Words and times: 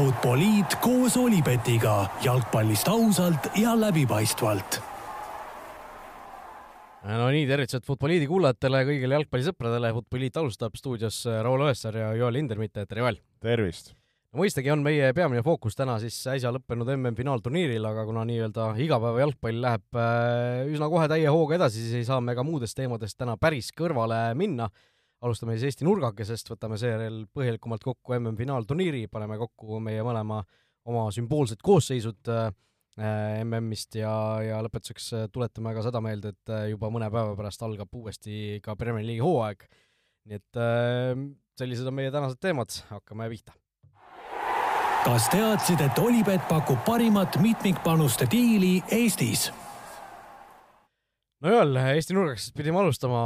Futboliit 0.00 0.78
koos 0.80 1.16
Olipetiga 1.20 2.06
jalgpallist 2.24 2.88
ausalt 2.88 3.50
ja 3.60 3.74
läbipaistvalt. 3.76 4.78
no 7.04 7.28
nii, 7.28 7.44
tervitused 7.44 7.84
Futboliidi 7.84 8.30
kuulajatele, 8.30 8.80
kõigile 8.88 9.18
jalgpallisõpradele. 9.18 9.92
Futboliit 9.98 10.40
alustab 10.40 10.80
stuudios 10.80 11.20
Raul 11.28 11.68
Õessar 11.68 12.00
ja 12.00 12.14
Joel 12.16 12.40
Hindermitte, 12.40 12.88
tere 12.88 13.04
Joel! 13.04 13.20
tervist! 13.44 13.92
no 14.30 14.40
mõistagi 14.40 14.70
on 14.72 14.80
meie 14.86 15.10
peamine 15.16 15.42
fookus 15.44 15.76
täna 15.76 15.96
siis 16.00 16.16
äsja 16.32 16.52
lõppenud 16.54 16.88
MM-finaalturniiril, 16.94 17.84
aga 17.90 18.04
kuna 18.08 18.24
nii-öelda 18.28 18.70
igapäeva 18.80 19.24
jalgpall 19.24 19.64
läheb 19.66 20.00
äh, 20.00 20.68
üsna 20.70 20.88
kohe 20.92 21.08
täie 21.10 21.28
hooga 21.28 21.58
edasi, 21.58 21.82
siis 21.84 22.00
ei 22.00 22.08
saa 22.08 22.22
me 22.24 22.36
ka 22.38 22.46
muudest 22.46 22.78
teemadest 22.78 23.18
täna 23.18 23.36
päris 23.40 23.72
kõrvale 23.76 24.30
minna. 24.38 24.70
Alustame 25.24 25.56
siis 25.56 25.70
Eesti 25.70 25.86
nurgakesest, 25.86 26.50
võtame 26.52 26.78
seejärel 26.80 27.22
põhjalikumalt 27.34 27.84
kokku 27.84 28.16
MM-finaalturniiri, 28.16 29.06
paneme 29.12 29.38
kokku 29.40 29.80
meie 29.84 30.02
mõlema 30.06 30.40
oma 30.88 31.06
sümboolsed 31.14 31.60
koosseisud 31.64 32.32
äh, 32.32 32.50
MM-ist 33.44 34.00
ja, 34.00 34.12
ja 34.44 34.60
lõpetuseks 34.64 35.12
tuletame 35.32 35.74
ka 35.76 35.84
seda 35.86 36.02
meelde, 36.04 36.34
et 36.34 36.52
äh, 36.52 36.68
juba 36.72 36.92
mõne 36.92 37.10
päeva 37.12 37.36
pärast 37.38 37.62
algab 37.66 38.00
uuesti 38.00 38.60
ka 38.64 38.76
Premier 38.80 39.06
League'i 39.06 39.24
hooaeg. 39.24 39.66
nii 40.30 40.36
et 40.36 40.58
sellised 41.58 41.88
on 41.88 41.96
meie 41.96 42.12
tänased 42.12 42.40
teemad, 42.40 42.74
hakkame 42.92 43.28
pihta 43.32 43.56
kas 45.04 45.30
teadsid, 45.32 45.80
et 45.80 45.98
Olipet 45.98 46.42
pakub 46.48 46.80
parimat 46.84 47.38
mitmikpanuste 47.40 48.26
diili 48.30 48.82
Eestis? 48.92 49.48
no 51.40 51.52
Joel, 51.54 51.76
Eesti 51.94 52.16
nurgast 52.16 52.52
pidime 52.56 52.82
alustama. 52.82 53.22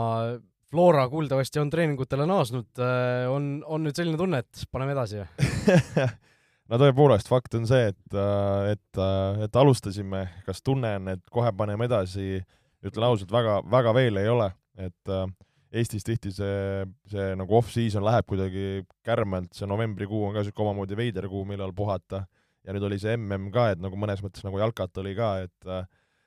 Flora 0.75 1.05
kuuldavasti 1.07 1.61
on 1.63 1.69
treeningutele 1.71 2.27
naasnud. 2.27 2.67
Äh, 2.83 3.31
on, 3.31 3.61
on 3.63 3.85
nüüd 3.87 3.95
selline 3.95 4.19
tunne, 4.19 4.43
et 4.43 4.65
paneme 4.75 4.97
edasi 4.97 5.23
no 6.71 6.81
tõepoolest, 6.81 7.31
fakt 7.31 7.57
on 7.59 7.67
see, 7.69 7.91
et, 7.93 8.17
äh, 8.17 8.75
et, 8.75 9.01
äh, 9.01 9.45
et 9.47 9.59
alustasime, 9.61 10.25
kas 10.47 10.63
tunne 10.65 10.95
on, 10.99 11.11
et 11.15 11.25
kohe 11.33 11.53
paneme 11.57 11.89
edasi, 11.89 12.39
ütlen 12.85 13.09
ausalt, 13.09 13.33
väga, 13.33 13.59
väga 13.71 13.95
veel 13.97 14.21
ei 14.23 14.31
ole, 14.33 14.51
et 14.81 15.13
äh, 15.13 15.27
Eestis 15.75 16.07
tihti 16.07 16.31
see, 16.31 16.85
see 17.11 17.33
nagu 17.35 17.57
off-season 17.59 18.05
läheb 18.07 18.29
kuidagi 18.31 18.85
kärmelt, 19.03 19.51
see 19.57 19.67
novembrikuu 19.67 20.21
on 20.29 20.37
ka 20.37 20.45
niisugune 20.45 20.71
omamoodi 20.71 20.99
veider 20.99 21.27
kuu, 21.31 21.43
millal 21.49 21.73
puhata, 21.75 22.21
ja 22.63 22.75
nüüd 22.75 22.87
oli 22.87 23.01
see 23.03 23.17
mm 23.19 23.51
ka, 23.55 23.73
et 23.75 23.83
nagu 23.83 23.99
mõnes 23.99 24.23
mõttes 24.23 24.47
nagu 24.47 24.61
jalkat 24.63 25.03
oli 25.03 25.17
ka, 25.19 25.33
et 25.49 25.73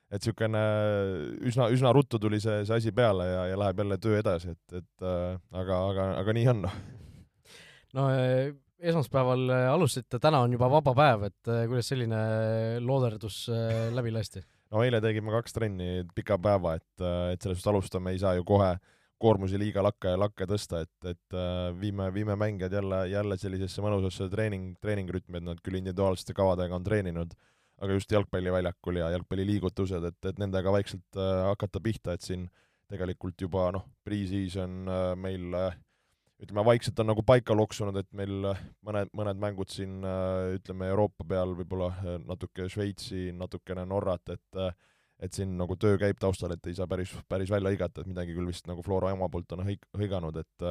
et 0.07 0.21
niisugune 0.21 0.61
üsna, 1.49 1.67
üsna 1.73 1.91
ruttu 1.95 2.19
tuli 2.21 2.39
see, 2.43 2.61
see 2.67 2.77
asi 2.77 2.93
peale 2.95 3.27
ja, 3.27 3.41
ja 3.51 3.59
läheb 3.59 3.83
jälle 3.83 3.97
töö 4.03 4.19
edasi, 4.21 4.53
et, 4.55 4.77
et 4.81 5.07
aga, 5.07 5.81
aga, 5.91 6.07
aga 6.21 6.35
nii 6.37 6.47
on, 6.53 6.61
noh. 6.67 6.77
no 7.97 8.09
esmaspäeval 8.77 9.49
alustasite, 9.73 10.19
täna 10.23 10.43
on 10.45 10.53
juba 10.55 10.69
vaba 10.71 10.93
päev, 10.95 11.27
et 11.31 11.51
kuidas 11.69 11.89
selline 11.91 12.19
looderdus 12.83 13.47
läbi 13.95 14.13
lasti? 14.15 14.43
no 14.71 14.83
eile 14.83 15.01
tegime 15.03 15.33
kaks 15.35 15.55
trenni 15.59 16.05
pika 16.15 16.39
päeva, 16.39 16.77
et, 16.79 17.07
et 17.33 17.43
sellest 17.43 17.67
alustame 17.67 18.15
ei 18.15 18.23
saa 18.23 18.37
ju 18.39 18.47
kohe 18.47 18.75
äh, 18.75 18.85
koormusi 19.21 19.59
liiga 19.59 19.81
lakke 19.85 20.13
ja 20.13 20.19
lakke 20.19 20.47
tõsta, 20.49 20.83
et, 20.85 20.95
et 21.09 21.35
äh, 21.35 21.69
viime, 21.79 22.09
viime 22.13 22.37
mängijad 22.39 22.73
jälle, 22.77 23.01
jälle 23.11 23.37
sellisesse 23.41 23.83
mõnusasse 23.85 24.29
treening, 24.31 24.75
treeningrütmi, 24.81 25.39
et 25.39 25.47
nad 25.47 25.61
küll 25.65 25.79
individuaalsete 25.79 26.35
kavadega 26.37 26.77
on 26.77 26.85
treeninud, 26.85 27.33
aga 27.81 27.97
just 27.97 28.11
jalgpalliväljakul 28.11 29.01
ja 29.01 29.11
jalgpalliliigutused, 29.13 30.07
et, 30.11 30.19
et 30.25 30.39
nendega 30.41 30.71
vaikselt 30.73 31.19
äh, 31.19 31.43
hakata 31.51 31.81
pihta, 31.83 32.15
et 32.17 32.25
siin 32.25 32.47
tegelikult 32.91 33.41
juba 33.41 33.67
noh, 33.75 33.85
pre-season 34.07 34.87
äh, 34.87 35.11
meil 35.19 35.53
äh, 35.57 35.75
ütleme, 36.41 36.63
vaikselt 36.65 36.99
on 37.01 37.09
nagu 37.11 37.23
paika 37.25 37.55
loksunud, 37.57 37.97
et 37.97 38.09
meil 38.17 38.51
äh, 38.51 38.59
mõned, 38.85 39.11
mõned 39.17 39.39
mängud 39.41 39.71
siin 39.73 40.03
äh, 40.05 40.57
ütleme, 40.57 40.89
Euroopa 40.91 41.25
peal 41.27 41.55
võib-olla 41.57 41.89
äh, 41.95 42.19
natuke 42.25 42.67
Šveitsi, 42.71 43.31
natukene 43.37 43.85
Norrat, 43.89 44.37
et 44.37 44.63
et 45.17 45.33
siin 45.33 45.55
nagu 45.57 45.73
töö 45.81 45.95
käib 45.97 46.19
taustal, 46.21 46.51
et 46.53 46.67
ei 46.69 46.75
saa 46.77 46.85
päris, 46.85 47.09
päris 47.25 47.49
välja 47.49 47.71
hõigata, 47.71 48.03
et 48.03 48.09
midagi 48.09 48.35
küll 48.37 48.51
vist 48.51 48.67
nagu 48.69 48.83
Flora 48.85 49.09
ema 49.15 49.25
poolt 49.33 49.55
on 49.55 49.63
hõig-, 49.65 49.87
hõiganud, 49.97 50.37
et 50.37 50.65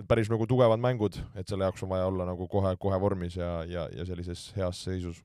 et 0.00 0.06
päris 0.08 0.30
nagu 0.32 0.46
tugevad 0.48 0.80
mängud, 0.80 1.18
et 1.36 1.44
selle 1.44 1.66
jaoks 1.66 1.84
on 1.84 1.90
vaja 1.90 2.06
olla 2.08 2.24
nagu 2.24 2.46
kohe, 2.48 2.72
kohe 2.80 2.96
vormis 3.00 3.36
ja, 3.36 3.50
ja, 3.68 3.84
ja 3.92 4.06
sellises 4.08 4.46
heas 4.56 4.80
seisus. 4.86 5.20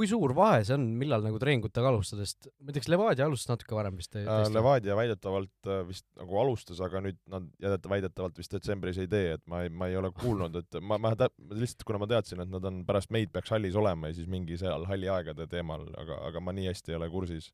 Kui 0.00 0.08
suur 0.08 0.32
vahe 0.36 0.62
see 0.64 0.76
on, 0.78 0.86
millal 0.96 1.20
nagu 1.24 1.38
treeningutega 1.42 1.90
alustada, 1.92 2.24
sest 2.24 2.48
ma 2.64 2.72
kas 2.72 2.88
Levadia 2.88 3.26
alustas 3.28 3.50
natuke 3.52 3.76
varem 3.76 3.98
vist 4.00 4.16
äh,? 4.16 4.28
Levadia 4.54 4.96
väidetavalt 4.96 5.68
äh, 5.68 5.82
vist 5.88 6.06
nagu 6.16 6.38
alustas, 6.40 6.80
aga 6.86 7.02
nüüd 7.04 7.18
nad 7.30 7.48
jädet-, 7.60 7.88
väidetavalt 7.92 8.40
vist 8.40 8.54
detsembris 8.56 9.00
ei 9.02 9.10
tee, 9.12 9.34
et 9.36 9.44
ma 9.50 9.64
ei, 9.66 9.72
ma 9.72 9.90
ei 9.90 9.98
ole 10.00 10.12
kuulnud, 10.16 10.56
et 10.62 10.80
ma, 10.80 10.96
ma 11.02 11.12
tä-, 11.20 11.28
lihtsalt 11.52 11.84
kuna 11.88 12.00
ma 12.00 12.08
teadsin, 12.10 12.40
et 12.40 12.52
nad 12.52 12.70
on 12.70 12.80
pärast 12.88 13.12
meid 13.12 13.34
peaks 13.34 13.52
hallis 13.52 13.76
olema 13.76 14.08
ja 14.08 14.16
siis 14.16 14.30
mingi 14.32 14.56
seal 14.60 14.88
halli 14.88 15.10
aegade 15.12 15.48
teemal, 15.52 15.84
aga, 16.00 16.22
aga 16.30 16.44
ma 16.44 16.56
nii 16.56 16.70
hästi 16.70 16.94
ei 16.94 17.00
ole 17.00 17.10
kursis 17.12 17.50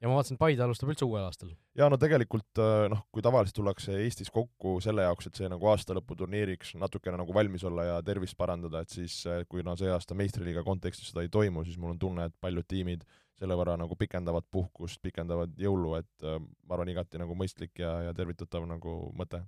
ja 0.00 0.10
ma 0.10 0.18
vaatasin, 0.18 0.36
et 0.36 0.40
Paide 0.42 0.64
alustab 0.64 0.90
üldse 0.92 1.06
uuel 1.06 1.24
aastal. 1.24 1.52
jaa, 1.78 1.88
no 1.92 1.98
tegelikult 2.00 2.60
äh, 2.60 2.86
noh, 2.92 3.04
kui 3.14 3.24
tavaliselt 3.24 3.56
tullakse 3.58 3.96
Eestis 4.02 4.30
kokku 4.32 4.76
selle 4.84 5.06
jaoks, 5.06 5.30
et 5.30 5.40
see 5.40 5.50
nagu 5.52 5.70
aastalõputurniiriks 5.72 6.74
natukene 6.80 7.20
nagu 7.22 7.36
valmis 7.36 7.64
olla 7.68 7.86
ja 7.90 7.98
tervist 8.04 8.36
parandada, 8.38 8.84
et 8.84 8.92
siis 8.92 9.18
äh, 9.30 9.44
kui 9.48 9.64
no 9.66 9.76
see 9.78 9.90
aasta 9.92 10.16
meistriliiga 10.18 10.64
kontekstis 10.66 11.12
seda 11.12 11.24
ei 11.24 11.32
toimu, 11.32 11.64
siis 11.64 11.80
mul 11.80 11.94
on 11.94 12.00
tunne, 12.02 12.28
et 12.28 12.36
paljud 12.40 12.68
tiimid 12.68 13.06
selle 13.36 13.56
võrra 13.56 13.76
nagu 13.76 13.96
pikendavad 14.00 14.46
puhkust, 14.52 15.00
pikendavad 15.04 15.56
jõulu, 15.60 15.96
et 16.00 16.26
äh, 16.28 16.40
ma 16.40 16.76
arvan, 16.76 16.92
igati 16.92 17.20
nagu 17.20 17.36
mõistlik 17.38 17.80
ja, 17.80 17.98
ja 18.08 18.16
tervitatav 18.16 18.68
nagu 18.68 18.98
mõte 19.16 19.44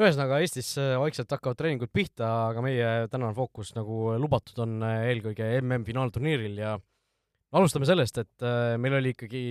ühesõnaga, 0.00 0.38
Eestis 0.40 0.70
vaikselt 0.96 1.28
hakkavad 1.34 1.58
treeningud 1.58 1.90
pihta, 1.92 2.30
aga 2.48 2.62
meie 2.64 2.86
tänane 3.12 3.36
fookus, 3.36 3.74
nagu 3.76 4.14
lubatud, 4.16 4.62
on 4.64 4.80
eelkõige 4.88 5.50
MM-finaalturniiril 5.58 6.62
ja 6.62 6.78
alustame 7.58 7.88
sellest, 7.88 8.18
et 8.22 8.46
äh, 8.46 8.74
meil 8.80 8.98
oli 8.98 9.12
ikkagi 9.16 9.44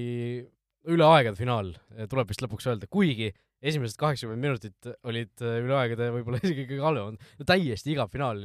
üle 0.91 1.05
aegade 1.05 1.37
finaal, 1.37 1.75
tuleb 2.09 2.31
vist 2.31 2.41
lõpuks 2.41 2.65
öelda, 2.71 2.89
kuigi 2.89 3.29
esimesed 3.61 3.97
kaheksakümmend 4.01 4.41
minutit 4.41 4.91
olid 5.07 5.43
äh, 5.45 5.59
üle 5.61 5.77
aegade 5.77 6.09
võib-olla 6.15 6.41
isegi 6.45 6.67
kõige 6.69 6.85
halvemad, 6.85 7.25
no 7.39 7.47
täiesti 7.47 7.93
igav 7.93 8.11
finaal 8.13 8.41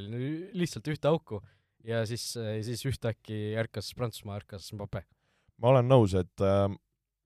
lihtsalt 0.57 0.93
ühte 0.93 1.13
auku. 1.13 1.43
Ja 1.87 2.01
siis, 2.09 2.33
äh, 2.41 2.59
siis 2.67 2.83
ühtäkki 2.89 3.55
ärkas 3.61 3.93
Prantsusmaa, 3.97 4.41
ärkas 4.41 4.73
Mbappe. 4.75 5.05
ma 5.63 5.71
olen 5.71 5.89
nõus, 5.89 6.17
et 6.19 6.43
äh, 6.45 6.67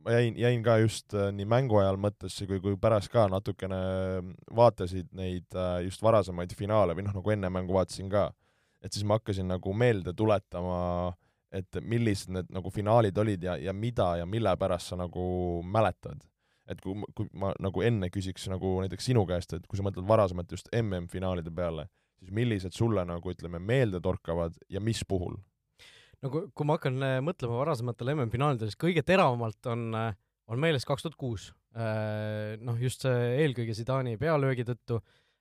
ma 0.04 0.14
jäin, 0.14 0.36
jäin 0.38 0.62
ka 0.62 0.76
just 0.82 1.14
äh, 1.16 1.30
nii 1.34 1.48
mängu 1.48 1.80
ajal 1.80 1.98
mõttesse 2.00 2.46
kui, 2.48 2.60
kui 2.62 2.76
pärast 2.80 3.10
ka 3.12 3.26
natukene 3.32 3.80
vaatasid 4.56 5.10
neid 5.16 5.48
äh, 5.56 5.80
just 5.86 6.04
varasemaid 6.04 6.54
finaale 6.56 6.94
või 6.94 7.08
noh, 7.08 7.16
nagu 7.18 7.34
enne 7.34 7.50
mängu 7.52 7.74
vaatasin 7.74 8.12
ka, 8.12 8.28
et 8.84 8.92
siis 8.92 9.06
ma 9.08 9.18
hakkasin 9.18 9.48
nagu 9.50 9.74
meelde 9.76 10.14
tuletama 10.16 10.78
äh, 11.08 11.18
et 11.50 11.78
millised 11.82 12.30
need 12.30 12.50
nagu 12.54 12.70
finaalid 12.70 13.16
olid 13.18 13.42
ja, 13.42 13.56
ja 13.58 13.72
mida 13.74 14.12
ja 14.20 14.26
mille 14.26 14.52
pärast 14.56 14.92
sa 14.92 14.98
nagu 15.00 15.24
mäletad. 15.66 16.22
et 16.70 16.78
kui, 16.80 16.94
kui 17.18 17.26
ma 17.34 17.50
nagu 17.58 17.82
enne 17.82 18.06
küsiks 18.14 18.46
nagu 18.50 18.76
näiteks 18.84 19.08
sinu 19.10 19.24
käest, 19.26 19.56
et 19.56 19.64
kui 19.66 19.78
sa 19.78 19.82
mõtled 19.82 20.06
varasemalt 20.06 20.52
just 20.54 20.68
MM-finaalide 20.70 21.50
peale, 21.50 21.88
siis 22.20 22.30
millised 22.30 22.76
sulle 22.76 23.02
nagu 23.08 23.32
ütleme, 23.32 23.58
meelde 23.58 23.98
torkavad 24.00 24.54
ja 24.70 24.80
mis 24.80 25.02
puhul? 25.08 25.34
no 26.22 26.30
kui, 26.32 26.46
kui 26.54 26.68
ma 26.68 26.76
hakkan 26.78 27.00
äh, 27.06 27.16
mõtlema 27.24 27.60
varasematele 27.62 28.14
MM-finaalidele, 28.16 28.70
siis 28.70 28.80
kõige 28.80 29.04
teravamalt 29.06 29.70
on, 29.72 29.88
äh, 29.96 30.12
on 30.50 30.62
meeles 30.62 30.86
kaks 30.88 31.06
tuhat 31.06 31.18
kuus. 31.20 31.48
Äh, 31.74 32.54
noh, 32.62 32.78
just 32.80 33.06
see 33.06 33.32
eelkõige 33.44 33.74
Zidani 33.78 34.16
pealöögi 34.20 34.66
tõttu, 34.68 35.00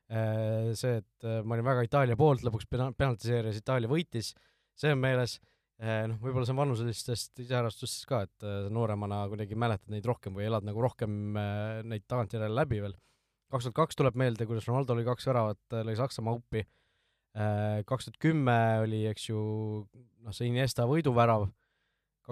see, 0.10 0.96
et 1.04 1.26
ma 1.46 1.54
olin 1.54 1.68
väga 1.68 1.84
Itaalia 1.86 2.16
poolt, 2.18 2.42
lõpuks 2.42 2.66
penaltiseerias 2.72 3.60
Itaalia 3.60 3.92
võitis, 3.92 4.32
see 4.74 4.90
on 4.96 5.04
meeles 5.04 5.36
noh, 5.80 6.18
võib-olla 6.20 6.48
see 6.48 6.54
on 6.56 6.60
vanuselistest 6.60 7.40
iseärastustest 7.46 8.08
ka, 8.10 8.24
et 8.28 8.48
äh, 8.48 8.66
nooremana 8.74 9.22
kuidagi 9.32 9.56
mäletad 9.60 9.94
neid 9.94 10.08
rohkem 10.08 10.36
või 10.36 10.50
elad 10.50 10.66
nagu 10.68 10.82
rohkem 10.84 11.38
äh, 11.40 11.80
neid 11.88 12.04
tagantjärele 12.10 12.52
läbi 12.52 12.82
veel. 12.84 12.98
kaks 13.54 13.70
tuhat 13.70 13.78
kaks 13.78 14.00
tuleb 14.00 14.18
meelde, 14.20 14.48
kuidas 14.50 14.68
Ronaldo 14.68 14.98
lõi 14.98 15.08
kaks 15.08 15.30
väravat, 15.30 15.62
lõi 15.88 15.96
Saksamaa 15.98 16.36
uppi. 16.38 16.66
kaks 17.88 18.10
tuhat 18.10 18.18
kümme 18.20 18.58
oli, 18.84 19.06
eks 19.08 19.30
ju, 19.30 19.40
noh, 20.26 20.36
see 20.36 20.50
Iniesta 20.50 20.86
võiduvärav. 20.90 21.48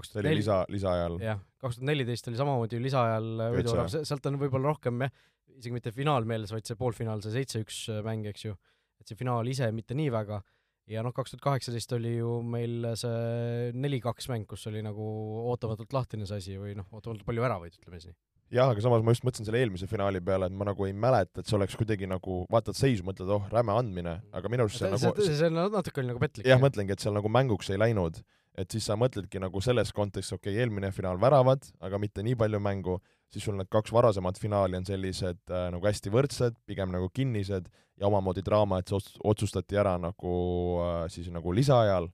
see 0.04 0.19
oli 0.21 0.36
lisa, 0.42 0.66
lisaajal. 0.69 1.18
jah, 1.24 1.39
kaks 1.62 1.80
tuhat 1.80 1.88
neliteist 1.88 2.27
oli 2.27 2.38
samamoodi 2.38 2.81
lisaajal 2.83 3.31
võiduvärav, 3.56 3.89
sealt 3.95 4.30
on 4.30 4.42
võib-olla 4.44 4.74
rohkem 4.74 5.07
jah, 5.07 5.16
isegi 5.56 5.74
mitte 5.74 5.95
finaal 5.95 6.27
meeles, 6.27 6.51
vaid 6.51 6.68
see 6.68 6.75
poolfinaal, 6.75 7.24
see 7.24 7.33
seitse-üks 7.39 7.80
mäng, 8.06 8.27
eks 8.27 8.45
ju. 8.50 8.57
et 9.00 9.07
see 9.07 9.18
finaal 9.18 9.48
ise 9.48 9.71
mitte 9.71 9.95
nii 9.95 10.12
väga 10.12 10.44
ja 10.92 11.04
noh, 11.06 11.13
kaks 11.16 11.34
tuhat 11.34 11.44
kaheksateist 11.44 11.94
oli 11.98 12.16
ju 12.18 12.39
meil 12.48 12.89
see 13.00 13.74
neli-kaks 13.75 14.30
mäng, 14.31 14.48
kus 14.50 14.66
oli 14.72 14.84
nagu 14.86 15.04
ootamatult 15.51 15.94
lahtine 15.95 16.28
see 16.30 16.42
asi 16.42 16.57
või 16.60 16.78
noh, 16.78 16.88
ootamatult 16.94 17.25
palju 17.28 17.44
väravaid, 17.44 17.75
ütleme 17.80 18.00
siis 18.00 18.13
nii. 18.13 18.18
jah, 18.57 18.72
aga 18.72 18.84
samas 18.84 19.04
ma 19.04 19.16
just 19.16 19.28
mõtlesin 19.28 19.50
selle 19.50 19.62
eelmise 19.63 19.89
finaali 19.92 20.22
peale, 20.24 20.48
et 20.48 20.56
ma 20.56 20.69
nagu 20.69 20.88
ei 20.88 20.95
mäleta, 20.95 21.42
et 21.42 21.50
see 21.50 21.57
oleks 21.60 21.75
kuidagi 21.80 22.10
nagu, 22.10 22.39
vaatad 22.54 22.80
seisu, 22.80 23.06
mõtled, 23.07 23.31
oh, 23.36 23.45
räme 23.51 23.75
andmine, 23.75 24.18
aga 24.31 24.54
minu 24.54 24.68
arust 24.68 24.80
see, 24.80 24.88
see 24.88 25.12
nagu 25.12 25.28
see, 25.28 25.38
see 25.42 25.54
natuke 25.57 26.04
oli 26.04 26.13
nagu 26.13 26.24
petlik. 26.24 26.48
jah, 26.48 26.62
mõtlengi, 26.63 26.95
et 26.95 27.04
seal 27.04 27.18
nagu 27.18 27.31
mänguks 27.31 27.74
ei 27.74 27.81
läinud, 27.81 28.24
et 28.57 28.74
siis 28.74 28.88
sa 28.88 28.98
mõtledki 29.00 29.44
nagu 29.44 29.62
selles 29.62 29.92
kontekstis, 29.95 30.40
okei 30.40 30.56
okay,, 30.56 30.63
eelmine 30.63 30.94
finaal 30.95 31.19
väravad, 31.22 31.68
aga 31.83 32.00
mitte 32.01 32.24
nii 32.25 32.40
palju 32.40 32.63
mängu, 32.63 33.01
siis 33.33 33.47
sul 33.47 33.57
need 33.59 33.69
kaks 33.71 33.91
varasemat 33.94 34.39
finaali 34.39 34.77
on 34.79 34.85
sellised 34.88 35.41
äh, 35.51 35.68
nagu 35.74 35.88
hästi 35.88 36.13
võrdsed, 36.13 36.59
pigem 36.68 36.94
nagu 36.94 37.09
kinnised 37.13 37.68
ja 37.97 38.07
omamoodi 38.07 38.44
draama, 38.45 38.79
et 38.79 38.89
see 38.89 38.97
ots-, 39.00 39.18
otsustati 39.25 39.79
ära 39.79 39.97
nagu 40.01 40.35
äh, 40.83 41.01
siis 41.13 41.31
nagu 41.33 41.53
lisaajal. 41.56 42.09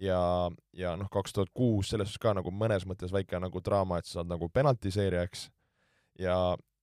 Ja, 0.00 0.18
ja 0.72 0.94
noh, 0.96 1.10
kaks 1.12 1.34
tuhat 1.36 1.50
kuus 1.52 1.90
selles 1.92 2.08
suhtes 2.08 2.22
ka 2.22 2.32
nagu 2.32 2.48
mõnes 2.56 2.86
mõttes 2.88 3.12
väike 3.12 3.36
nagu 3.36 3.60
draama, 3.60 3.98
et 4.00 4.08
sa 4.08 4.20
saad 4.20 4.30
nagu 4.30 4.48
penaltiseeria, 4.48 5.26
eks, 5.28 5.50
ja, 6.16 6.36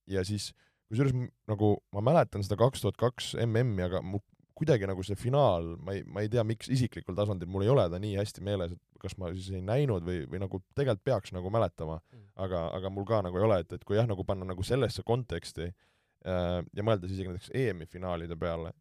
ja 0.06 0.22
siis 0.22 0.52
kusjuures 0.86 1.16
nagu 1.50 1.72
ma 1.96 2.04
mäletan 2.12 2.46
seda 2.46 2.54
kaks 2.60 2.84
tuhat 2.84 3.00
kaks 3.00 3.32
MM-i, 3.42 3.88
aga 3.88 4.04
mul 4.06 4.22
kuidagi 4.58 4.88
nagu 4.90 5.04
see 5.06 5.18
finaal, 5.18 5.74
ma 5.84 5.94
ei, 5.96 6.02
ma 6.06 6.24
ei 6.24 6.30
tea, 6.32 6.42
miks 6.46 6.70
isiklikul 6.74 7.16
tasandil 7.18 7.50
mul 7.50 7.64
ei 7.66 7.72
ole 7.72 7.84
ta 7.92 8.00
nii 8.02 8.16
hästi 8.18 8.44
meeles, 8.46 8.74
et 8.74 9.02
kas 9.02 9.14
ma 9.20 9.30
siis 9.34 9.52
ei 9.54 9.62
näinud 9.64 10.06
või, 10.06 10.24
või 10.30 10.42
nagu 10.42 10.60
tegelikult 10.74 11.04
peaks 11.06 11.34
nagu 11.36 11.52
mäletama 11.54 12.00
mm., 12.00 12.24
aga, 12.46 12.64
aga 12.78 12.90
mul 12.94 13.06
ka 13.08 13.22
nagu 13.26 13.38
ei 13.38 13.46
ole, 13.46 13.60
et, 13.64 13.76
et 13.78 13.86
kui 13.86 13.98
jah, 13.98 14.08
nagu 14.10 14.26
panna 14.26 14.48
nagu 14.48 14.66
sellesse 14.66 15.04
konteksti 15.06 15.68
äh, 15.68 16.58
ja 16.62 16.86
mõeldes 16.86 17.14
isegi 17.14 17.30
näiteks 17.30 17.54
EM-i 17.54 17.86
finaalide 17.90 18.38
peale, 18.38 18.74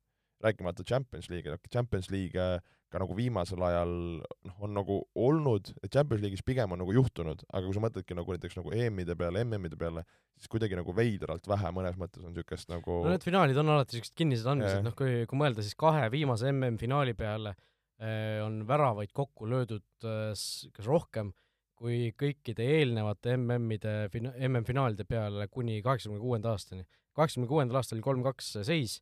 rääkimata 0.44 0.86
Champions 0.86 1.30
League'i, 1.34 1.58
Champions 1.74 2.10
League 2.14 2.42
äh, 2.42 2.58
ka 2.92 3.02
nagu 3.02 3.16
viimasel 3.18 3.64
ajal 3.68 3.94
noh, 4.22 4.58
on 4.64 4.74
nagu 4.78 4.98
olnud, 5.20 5.74
et 5.84 5.92
Champions 5.92 6.24
League'is 6.24 6.44
pigem 6.48 6.72
on 6.72 6.80
nagu 6.82 6.94
juhtunud, 6.96 7.44
aga 7.52 7.64
kui 7.66 7.76
sa 7.76 7.84
mõtledki 7.84 8.16
nagu 8.16 8.36
näiteks 8.36 8.60
nagu 8.60 8.72
EM-ide 8.76 9.18
peale, 9.20 9.44
MM-ide 9.44 9.80
peale, 9.80 10.06
siis 10.40 10.52
kuidagi 10.52 10.78
nagu 10.80 10.96
veidralt 10.96 11.50
vähe 11.52 11.72
mõnes 11.76 11.98
mõttes 12.00 12.24
on 12.24 12.32
niisugust 12.32 12.72
nagu 12.72 13.02
no 13.04 13.12
need 13.12 13.26
finaalid 13.28 13.60
on 13.60 13.74
alati 13.76 13.98
niisugused 13.98 14.16
kinnised 14.22 14.52
andmised, 14.54 14.86
noh 14.86 14.96
kui, 14.98 15.26
kui 15.28 15.42
mõelda, 15.42 15.66
siis 15.66 15.76
kahe 15.80 16.08
viimase 16.14 16.48
MM-finaali 16.54 17.18
peale 17.20 17.58
eh, 18.00 18.40
on 18.46 18.62
väravaid 18.70 19.12
kokku 19.16 19.50
löödud 19.52 20.08
eh, 20.08 20.32
kas 20.32 20.88
rohkem 20.88 21.34
kui 21.78 22.14
kõikide 22.18 22.66
eelnevate 22.78 23.36
MM-ide 23.38 23.98
fina-, 24.14 24.34
MM-finaalide 24.48 25.06
peale 25.10 25.50
kuni 25.52 25.82
kaheksakümne 25.86 26.24
kuuenda 26.24 26.56
aastani. 26.56 26.88
kaheksakümne 27.18 27.52
kuuendal 27.52 27.82
aastal 27.82 28.00
oli 28.00 28.08
kolm-kaks 28.08 28.56
seis 28.66 28.98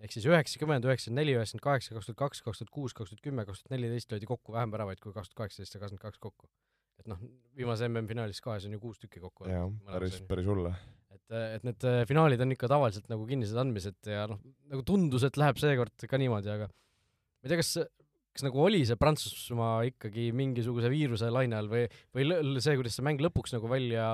ehk 0.00 0.14
siis 0.14 0.26
üheksakümmend, 0.28 0.86
üheksakümmend 0.88 1.22
neli, 1.22 1.36
üheksakümmend 1.36 1.66
kaheksa, 1.66 1.94
kaks 1.96 2.10
tuhat 2.10 2.20
kaks, 2.22 2.42
kaks 2.46 2.62
tuhat 2.62 2.72
kuus, 2.74 2.94
kaks 2.96 3.12
tuhat 3.12 3.24
kümme, 3.24 3.44
kaks 3.48 3.62
tuhat 3.62 3.74
neliteist 3.76 4.12
löödi 4.14 4.28
kokku 4.30 4.54
vähem 4.56 4.72
väravaid 4.72 5.02
kui 5.02 5.12
kaks 5.12 5.30
tuhat 5.30 5.42
kaheksateist 5.44 5.76
ja 5.76 5.82
kakskümmend 5.82 6.04
kaks 6.06 6.22
kokku. 6.22 6.50
et 7.00 7.08
noh, 7.08 7.20
viimase 7.56 7.88
MM-finaalis 7.88 8.42
kahes 8.44 8.66
on 8.68 8.76
ju 8.76 8.80
kuus 8.80 8.98
tükki 9.00 9.22
kokku. 9.22 9.48
jah, 9.48 9.68
päris, 9.86 10.20
päris 10.28 10.48
hull. 10.48 10.68
et, 10.68 11.38
et 11.38 11.64
need 11.68 11.88
äh, 11.88 12.02
finaalid 12.08 12.44
on 12.44 12.56
ikka 12.56 12.68
tavaliselt 12.72 13.08
nagu 13.12 13.24
kinnised 13.28 13.60
andmised 13.60 14.00
ja 14.08 14.26
noh, 14.30 14.40
nagu 14.72 14.84
tundus, 14.88 15.24
et 15.28 15.40
läheb 15.40 15.60
seekord 15.60 16.08
ka 16.08 16.20
niimoodi, 16.20 16.52
aga 16.52 16.68
ma 16.70 17.48
ei 17.48 17.54
tea, 17.54 17.60
kas 17.60 17.74
kas 18.30 18.44
nagu 18.46 18.60
oli 18.62 18.84
see 18.86 18.98
Prantsusmaa 18.98 19.80
ikkagi 19.88 20.28
mingisuguse 20.36 20.90
viiruse 20.92 21.32
laine 21.34 21.56
all 21.58 21.70
või, 21.70 21.86
või 22.14 22.60
see, 22.62 22.76
kuidas 22.78 22.94
see 22.96 23.06
mäng 23.06 23.22
lõpuks 23.24 23.56
nagu 23.56 23.70
välja, 23.70 24.04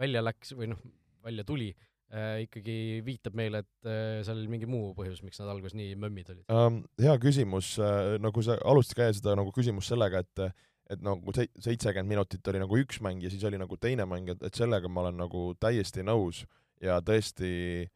välja 0.00 0.22
läks 0.24 0.54
või 0.56 0.70
noh, 0.72 0.80
välja 1.26 1.44
tuli 1.44 1.74
ikkagi 2.14 3.02
viitab 3.06 3.34
meile, 3.34 3.64
et 3.64 3.88
äh, 3.88 4.22
seal 4.26 4.38
oli 4.38 4.50
mingi 4.52 4.68
muu 4.70 4.92
põhjus, 4.94 5.24
miks 5.26 5.40
nad 5.42 5.50
alguses 5.50 5.74
nii 5.74 5.96
mömmid 5.98 6.30
olid 6.30 6.52
um,? 6.54 6.84
hea 7.02 7.16
küsimus 7.22 7.72
äh,, 7.82 8.14
nagu 8.22 8.44
sa 8.46 8.58
alustasid 8.62 9.00
ka 9.00 9.08
seda 9.18 9.34
nagu 9.40 9.50
küsimust 9.54 9.90
sellega, 9.90 10.22
et 10.22 10.46
et 10.86 11.02
nagu 11.02 11.34
seitsekümmend 11.34 12.12
minutit 12.12 12.46
oli 12.46 12.60
nagu 12.62 12.78
üks 12.78 13.00
mäng 13.02 13.24
ja 13.24 13.30
siis 13.32 13.42
oli 13.48 13.58
nagu 13.58 13.74
teine 13.82 14.06
mäng, 14.06 14.30
et, 14.30 14.42
et 14.46 14.54
sellega 14.54 14.86
ma 14.86 15.02
olen 15.02 15.18
nagu 15.18 15.48
täiesti 15.58 16.04
nõus 16.06 16.44
ja 16.82 17.00
tõesti 17.02 17.88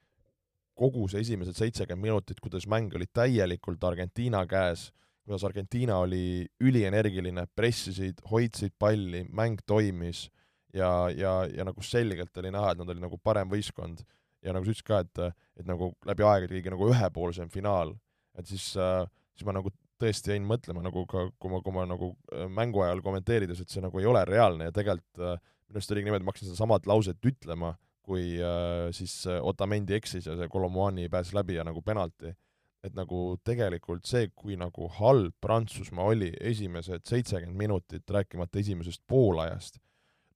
kogu 0.74 1.06
see 1.12 1.22
esimesed 1.22 1.54
seitsekümmend 1.54 2.08
minutit, 2.08 2.40
kuidas 2.42 2.66
mäng 2.70 2.90
oli 2.98 3.06
täielikult 3.12 3.84
Argentiina 3.86 4.42
käes, 4.50 4.88
kuidas 5.22 5.44
Argentiina 5.46 6.00
oli 6.02 6.48
ülienergiline, 6.58 7.46
pressisid, 7.54 8.22
hoidsid 8.30 8.74
palli, 8.80 9.22
mäng 9.30 9.62
toimis 9.70 10.26
ja, 10.74 10.90
ja, 11.14 11.34
ja 11.50 11.66
nagu 11.66 11.82
selgelt 11.84 12.36
oli 12.42 12.52
näha, 12.54 12.72
et 12.72 12.80
nad 12.80 12.90
olid 12.92 13.02
nagu 13.02 13.18
parem 13.22 13.50
võistkond. 13.50 14.02
Ja 14.44 14.54
nagu 14.56 14.64
sa 14.64 14.72
ütlesid 14.72 14.88
ka, 14.88 15.02
et, 15.04 15.40
et 15.60 15.68
nagu 15.68 15.90
läbi 16.08 16.24
aegade 16.24 16.54
kõige 16.54 16.72
nagu 16.72 16.88
ühepoolsem 16.88 17.50
finaal, 17.52 17.92
et 18.38 18.48
siis 18.48 18.72
äh,, 18.80 19.04
siis 19.36 19.44
ma 19.44 19.52
nagu 19.56 19.72
tõesti 20.00 20.32
jäin 20.32 20.46
mõtlema 20.48 20.80
nagu 20.84 21.04
ka, 21.08 21.26
kui 21.36 21.52
ma, 21.52 21.60
kui 21.64 21.76
ma 21.76 21.84
nagu 21.88 22.14
äh, 22.32 22.46
mängu 22.48 22.80
ajal 22.86 23.02
kommenteerides, 23.04 23.60
et 23.60 23.72
see 23.72 23.84
nagu 23.84 24.00
ei 24.00 24.08
ole 24.08 24.22
reaalne. 24.28 24.70
Ja 24.70 24.74
tegelikult 24.76 25.20
äh, 25.20 25.36
minu 25.68 25.80
arust 25.80 25.92
oligi 25.92 26.08
niimoodi, 26.08 26.24
ma 26.26 26.32
hakkasin 26.32 26.50
sedasamat 26.50 26.88
lauset 26.88 27.28
ütlema, 27.30 27.74
kui 28.06 28.38
äh, 28.40 28.86
siis 28.96 29.18
äh, 29.28 29.42
Otamendi 29.44 29.98
eksis 29.98 30.30
ja 30.30 30.38
see 30.38 30.48
Kolomuani 30.48 31.10
pääses 31.12 31.36
läbi 31.36 31.58
ja 31.58 31.66
nagu 31.66 31.82
penalti. 31.84 32.34
et 32.80 32.94
nagu 32.96 33.36
tegelikult 33.44 34.08
see, 34.08 34.30
kui 34.32 34.54
nagu 34.56 34.86
halb 34.96 35.34
Prantsusmaa 35.44 36.06
oli 36.14 36.30
esimesed 36.40 37.02
seitsekümmend 37.04 37.58
minutit, 37.58 38.06
rääkimata 38.08 38.56
esimesest 38.58 39.02
poolajast 39.04 39.76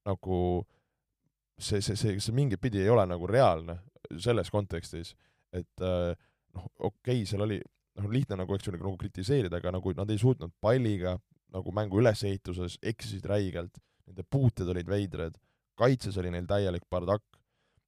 nagu 0.05 0.39
see, 1.57 1.81
see, 1.81 1.95
see, 1.95 2.17
see 2.19 2.35
mingit 2.35 2.61
pidi 2.61 2.83
ei 2.83 2.91
ole 2.91 3.05
nagu 3.09 3.27
reaalne 3.29 3.79
selles 4.21 4.51
kontekstis, 4.53 5.15
et 5.55 5.81
äh, 5.81 6.11
noh, 6.55 6.67
okei 6.77 7.21
okay,, 7.21 7.29
seal 7.29 7.45
oli 7.45 7.59
noh, 7.99 8.09
lihtne 8.11 8.37
nagu, 8.41 8.55
eks 8.55 8.67
ju, 8.67 8.75
nagu 8.75 8.97
kritiseerida, 9.01 9.61
aga 9.61 9.73
nagu 9.77 9.95
nad 9.97 10.11
ei 10.11 10.21
suutnud 10.21 10.53
palliga 10.61 11.15
nagu 11.55 11.71
mängu 11.73 12.01
ülesehituses, 12.01 12.77
eksisid 12.83 13.25
räigelt, 13.31 13.79
nende 14.05 14.25
puuted 14.29 14.69
olid 14.69 14.89
veidrad, 14.91 15.37
kaitses 15.79 16.17
oli 16.19 16.33
neil 16.33 16.47
täielik 16.49 16.85
bardakk, 16.91 17.25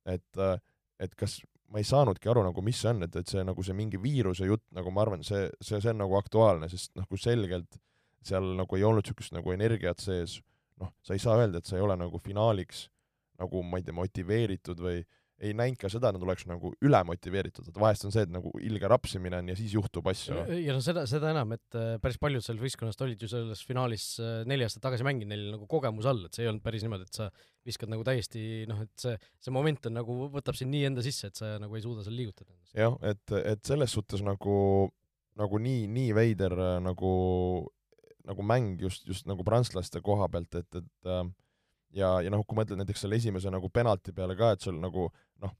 et 0.07 0.41
äh, 0.41 0.57
et 0.97 1.13
kas 1.13 1.37
ma 1.69 1.81
ei 1.81 1.87
saanudki 1.87 2.29
aru 2.31 2.41
nagu, 2.47 2.63
mis 2.65 2.79
see 2.81 2.89
on, 2.89 3.03
et, 3.05 3.15
et 3.19 3.29
see 3.29 3.43
nagu 3.45 3.63
see 3.65 3.75
mingi 3.77 3.99
viiruse 4.01 4.47
jutt, 4.47 4.63
nagu 4.75 4.91
ma 4.93 5.03
arvan, 5.03 5.23
see, 5.27 5.45
see, 5.61 5.81
see 5.83 5.91
on 5.91 6.01
nagu 6.01 6.15
aktuaalne, 6.17 6.69
sest 6.71 6.95
kui 7.09 7.19
selgelt 7.21 7.77
seal 8.27 8.55
nagu 8.57 8.77
ei 8.77 8.85
olnud 8.87 9.05
niisugust 9.05 9.35
nagu 9.35 9.53
energiat 9.53 10.01
sees, 10.03 10.39
noh, 10.81 10.93
sa 11.03 11.15
ei 11.15 11.23
saa 11.23 11.37
öelda, 11.41 11.61
et 11.61 11.69
sa 11.69 11.77
ei 11.77 11.85
ole 11.85 11.97
nagu 11.99 12.19
finaaliks 12.21 12.87
nagu 13.37 13.63
ma 13.65 13.79
ei 13.79 13.85
tea, 13.85 13.95
motiveeritud 13.95 14.81
või 14.81 15.01
ei 15.37 15.53
näinud 15.53 15.77
ka 15.77 15.89
seda, 15.93 16.09
et 16.09 16.17
nad 16.17 16.23
oleks 16.25 16.47
nagu 16.49 16.71
ülemotiveeritud, 16.81 17.67
et 17.69 17.75
vahest 17.77 18.07
on 18.07 18.13
see, 18.13 18.23
et 18.25 18.31
nagu 18.33 18.49
ilge 18.65 18.89
rapsimine 18.89 19.37
on 19.37 19.51
ja 19.51 19.55
siis 19.59 19.75
juhtub 19.75 20.07
asju. 20.09 20.33
ja 20.63 20.73
no 20.73 20.81
seda, 20.81 21.03
seda 21.09 21.29
enam, 21.29 21.53
et 21.53 21.77
äh, 21.77 21.99
päris 22.01 22.17
paljud 22.21 22.41
sellest 22.41 22.63
võistkonnast 22.63 23.03
olid 23.05 23.21
ju 23.21 23.29
selles 23.29 23.61
finaalis 23.67 24.07
äh, 24.17 24.39
neli 24.49 24.65
aastat 24.65 24.81
tagasi 24.87 25.05
mänginud, 25.05 25.29
neil 25.29 25.45
nagu 25.53 25.69
kogemus 25.69 26.09
all, 26.09 26.25
et 26.25 26.33
see 26.33 26.47
ei 26.47 26.49
olnud 26.49 26.65
päris 26.65 26.85
niimoodi, 26.85 27.05
et 27.05 27.21
sa 27.21 27.29
viskad 27.69 27.93
nagu 27.93 28.05
täiesti 28.07 28.65
noh, 28.69 28.81
et 28.87 29.05
see, 29.05 29.13
see 29.45 29.53
moment 29.53 29.91
on 29.91 29.99
nagu, 29.99 30.19
võtab 30.33 30.57
sind 30.57 30.73
nii 30.73 30.89
enda 30.89 31.05
sisse, 31.05 31.29
et 31.29 31.37
sa 31.37 31.53
nagu 31.61 31.77
ei 31.77 31.85
suuda 31.85 32.05
seal 32.07 32.17
liigutada. 32.17 32.57
jah, 32.73 32.97
et, 33.05 33.37
et 33.37 33.61
selles 33.69 33.93
suhtes 33.93 34.25
nagu, 34.25 34.57
nagu 35.37 35.61
nii, 35.69 35.85
nii 35.99 36.17
veider 36.17 36.57
äh, 36.57 36.77
nagu 36.81 37.13
nagu 38.27 38.43
mäng 38.43 38.81
just, 38.81 39.05
just 39.07 39.27
nagu 39.29 39.45
prantslaste 39.47 40.01
koha 40.03 40.27
pealt, 40.31 40.55
et, 40.59 40.81
et 40.81 41.11
äh, 41.11 41.23
ja, 41.95 42.17
ja 42.23 42.33
noh, 42.33 42.43
kui 42.45 42.57
mõtled 42.59 42.79
näiteks 42.81 43.05
selle 43.05 43.19
esimese 43.19 43.51
nagu 43.53 43.69
penalti 43.73 44.13
peale 44.15 44.35
ka, 44.39 44.53
et 44.55 44.65
sul 44.65 44.77
nagu 44.81 45.07
noh, 45.43 45.53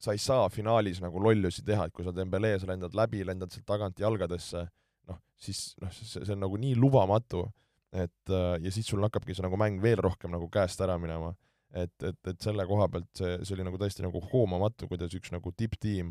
sa 0.00 0.14
ei 0.16 0.20
saa 0.22 0.48
finaalis 0.52 1.00
nagu 1.04 1.20
lollusi 1.22 1.64
teha, 1.66 1.86
et 1.86 1.96
kui 1.96 2.06
sa 2.06 2.14
Dembelees 2.16 2.66
lendad 2.68 2.96
läbi, 2.96 3.22
lendad 3.26 3.52
sealt 3.52 3.66
tagant 3.68 4.00
jalgadesse, 4.00 4.64
noh, 5.10 5.20
siis 5.40 5.70
noh, 5.80 5.92
see, 5.96 6.24
see 6.24 6.36
on 6.36 6.44
nagu 6.44 6.60
nii 6.60 6.76
lubamatu, 6.78 7.44
et 7.90 8.32
äh, 8.32 8.56
ja 8.64 8.72
siis 8.72 8.88
sul 8.88 9.02
hakkabki 9.04 9.34
see 9.34 9.46
nagu 9.46 9.58
mäng 9.60 9.80
veel 9.82 10.02
rohkem 10.04 10.32
nagu 10.34 10.48
käest 10.52 10.80
ära 10.84 10.98
minema. 11.00 11.34
et, 11.70 12.02
et, 12.02 12.18
et 12.26 12.40
selle 12.42 12.64
koha 12.66 12.88
pealt 12.90 13.06
see, 13.14 13.36
see 13.46 13.54
oli 13.54 13.62
nagu 13.62 13.78
tõesti 13.78 14.02
nagu 14.02 14.18
hoomamatu, 14.32 14.88
kuidas 14.90 15.12
üks 15.14 15.30
nagu 15.30 15.52
tipptiim 15.54 16.08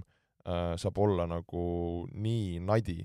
äh, 0.48 0.76
saab 0.80 0.98
olla 1.04 1.26
nagu 1.28 1.64
nii 2.16 2.62
nadi 2.64 3.02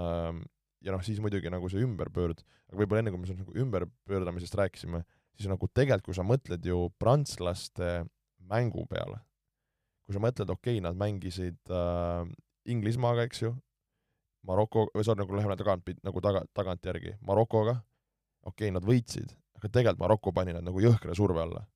ähm, 0.00 0.40
ja 0.84 0.94
noh, 0.94 1.02
siis 1.04 1.20
muidugi 1.22 1.50
nagu 1.52 1.68
see 1.72 1.84
ümberpöörd, 1.84 2.42
aga 2.70 2.80
võib-olla 2.80 3.02
enne, 3.02 3.12
kui 3.14 3.22
me 3.22 3.28
sellest 3.28 3.44
nagu 3.44 3.56
ümberpöördamisest 3.64 4.58
rääkisime, 4.60 5.02
siis 5.36 5.50
nagu 5.50 5.68
tegelikult, 5.68 6.10
kui 6.10 6.18
sa 6.18 6.24
mõtled 6.26 6.66
ju 6.66 6.86
prantslaste 7.00 7.92
mängu 8.50 8.86
peale, 8.90 9.20
kui 10.06 10.16
sa 10.16 10.22
mõtled, 10.22 10.50
okei 10.52 10.78
okay,, 10.78 10.84
nad 10.84 10.98
mängisid 10.98 11.58
äh, 11.72 12.26
Inglismaaga, 12.70 13.26
eks 13.26 13.44
ju, 13.44 13.52
Maroko, 14.46 14.86
või 14.94 15.06
sorry, 15.06 15.22
nagu 15.24 15.34
läheme 15.38 15.56
tagant, 15.58 15.90
nagu 16.06 16.22
taga, 16.22 16.44
tagantjärgi, 16.54 17.16
Marokoga, 17.26 17.80
okei 18.46 18.68
okay,, 18.68 18.74
nad 18.74 18.86
võitsid, 18.86 19.34
aga 19.58 19.70
tegelikult 19.70 20.04
Maroko 20.04 20.34
pani 20.34 20.54
nad 20.54 20.66
nagu 20.66 20.82
jõhkra 20.82 21.16
surve 21.18 21.42
alla. 21.42 21.66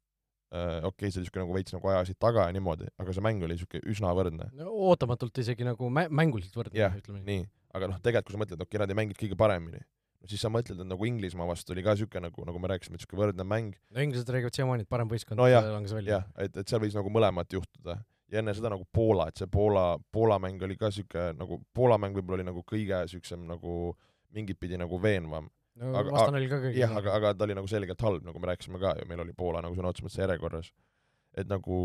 Okei 0.50 0.90
okay,, 0.90 1.12
see 1.14 1.22
niisugune 1.22 1.44
nagu 1.44 1.54
veits 1.54 1.74
nagu 1.76 1.92
ajasid 1.92 2.18
taga 2.18 2.48
ja 2.48 2.54
niimoodi, 2.56 2.88
aga 2.98 3.14
see 3.14 3.22
mäng 3.22 3.46
oli 3.46 3.54
niisugune 3.54 3.92
üsna 3.92 4.10
võrdne 4.16 4.50
no,. 4.58 4.74
ootamatult 4.90 5.38
isegi 5.42 5.66
nagu 5.66 5.90
mä-, 5.94 6.08
mänguliselt 6.10 6.56
võrdne 6.58 6.78
yeah,, 6.78 6.96
ütleme 6.98 7.22
nii. 7.26 7.46
aga 7.76 7.92
noh, 7.92 8.02
tegelikult 8.02 8.32
kui 8.32 8.38
sa 8.38 8.42
mõtled, 8.44 8.64
okei 8.64 8.76
okay,, 8.76 8.82
nad 8.82 8.94
ei 8.94 8.98
mänginud 8.98 9.20
kõige 9.20 9.38
paremini, 9.38 9.82
siis 10.28 10.42
sa 10.42 10.50
mõtled, 10.52 10.80
et 10.82 10.88
nagu 10.90 11.06
Inglismaa 11.08 11.46
vastu 11.48 11.74
oli 11.74 11.84
ka 11.86 11.94
niisugune 11.94 12.26
nagu, 12.26 12.44
nagu 12.48 12.62
me 12.62 12.70
rääkisime, 12.72 12.98
niisugune 12.98 13.22
võrdne 13.22 13.46
mäng. 13.46 13.78
no 13.94 14.02
inglased 14.04 14.32
räägivad 14.34 14.58
siiamaani, 14.58 14.86
et 14.86 14.90
parem 14.90 15.10
võistkond 15.10 15.40
no 15.40 15.46
langes 15.46 15.94
välja. 15.96 16.18
jah, 16.18 16.26
et, 16.44 16.58
et 16.60 16.68
seal 16.68 16.82
võis 16.82 16.96
nagu 16.98 17.12
mõlemat 17.14 17.56
juhtuda. 17.56 18.00
ja 18.30 18.42
enne 18.42 18.54
seda 18.54 18.74
nagu 18.74 18.86
Poola, 18.92 19.28
et 19.30 19.40
see 19.40 19.48
Poola, 19.50 19.86
Poola 20.12 20.38
mäng 20.42 20.62
oli 20.66 20.76
ka 20.80 20.90
niisugune 20.90 21.32
nagu, 21.38 21.60
Poola 21.74 21.98
mäng 21.98 22.18
võib-olla 22.18 22.40
oli 22.40 22.50
nagu 22.50 22.66
kõige 22.66 23.04
niisugusem 23.06 23.46
nagu 23.48 23.94
mingit 24.34 24.60
pidi 24.60 24.78
nagu 24.78 25.00
veenvam. 25.02 25.48
No 25.80 25.90
aga, 25.98 26.14
vastane 26.14 26.40
oli 26.40 26.48
ka 26.50 26.60
kõige 26.62 26.80
jah, 26.80 26.94
aga, 27.00 27.16
aga 27.18 27.34
ta 27.34 27.46
oli 27.48 27.56
nagu 27.58 27.68
selgelt 27.70 28.06
halb, 28.06 28.24
nagu 28.26 28.40
me 28.42 28.52
rääkisime 28.52 28.80
ka 28.82 28.94
ju, 29.00 29.10
meil 29.10 29.24
oli 29.26 29.36
Poola 29.36 29.62
nagu 29.64 29.76
sõna 29.76 29.92
otseses 29.92 30.06
mõttes 30.06 30.22
järjekorras. 30.22 30.72
et 31.40 31.50
nagu 31.50 31.76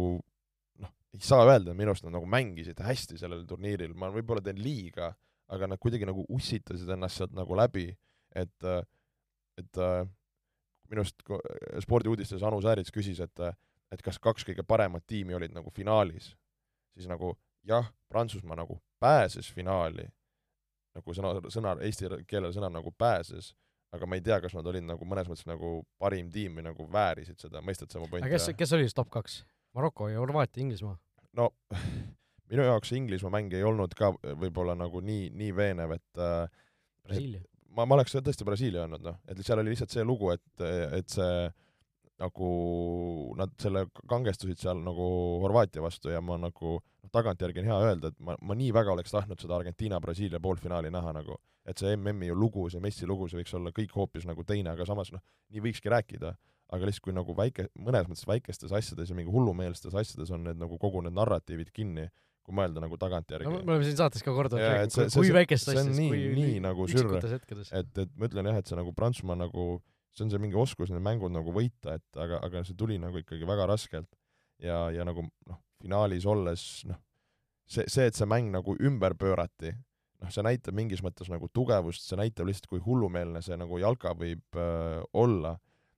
noh, 0.84 0.96
ei 1.16 1.24
saa 1.24 1.46
öelda, 1.48 1.76
minu 1.78 1.94
arust 1.94 2.08
nad 2.08 2.16
nagu 2.18 2.28
mängisid 2.30 2.82
hästi 2.84 3.20
sellel 3.22 3.46
turniiril, 3.48 3.94
ma 3.98 4.12
võib-olla 4.14 4.44
teen 4.44 4.60
liiga 4.62 5.14
aga 5.48 5.68
nad 5.68 5.82
kuidagi 5.82 6.08
nagu 6.08 6.26
ussitasid 6.34 6.90
ennast 6.96 7.20
sealt 7.20 7.36
nagu 7.38 7.58
läbi, 7.58 7.90
et 8.36 8.70
et 9.56 9.80
äh, 9.80 10.08
minu 10.90 11.04
arust 11.04 11.22
spordiuudistes 11.86 12.44
Anu 12.44 12.62
Säärits 12.62 12.94
küsis, 12.94 13.22
et 13.22 13.46
et 13.94 14.02
kas 14.02 14.18
kaks 14.20 14.44
kõige 14.48 14.66
paremat 14.68 15.06
tiimi 15.08 15.36
olid 15.38 15.54
nagu 15.54 15.70
finaalis, 15.72 16.34
siis 16.96 17.08
nagu 17.08 17.36
jah, 17.64 17.92
Prantsusmaa 18.10 18.58
nagu 18.58 18.80
pääses 19.00 19.52
finaali, 19.54 20.08
nagu 20.96 21.14
sõna, 21.14 21.36
sõna, 21.54 21.76
eesti 21.86 22.10
keelel 22.28 22.54
sõna 22.56 22.72
nagu 22.74 22.92
pääses, 22.92 23.54
aga 23.96 24.10
ma 24.10 24.20
ei 24.20 24.24
tea, 24.26 24.38
kas 24.44 24.56
nad 24.58 24.68
olid 24.72 24.86
nagu 24.88 25.08
mõnes 25.08 25.30
mõttes 25.30 25.48
nagu 25.50 25.80
parim 26.02 26.30
tiim 26.34 26.60
või 26.60 26.68
nagu 26.68 26.88
väärisid 26.92 27.42
seda, 27.42 27.64
mõistad 27.66 27.92
sa 27.92 28.02
mu 28.02 28.10
pointi? 28.12 28.30
kes, 28.32 28.52
kes 28.58 28.76
oli 28.78 28.88
siis 28.88 28.98
top 28.98 29.12
kaks? 29.14 29.42
Maroko 29.76 30.10
ja 30.12 30.22
Horvaatia, 30.22 30.64
Inglismaa? 30.66 30.96
no 31.40 31.50
minu 32.52 32.68
jaoks 32.68 32.94
Inglismaa 32.98 33.34
mäng 33.38 33.54
ei 33.56 33.66
olnud 33.68 33.96
ka 33.98 34.14
võib-olla 34.38 34.78
nagu 34.78 35.02
nii, 35.04 35.30
nii 35.36 35.52
veenev, 35.56 35.96
et 35.98 36.22
äh, 36.22 36.64
Brasiilia. 37.06 37.44
ma, 37.76 37.86
ma 37.86 37.98
oleks 37.98 38.16
tõesti 38.18 38.48
Brasiilia 38.48 38.86
öelnud, 38.86 39.04
noh, 39.06 39.20
et 39.30 39.42
seal 39.46 39.62
oli 39.62 39.74
lihtsalt 39.74 39.94
see 39.94 40.06
lugu, 40.06 40.32
et, 40.36 40.66
et 41.00 41.12
see 41.12 41.46
nagu 42.22 42.50
nad 43.40 43.52
selle 43.62 43.86
kangestusid 44.10 44.60
seal 44.62 44.80
nagu 44.86 45.06
Horvaatia 45.44 45.84
vastu 45.84 46.12
ja 46.14 46.22
ma 46.24 46.38
nagu 46.40 46.78
noh, 46.80 47.12
tagantjärgi 47.14 47.62
on 47.64 47.70
hea 47.70 47.80
öelda, 47.90 48.12
et 48.14 48.20
ma, 48.24 48.38
ma 48.42 48.56
nii 48.58 48.72
väga 48.76 48.94
oleks 48.96 49.12
tahtnud 49.16 49.42
seda 49.42 49.58
Argentiina-Brasiilia 49.60 50.40
poolfinaali 50.44 50.92
näha 50.94 51.14
nagu, 51.18 51.38
et 51.68 51.78
see 51.82 51.96
MM-i 51.98 52.30
ju 52.32 52.36
lugu, 52.40 52.68
see 52.72 52.80
Messi 52.84 53.08
lugu, 53.10 53.28
see 53.32 53.42
võiks 53.42 53.56
olla 53.60 53.74
kõik 53.76 53.94
hoopis 53.96 54.28
nagu 54.30 54.44
teine, 54.48 54.72
aga 54.74 54.88
samas 54.88 55.12
noh, 55.16 55.24
nii 55.52 55.64
võikski 55.68 55.92
rääkida, 55.92 56.34
aga 56.76 56.88
lihtsalt 56.90 57.06
kui 57.10 57.14
nagu 57.16 57.36
väike, 57.38 57.68
mõnes 57.78 58.08
mõttes 58.10 58.28
väikestes 58.30 58.72
asjades 58.74 59.12
ja 59.12 59.16
mingi 59.18 59.32
hullumeelsetes 59.34 59.96
asjades 60.02 60.32
on 60.34 60.48
need 60.48 60.58
nagu 60.62 60.80
kogu 60.82 61.04
need 61.06 61.14
narratiivid 61.20 61.72
kinni, 61.76 62.08
kui 62.46 62.54
mõelda 62.58 62.82
nagu 62.84 62.98
tagantjärgi 63.02 63.48
no 63.50 63.60
me 63.66 63.74
oleme 63.76 63.86
siin 63.88 63.98
saates 63.98 64.22
ka 64.26 64.34
korduvalt 64.34 64.62
rääkinud, 64.66 64.94
kui, 64.94 65.10
see- 65.10 65.20
kui 65.22 65.34
väikestes 65.34 65.72
asjades, 65.76 65.98
nii- 65.98 66.10
kui 66.14 66.26
nii 66.38 66.60
nagu 66.62 66.86
sürre. 66.88 67.06
üksikutes 67.10 67.36
hetkedes. 67.40 67.72
et, 67.74 67.92
et 68.06 68.12
ma 68.18 68.28
ütlen 68.30 68.50
jah, 68.52 68.60
et 68.62 68.70
see 68.70 68.78
nagu 68.78 68.94
Prantsusmaa 68.98 69.38
nagu, 69.40 69.66
see 70.16 70.26
on 70.26 70.32
see 70.32 70.42
mingi 70.42 70.60
oskus 70.60 70.92
need 70.92 71.04
mängud 71.04 71.34
nagu 71.34 71.54
võita, 71.56 71.98
et 72.00 72.22
aga, 72.22 72.40
aga 72.46 72.64
see 72.68 72.78
tuli 72.80 72.98
nagu 73.02 73.20
ikkagi 73.20 73.48
väga 73.48 73.68
raskelt. 73.72 74.10
ja, 74.64 74.86
ja 74.96 75.04
nagu 75.04 75.26
noh, 75.50 75.60
finaalis 75.84 76.26
olles 76.32 76.62
noh, 76.88 77.02
see, 77.68 77.84
see, 77.92 78.08
et 78.08 78.16
see 78.16 78.28
mäng 78.30 78.54
nagu 78.54 78.78
ümber 78.80 79.18
pöörati, 79.20 79.74
noh, 80.24 80.32
see 80.32 80.46
näitab 80.46 80.78
mingis 80.78 81.04
mõttes 81.04 81.30
nagu 81.32 81.50
tugevust, 81.54 82.06
see 82.08 82.20
näitab 82.20 82.48
lihtsalt, 82.48 82.70
kui 82.72 82.84
hullumeelne 82.86 83.44
see 83.44 83.58
nagu 83.60 83.80
jalka 83.82 84.16
võib 84.18 84.60
äh, 84.60 85.02
olla, 85.18 85.58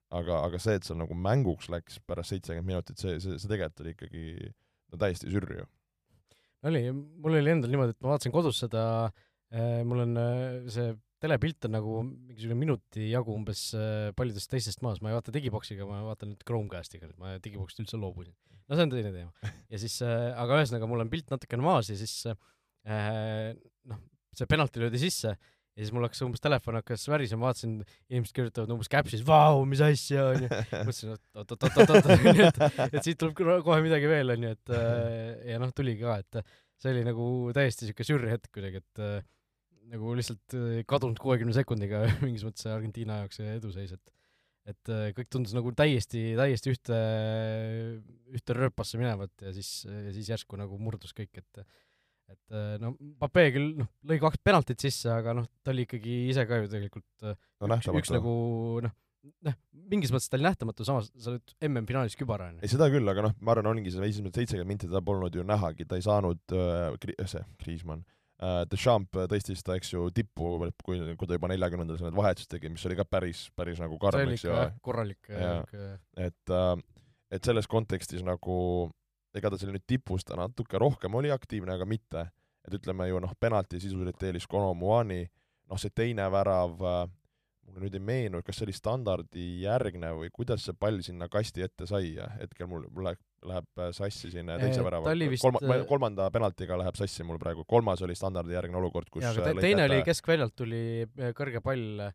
aga, 0.10 0.42
aga 0.48 0.62
see, 0.64 0.80
et 0.80 0.88
seal 0.88 1.00
nagu 1.02 1.18
mänguks 1.18 1.70
läks 1.70 2.02
pärast 2.10 2.34
seitsekümmend 2.34 2.72
minutit, 2.74 2.98
see, 3.02 3.20
see, 3.24 3.38
see 3.38 3.52
tegelikult 3.52 3.86
oli 3.86 3.96
ikkagi 3.96 4.28
no 4.48 5.02
täiesti 5.04 5.30
sürr 5.30 5.60
ju. 5.60 5.70
oli, 6.68 6.88
mul 6.92 7.38
oli 7.38 7.54
endal 7.54 7.74
niimoodi, 7.74 7.94
et 7.94 8.02
ma 8.02 8.16
vaatasin 8.16 8.34
kodus 8.34 8.64
seda, 8.64 8.86
mul 9.86 10.08
on 10.08 10.18
äh, 10.24 10.72
see 10.74 10.90
telepilt 11.24 11.68
on 11.68 11.74
nagu 11.78 11.96
mingisugune 12.06 12.60
minuti 12.60 13.10
jagu 13.12 13.34
umbes 13.36 13.70
äh, 13.78 14.10
paljudest 14.18 14.52
teistest 14.52 14.84
maas, 14.86 15.02
ma 15.02 15.12
ei 15.12 15.18
vaata 15.18 15.34
digiboksiga, 15.36 15.88
ma 15.90 16.04
vaatan 16.06 16.34
nüüd 16.34 16.46
Chromecastiga, 16.48 17.10
et 17.10 17.18
ma 17.22 17.38
digiboksist 17.44 17.84
üldse 17.86 18.00
loobusin. 18.02 18.36
no 18.68 18.78
see 18.78 18.88
on 18.88 18.94
teine 18.94 19.14
teema. 19.16 19.52
ja 19.72 19.82
siis 19.82 19.98
äh,, 20.06 20.30
aga 20.38 20.62
ühesõnaga, 20.62 20.90
mul 20.90 21.06
on 21.06 21.12
pilt 21.14 21.34
natukene 21.34 21.66
maas 21.66 21.92
ja 21.92 21.98
siis 22.00 22.16
äh, 22.30 23.54
noh, 23.90 24.02
see 24.38 24.50
penalti 24.50 24.84
löödi 24.84 25.02
sisse 25.02 25.34
ja 25.78 25.86
siis 25.86 25.94
mul 25.94 26.08
hakkas 26.08 26.24
umbes 26.26 26.42
telefon 26.42 26.80
hakkas 26.80 27.04
värisema, 27.10 27.48
vaatasin, 27.48 27.80
inimesed 28.10 28.34
kirjutavad 28.34 28.72
umbes 28.74 28.90
caps'is, 28.90 29.22
vau, 29.26 29.62
mis 29.70 29.82
asja, 29.86 30.32
onju. 30.34 30.50
mõtlesin, 30.74 31.14
et 31.14 31.42
oot-oot-oot-oot, 31.44 32.14
et, 32.48 32.62
et 32.88 33.02
siit 33.06 33.20
tuleb 33.22 33.38
kohe 33.66 33.78
midagi 33.86 34.10
veel, 34.10 34.34
onju, 34.34 34.54
et 34.58 34.74
äh, 34.74 35.52
ja 35.54 35.62
noh, 35.62 35.74
tuligi 35.78 36.02
ka, 36.02 36.18
et 36.24 36.56
see 36.82 36.94
oli 36.94 37.04
nagu 37.06 37.28
täiesti 37.54 37.90
siuke 37.90 38.06
sürr 38.06 38.26
hetk 38.32 38.50
kuidagi, 38.58 38.82
et 38.82 39.04
äh, 39.06 39.22
nagu 39.91 40.13
lihtsalt 40.17 40.58
äh, 40.58 40.84
kadunud 40.89 41.20
kuuekümne 41.22 41.56
sekundiga 41.56 42.03
mingis 42.25 42.46
mõttes 42.48 42.67
Argentiina 42.72 43.22
jaoks 43.24 43.41
see 43.41 43.58
eduseis, 43.58 43.96
et 43.98 44.13
et 44.67 44.91
äh, 44.91 45.10
kõik 45.15 45.29
tundus 45.32 45.56
nagu 45.56 45.72
täiesti, 45.72 46.34
täiesti 46.36 46.74
ühte, 46.74 47.01
ühte 48.36 48.56
rööpasse 48.58 49.00
minevat 49.00 49.32
ja 49.46 49.53
siis, 49.56 49.86
ja 49.88 50.12
siis 50.12 50.32
järsku 50.34 50.60
nagu 50.60 50.79
murdus 50.82 51.15
kõik, 51.15 51.32
et 51.39 51.63
et 52.27 52.51
äh, 52.51 52.75
no 52.84 52.91
Pape 53.22 53.46
küll 53.56 53.77
noh, 53.79 53.88
lõi 54.10 54.20
kaks 54.20 54.41
penaltit 54.44 54.84
sisse, 54.84 55.08
aga 55.13 55.38
noh, 55.38 55.48
ta 55.63 55.72
oli 55.72 55.88
ikkagi 55.88 56.17
ise 56.34 56.44
ka 56.50 56.60
ju 56.60 56.72
tegelikult 56.74 57.27
no 57.29 57.77
üks, 57.77 57.88
üks 58.01 58.12
nagu 58.12 58.34
noh, 58.84 58.96
noh, 59.48 59.56
mingis 59.88 60.12
mõttes 60.12 60.27
ta 60.27 60.36
oli 60.36 60.50
nähtamatu, 60.50 60.84
samas 60.88 61.08
sa 61.15 61.32
oled 61.32 61.56
MM-finaalis 61.70 62.20
kübar, 62.20 62.44
onju. 62.50 62.60
ei, 62.60 62.72
seda 62.72 62.89
küll, 62.91 63.08
aga 63.08 63.29
noh, 63.29 63.38
ma 63.39 63.56
arvan, 63.56 63.72
ongi 63.72 63.96
see 63.96 64.03
esimesed 64.03 64.41
seitsekümmend 64.41 64.74
minti 64.74 64.91
teda 64.91 65.00
polnud 65.08 65.39
ju 65.39 65.48
nähagi, 65.48 65.88
ta 65.88 65.96
ei 65.96 66.03
saanud 66.03 66.44
äh, 66.60 66.91
Kri-, 67.00 67.15
see, 67.32 67.48
Kriismann 67.63 68.03
äh,, 68.41 68.62
Deschamps 68.72 69.27
tõstis 69.32 69.63
ta, 69.65 69.77
eks 69.79 69.94
ju, 69.94 70.08
tippu, 70.15 70.53
kui, 70.86 71.00
kui 71.17 71.29
ta 71.29 71.38
juba 71.38 71.50
neljakümnendal 71.51 72.00
need 72.03 72.17
vahetused 72.17 72.51
tegi, 72.51 72.72
mis 72.74 72.86
oli 72.89 72.98
ka 73.00 73.08
päris, 73.08 73.48
päris 73.58 73.82
nagu 73.84 74.00
karm, 74.01 74.34
eks 74.34 74.46
ju 74.48 74.60
korralik 74.86 75.32
et 75.32 76.53
äh, 76.53 76.75
et 77.32 77.44
selles 77.44 77.67
kontekstis 77.67 78.24
nagu 78.24 78.58
ega 79.38 79.51
ta 79.51 79.60
seal 79.60 79.74
nüüd 79.75 79.86
tipus 79.89 80.25
ta 80.25 80.38
natuke 80.39 80.79
rohkem 80.82 81.17
oli 81.20 81.32
aktiivne, 81.34 81.75
aga 81.75 81.86
mitte. 81.86 82.27
et 82.67 82.74
ütleme 82.75 83.06
ju 83.08 83.20
noh, 83.24 83.32
penalti 83.39 83.79
sisuliselt 83.79 84.24
eelis 84.27 84.44
Kono 84.48 84.74
Muani, 84.75 85.22
noh 85.72 85.79
see 85.79 85.94
teine 85.96 86.25
värav 86.32 86.82
äh, 86.84 87.06
mulle 87.68 87.84
nüüd 87.84 87.96
ei 88.00 88.04
meenu, 88.04 88.40
kas 88.46 88.60
see 88.60 88.68
oli 88.68 88.76
standardi 88.76 89.46
järgne 89.66 90.14
või 90.16 90.30
kuidas 90.34 90.64
see 90.68 90.76
pall 90.80 91.02
sinna 91.06 91.28
kasti 91.32 91.66
ette 91.66 91.88
sai, 91.90 92.14
hetkel 92.40 92.70
mul, 92.72 92.86
mul 92.94 93.10
läheb, 93.10 93.20
läheb 93.48 93.82
äh, 93.84 93.90
sassi 93.96 94.32
siin 94.34 94.50
äh, 94.54 94.62
teise 94.62 94.86
värava 94.86 95.12
oli 95.12 95.28
vist, 95.34 95.44
kolma, 95.44 95.62
äh, 95.76 95.84
kolmanda 95.90 96.30
penaltiga 96.34 96.78
läheb 96.80 96.96
sassi 97.00 97.26
mul 97.28 97.40
praegu, 97.42 97.66
kolmas 97.68 98.02
oli 98.08 98.16
standardijärgne 98.18 98.80
olukord, 98.80 99.12
kus 99.12 99.28
aga 99.28 99.44
äh, 99.44 99.52
te, 99.52 99.66
teine 99.68 99.84
oli 99.90 100.00
käte- 100.00 100.14
keskväljalt 100.14 100.56
tuli 100.58 100.82
äh, 101.04 101.34
kõrge 101.38 101.62
pall, 101.66 102.08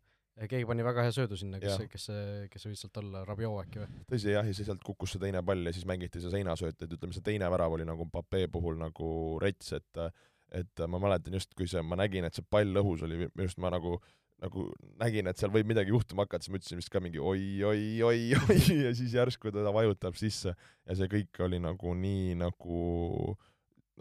keegi 0.48 0.64
pani 0.64 0.86
väga 0.86 1.04
hea 1.04 1.12
söödu 1.12 1.36
sinna, 1.36 1.60
kes 1.60 1.84
kes 1.92 2.08
kes 2.54 2.66
võis 2.70 2.80
sealt 2.86 2.96
olla, 3.02 3.20
Rabiot 3.28 3.66
äkki 3.66 3.82
või? 3.84 3.90
tõsi 4.08 4.32
jah, 4.32 4.48
ja 4.48 4.56
siis 4.56 4.70
sealt 4.70 4.82
kukkus 4.86 5.12
see 5.14 5.20
teine 5.26 5.44
pall 5.44 5.68
ja 5.68 5.74
siis 5.76 5.84
mängiti 5.88 6.22
see 6.24 6.32
seinasööt, 6.32 6.80
et 6.80 6.96
ütleme, 6.96 7.12
see 7.12 7.26
teine 7.28 7.50
värav 7.52 7.76
oli 7.76 7.84
nagu 7.86 8.08
Pape 8.10 8.46
puhul 8.48 8.80
nagu 8.80 9.12
rets, 9.44 9.74
et 9.76 10.04
et 10.52 10.82
ma 10.84 10.98
mäletan 11.00 11.32
just, 11.32 11.54
kui 11.56 11.64
see, 11.68 11.80
ma 11.80 11.96
nägin, 11.96 12.26
et 12.28 12.36
see 12.36 12.44
pall 12.44 12.76
õhus 12.76 13.04
oli, 13.06 13.22
minu 13.22 13.46
arust 13.46 13.60
ma 13.60 13.70
nagu 13.72 13.94
nagu 14.42 14.66
nägin, 14.98 15.30
et 15.30 15.38
seal 15.38 15.52
võib 15.54 15.68
midagi 15.70 15.94
juhtuma 15.94 16.26
hakata, 16.26 16.44
siis 16.44 16.52
ma 16.52 16.58
ütlesin 16.58 16.80
vist 16.80 16.90
ka 16.92 17.02
mingi 17.02 17.22
oi-oi-oi-oi 17.22 18.78
ja 18.88 18.92
siis 18.98 19.14
järsku 19.14 19.52
teda 19.54 19.72
vajutab 19.74 20.18
sisse 20.18 20.54
ja 20.56 20.98
see 20.98 21.10
kõik 21.12 21.42
oli 21.46 21.62
nagu 21.62 21.94
nii 21.94 22.34
nagu 22.40 22.82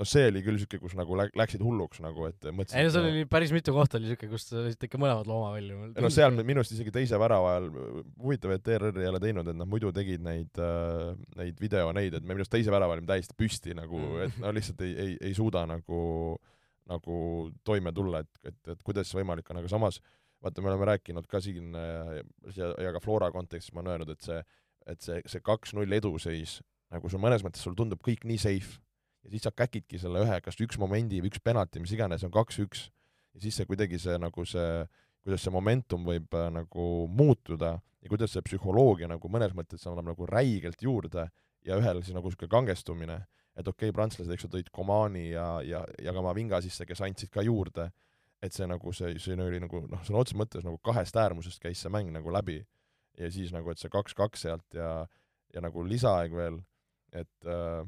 noh, 0.01 0.07
see 0.07 0.27
oli 0.29 0.41
küll 0.45 0.59
siuke, 0.61 0.79
kus 0.81 0.95
nagu 0.97 1.15
lä- 1.19 1.29
läksid 1.37 1.61
hulluks 1.63 2.01
nagu, 2.03 2.25
et 2.29 2.47
mõtlesin 2.49 2.79
ei 2.79 2.87
no 2.87 2.93
seal 2.93 3.07
oli 3.09 3.25
päris 3.29 3.53
mitu 3.53 3.73
kohta 3.75 3.99
oli 3.99 4.11
siuke, 4.11 4.29
kus 4.31 4.47
olid 4.57 4.85
ikka 4.87 4.99
mõlemad 5.01 5.29
looma 5.29 5.51
välja. 5.55 5.89
no 6.05 6.11
seal 6.13 6.37
minu 6.39 6.63
arust 6.63 6.75
isegi 6.75 6.93
teise 6.95 7.19
värava 7.21 7.55
ajal, 7.55 7.67
huvitav, 8.21 8.55
et 8.55 8.71
ERR 8.75 9.01
ei 9.03 9.11
ole 9.11 9.21
teinud, 9.23 9.51
et 9.51 9.59
nad 9.59 9.69
muidu 9.69 9.91
tegid 9.95 10.23
neid 10.25 10.61
äh,, 10.61 11.11
neid 11.39 11.59
video 11.61 11.91
neid, 11.97 12.15
et 12.17 12.25
me 12.25 12.33
minu 12.33 12.45
arust 12.45 12.55
teise 12.55 12.73
värava 12.73 12.97
olime 12.97 13.09
täiesti 13.11 13.37
püsti 13.37 13.77
nagu, 13.77 14.01
et 14.25 14.39
no 14.41 14.53
lihtsalt 14.55 14.81
ei, 14.87 14.95
ei, 15.05 15.19
ei 15.29 15.37
suuda 15.37 15.67
nagu, 15.69 16.01
nagu 16.89 17.19
toime 17.67 17.93
tulla, 17.95 18.23
et, 18.25 18.41
et, 18.47 18.59
et 18.73 18.83
kuidas 18.87 19.11
see 19.11 19.21
võimalik 19.21 19.53
on, 19.53 19.61
aga 19.61 19.71
samas 19.71 20.01
vaata, 20.43 20.63
me 20.63 20.71
oleme 20.71 20.87
rääkinud 20.93 21.27
ka 21.29 21.41
siin 21.43 21.75
äh, 21.77 22.21
ja, 22.55 22.71
ja 22.87 22.93
ka 22.95 23.01
Flora 23.03 23.31
kontekstis 23.33 23.73
ma 23.73 23.83
olen 23.83 23.95
öelnud, 23.95 24.13
et 24.15 24.25
see, 24.25 24.39
et 24.89 25.03
see, 25.03 25.19
see 25.29 25.43
kaks-null 25.45 25.97
eduseis, 25.97 26.59
nagu 26.93 27.09
sul 27.09 27.21
mõnes 27.23 27.45
mõttes 27.45 27.63
sul 27.63 27.77
tundub 27.77 28.01
kõik 28.05 28.25
nii 28.27 28.41
safe. 28.41 28.81
Ja 29.21 29.29
siis 29.29 29.43
sa 29.45 29.51
käkidki 29.53 29.99
selle 30.01 30.23
ühe, 30.23 30.39
kas 30.41 30.57
üks 30.57 30.79
momendi 30.81 31.19
või 31.21 31.29
üks 31.29 31.43
penalti, 31.45 31.77
mis 31.79 31.91
iganes, 31.93 32.23
on 32.25 32.31
kaks-üks. 32.33 32.87
Ja 33.35 33.43
siis 33.43 33.59
see 33.59 33.67
kuidagi 33.69 33.99
see 34.01 34.15
nagu 34.17 34.45
see 34.49 34.81
kuidas 35.21 35.43
see 35.45 35.53
momentum 35.53 36.05
võib 36.07 36.33
äh, 36.37 36.49
nagu 36.53 36.87
muutuda 37.11 37.75
ja 38.01 38.09
kuidas 38.09 38.33
see 38.33 38.43
psühholoogia 38.45 39.09
nagu 39.11 39.29
mõnes 39.31 39.53
mõttes 39.57 39.85
annab 39.89 40.11
nagu 40.11 40.27
räigelt 40.29 40.81
juurde 40.81 41.27
ja 41.67 41.77
ühel 41.77 42.01
siis 42.01 42.15
nagu 42.17 42.29
niisugune 42.29 42.49
kangestumine, 42.49 43.19
et 43.53 43.67
okei 43.67 43.91
okay,, 43.91 43.95
prantslased, 43.95 44.31
eks 44.33 44.47
ju, 44.47 44.51
tõid 44.55 44.71
Komani 44.73 45.29
ja, 45.29 45.45
ja, 45.65 45.83
ja 46.01 46.13
Kamavinga 46.15 46.61
sisse, 46.65 46.87
kes 46.89 47.03
andsid 47.05 47.29
ka 47.33 47.45
juurde, 47.45 47.91
et 48.41 48.55
see 48.55 48.67
nagu 48.69 48.93
see, 48.95 49.15
see 49.21 49.37
oli 49.37 49.61
nagu 49.61 49.83
noh, 49.85 50.03
sõna 50.05 50.21
otseses 50.23 50.39
mõttes 50.39 50.65
nagu 50.65 50.79
kahest 50.83 51.17
äärmusest 51.17 51.61
käis 51.61 51.81
see 51.83 51.93
mäng 51.93 52.11
nagu 52.13 52.33
läbi. 52.33 52.61
Ja 53.19 53.27
siis 53.29 53.51
nagu, 53.53 53.69
et 53.69 53.81
see 53.81 53.91
kaks-kaks 53.91 54.45
sealt 54.47 54.77
ja, 54.77 54.91
ja 55.53 55.61
nagu 55.61 55.83
lisaaeg 55.83 56.31
veel, 56.33 56.61
et 57.11 57.49
äh, 57.49 57.83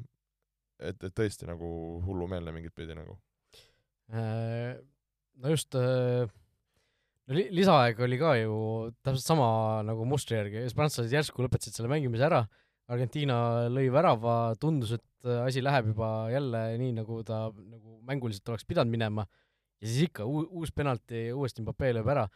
et, 0.84 0.98
et 1.00 1.14
tõesti 1.16 1.48
nagu 1.48 1.68
hullumeelne 2.06 2.54
mingit 2.56 2.74
pidi 2.76 2.96
nagu. 2.98 3.16
Äh, 4.14 4.76
no 5.42 5.54
just 5.54 5.76
äh, 5.80 6.28
no 6.28 7.38
li 7.38 7.48
lisaaeg 7.56 8.02
oli 8.04 8.20
ka 8.22 8.36
ju 8.42 8.58
täpselt 9.02 9.26
sama 9.26 9.48
nagu 9.88 10.06
mustri 10.10 10.38
järgi, 10.40 10.66
prantslased 10.76 11.14
järsku 11.14 11.46
lõpetasid 11.46 11.78
selle 11.78 11.92
mängimise 11.92 12.28
ära, 12.28 12.44
Argentiina 12.92 13.70
lõi 13.72 13.88
värava, 13.94 14.58
tundus, 14.60 14.92
et 14.98 15.30
äh, 15.30 15.46
asi 15.46 15.64
läheb 15.64 15.94
juba 15.94 16.28
jälle 16.34 16.66
nii, 16.82 16.98
nagu 17.00 17.22
ta 17.28 17.46
nagu 17.56 18.00
mänguliselt 18.04 18.52
oleks 18.52 18.68
pidanud 18.68 18.92
minema, 18.92 19.26
ja 19.84 19.90
siis 19.90 20.08
ikka 20.10 20.28
uu-, 20.30 20.48
uus 20.62 20.72
penalti, 20.76 21.26
uuesti 21.36 21.66
Mbappé 21.66 21.92
lööb 21.98 22.10
ära. 22.16 22.28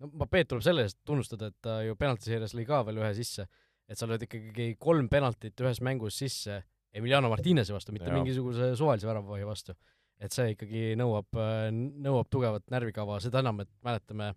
no 0.00 0.10
Mbappé'd 0.12 0.50
tuleb 0.52 0.64
selle 0.66 0.86
eest 0.86 1.00
tunnustada, 1.06 1.50
et 1.50 1.58
ta 1.62 1.80
ju 1.84 1.96
penaltiseerias 1.98 2.54
lõi 2.54 2.66
ka 2.68 2.84
veel 2.86 3.02
ühe 3.02 3.10
sisse, 3.18 3.48
et 3.88 3.98
sa 3.98 4.08
lööd 4.08 4.24
ikkagi 4.28 4.74
kolm 4.78 5.10
penaltit 5.12 5.60
ühes 5.60 5.82
mängus 5.84 6.20
sisse 6.22 6.62
Emiliano 6.94 7.28
Martinezi 7.28 7.74
vastu, 7.74 7.92
mitte 7.92 8.06
Jaa. 8.06 8.20
mingisuguse 8.20 8.74
suvalise 8.78 9.08
väravahi 9.08 9.46
vastu 9.46 9.74
et 10.22 10.34
see 10.34 10.54
ikkagi 10.54 10.94
nõuab, 10.98 11.36
nõuab 11.74 12.30
tugevat 12.32 12.66
närvikava, 12.72 13.18
seda 13.22 13.42
enam, 13.42 13.62
et 13.64 13.70
mäletame 13.84 14.32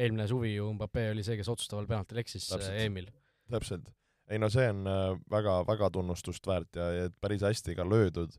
eelmine 0.00 0.26
suvi 0.30 0.54
ju 0.54 0.70
Mbappe 0.74 1.10
oli 1.14 1.24
see, 1.26 1.38
kes 1.38 1.50
otsustaval 1.52 1.88
penaltil 1.90 2.20
eksis 2.22 2.48
Täpselt. 2.50 2.76
EM-il. 2.82 3.08
täpselt. 3.50 3.88
ei 4.30 4.38
no 4.38 4.50
see 4.52 4.68
on 4.70 4.84
äh, 4.86 5.16
väga, 5.30 5.60
väga 5.66 5.90
tunnustust 5.94 6.46
väärt 6.46 6.78
ja, 6.78 6.90
ja 6.94 7.08
päris 7.20 7.42
hästi 7.42 7.74
ka 7.78 7.86
löödud 7.86 8.36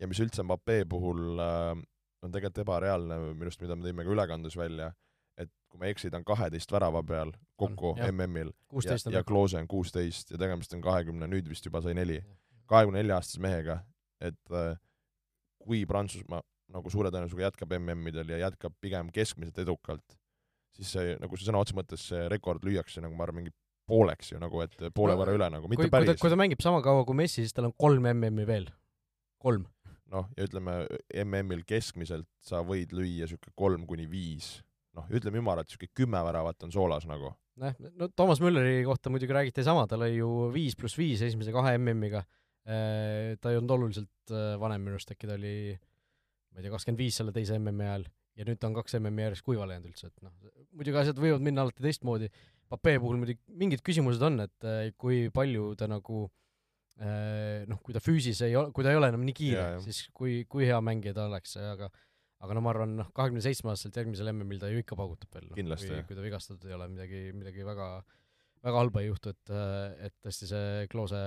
ja 0.00 0.08
mis 0.08 0.20
üldse 0.22 0.44
Mbappe 0.46 0.84
puhul 0.90 1.40
äh, 1.42 1.74
on 2.22 2.32
tegelikult 2.32 2.62
ebareaalne 2.64 3.18
minu 3.32 3.48
arust, 3.48 3.62
mida 3.64 3.76
me 3.76 3.86
tõime 3.88 4.06
ka 4.06 4.14
ülekandes 4.14 4.56
välja, 4.58 4.92
et 5.40 5.50
kui 5.70 5.80
ma 5.80 5.88
ei 5.88 5.96
eksi, 5.96 6.10
ta 6.12 6.20
on 6.20 6.26
kaheteist 6.28 6.72
värava 6.72 7.02
peal 7.06 7.32
kokku. 7.58 7.94
MM-il 8.10 8.52
ja, 8.84 8.96
ja 9.16 9.24
Klose 9.26 9.58
on 9.62 9.68
kuusteist 9.70 10.30
ja 10.34 10.38
tegemist 10.40 10.74
on 10.76 10.84
kahekümne, 10.84 11.28
nüüd 11.30 11.48
vist 11.50 11.66
juba 11.66 11.82
sai 11.82 11.96
neli, 11.98 12.20
kahekümne 12.70 13.00
nelja 13.00 13.18
aastase 13.18 13.42
mehega, 13.42 13.80
et 14.20 14.54
äh, 14.54 14.76
kui 15.62 15.84
Prantsusmaa 15.88 16.42
nagu 16.72 16.90
suure 16.92 17.10
tõenäosusega 17.12 17.50
jätkab 17.50 17.74
MM-idel 17.78 18.30
ja 18.32 18.44
jätkab 18.46 18.74
pigem 18.80 19.10
keskmiselt 19.12 19.58
edukalt, 19.64 20.16
siis 20.76 20.94
see, 20.94 21.16
nagu 21.20 21.36
see 21.36 21.48
sõna 21.48 21.60
otseses 21.60 21.78
mõttes, 21.78 22.06
see 22.12 22.22
rekord 22.32 22.64
lüüakse 22.64 23.02
nagu 23.04 23.16
ma 23.18 23.26
arvan, 23.26 23.42
mingi 23.42 23.52
pooleks 23.88 24.32
ju 24.32 24.40
nagu, 24.40 24.62
et 24.64 24.76
poole 24.94 25.16
No, 25.16 25.20
võrra 25.20 25.34
üle 25.36 25.48
nagu, 25.52 25.66
kui, 25.66 25.74
mitte 25.74 25.88
kui 25.88 25.92
päris. 25.92 26.20
kui 26.20 26.32
ta 26.32 26.38
mängib 26.38 26.62
sama 26.64 26.80
kaua 26.84 27.04
kui 27.08 27.18
Messi, 27.18 27.42
siis 27.42 27.56
tal 27.56 27.68
on 27.68 27.76
kolm 27.76 28.06
MM-i 28.14 28.46
veel. 28.48 28.70
kolm. 29.42 29.66
Noh, 30.12 30.28
ja 30.36 30.46
ütleme, 30.46 30.82
MM-il 31.24 31.64
keskmiselt 31.68 32.28
sa 32.44 32.62
võid 32.66 32.92
lüüa 32.96 33.26
niisugune 33.26 33.56
kolm 33.58 33.86
kuni 33.88 34.06
viis, 34.10 34.54
noh, 34.96 35.08
ütleme 35.12 35.40
ümaralt, 35.42 35.70
niisugune 35.70 35.96
kümme 35.96 36.22
väravat 36.26 36.66
on 36.66 36.74
soolas 36.74 37.08
nagu. 37.08 37.32
noh, 37.62 37.82
no 37.98 38.08
Toomas 38.16 38.40
Mülleri 38.44 38.82
kohta 38.86 39.12
muidugi 39.12 39.34
räägiti 39.36 39.64
sama, 39.64 39.86
ta 39.88 39.98
lõi 40.00 40.14
ju 40.16 40.30
viis 40.54 40.76
pluss 40.78 40.98
viis 40.98 41.22
esimese 41.24 41.52
kahe 41.54 41.76
MM-iga. 41.78 42.24
ta 42.62 43.50
ei 43.50 43.58
olnud 43.58 43.72
oluliselt 43.74 44.30
äh, 44.30 44.52
vanem 44.60 44.84
minu 44.84 44.94
arust, 44.94 45.10
äkki 45.10 45.26
ta 45.26 45.34
oli 45.34 45.72
ma 45.74 46.60
ei 46.60 46.62
tea, 46.62 46.70
kakskümmend 46.70 47.00
viis 47.00 47.16
selle 47.18 47.32
teise 47.34 47.56
MM-i 47.58 47.88
ajal 47.88 48.04
ja 48.38 48.46
nüüd 48.46 48.60
ta 48.62 48.68
on 48.68 48.76
kaks 48.76 48.94
MM-i 49.00 49.24
järjest 49.24 49.44
kuivale 49.44 49.74
jäänud 49.74 49.88
üldse, 49.90 50.12
et 50.12 50.22
noh, 50.22 50.30
muidugi 50.70 51.00
asjad 51.00 51.18
võivad 51.18 51.42
minna 51.42 51.64
alati 51.66 51.82
teistmoodi. 51.82 52.30
Pape 52.70 52.94
puhul 53.02 53.18
muidugi 53.20 53.42
mingid 53.58 53.82
küsimused 53.84 54.22
on, 54.24 54.44
et 54.46 54.68
äh, 54.68 54.92
kui 54.94 55.26
palju 55.34 55.72
ta 55.80 55.90
nagu 55.90 56.22
äh, 56.28 56.41
noh, 57.00 57.78
kui 57.82 57.94
ta 57.96 58.02
füüsis 58.02 58.42
ei 58.46 58.56
ole, 58.58 58.72
kui 58.74 58.84
ta 58.84 58.92
ei 58.92 58.98
ole 58.98 59.08
enam 59.12 59.22
nii 59.26 59.36
kiire, 59.36 59.66
siis 59.84 60.04
kui, 60.14 60.42
kui 60.50 60.66
hea 60.68 60.78
mängija 60.84 61.16
ta 61.16 61.26
oleks, 61.30 61.56
aga 61.58 61.90
aga 62.42 62.56
no 62.56 62.64
ma 62.64 62.72
arvan, 62.72 62.96
noh, 62.98 63.10
kahekümne 63.14 63.42
seitsme 63.44 63.70
aastaselt 63.72 64.00
järgmisel 64.00 64.32
MM-il 64.32 64.58
ta 64.62 64.70
ju 64.70 64.82
ikka 64.82 64.98
paugutab 64.98 65.30
veel 65.36 65.46
no,, 65.48 65.56
Kindlasti, 65.58 65.92
kui, 66.08 66.18
ta 66.18 66.24
vigastatud 66.24 66.66
ei 66.70 66.76
ole, 66.76 66.88
midagi, 66.90 67.22
midagi 67.36 67.66
väga, 67.66 67.86
väga 68.66 68.82
halba 68.82 69.02
ei 69.02 69.10
juhtu, 69.10 69.34
et, 69.34 69.52
et 70.08 70.16
tõesti 70.24 70.50
see 70.50 70.88
Klose, 70.92 71.22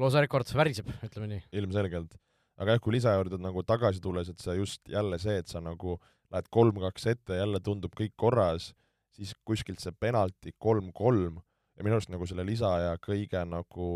Klose 0.00 0.24
rekord 0.24 0.52
väriseb, 0.56 0.88
ütleme 1.06 1.28
nii. 1.34 1.44
ilmselgelt. 1.60 2.16
aga 2.60 2.76
jah, 2.76 2.82
kui 2.84 2.96
lisa 2.96 3.14
juurde 3.18 3.40
nagu 3.40 3.64
tagasi 3.68 4.00
tulles, 4.04 4.32
et 4.32 4.40
see 4.40 4.56
just 4.56 4.88
jälle 4.88 5.20
see, 5.20 5.36
et 5.44 5.52
sa 5.52 5.60
nagu 5.64 5.98
lähed 6.32 6.48
kolm-kaks 6.54 7.06
ette, 7.12 7.36
jälle 7.36 7.60
tundub 7.64 7.92
kõik 7.98 8.16
korras, 8.20 8.70
siis 9.16 9.34
kuskilt 9.44 9.82
see 9.82 9.92
penalti 9.92 10.54
kolm-kolm 10.56 11.40
ja 11.76 11.84
minu 11.84 11.98
arust 11.98 12.12
nagu 12.12 12.26
selle 12.28 12.46
lisaaja 12.48 12.96
kõige 13.02 13.42
nagu 13.48 13.90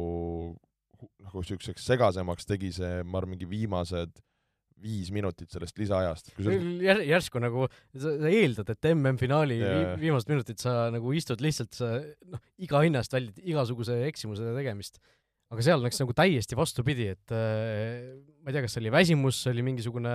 nagu 1.25 1.43
niisuguseks 1.43 1.87
segasemaks 1.87 2.49
tegi 2.49 2.73
see, 2.75 3.03
ma 3.05 3.21
arvan, 3.21 3.35
mingi 3.35 3.49
viimased 3.51 4.23
viis 4.85 5.11
minutit 5.15 5.53
sellest 5.55 5.79
lisaajast. 5.81 6.33
Jär, 6.83 7.03
järsku 7.09 7.41
nagu 7.43 7.67
sa, 7.71 8.15
sa 8.21 8.31
eeldad, 8.31 8.73
et 8.75 8.89
MM-finaali 8.91 9.59
vi, 9.61 9.83
viimased 10.07 10.31
minutid 10.33 10.61
sa 10.61 10.89
nagu 10.93 11.13
istud 11.17 11.43
lihtsalt 11.45 11.77
sa 11.79 11.95
noh, 12.31 12.43
iga 12.65 12.83
hinna 12.85 13.01
eest 13.05 13.15
väldid 13.15 13.39
igasuguse 13.55 14.03
eksimuse 14.09 14.55
tegemist. 14.57 14.99
aga 15.55 15.63
seal 15.63 15.83
läks 15.85 16.01
nagu 16.01 16.15
täiesti 16.17 16.57
vastupidi, 16.59 17.07
et 17.15 17.33
äh, 17.37 18.17
ma 18.43 18.51
ei 18.51 18.57
tea, 18.57 18.65
kas 18.65 18.75
see 18.75 18.83
oli 18.83 18.91
väsimus, 18.91 19.43
see 19.45 19.53
oli 19.55 19.63
mingisugune 19.63 20.15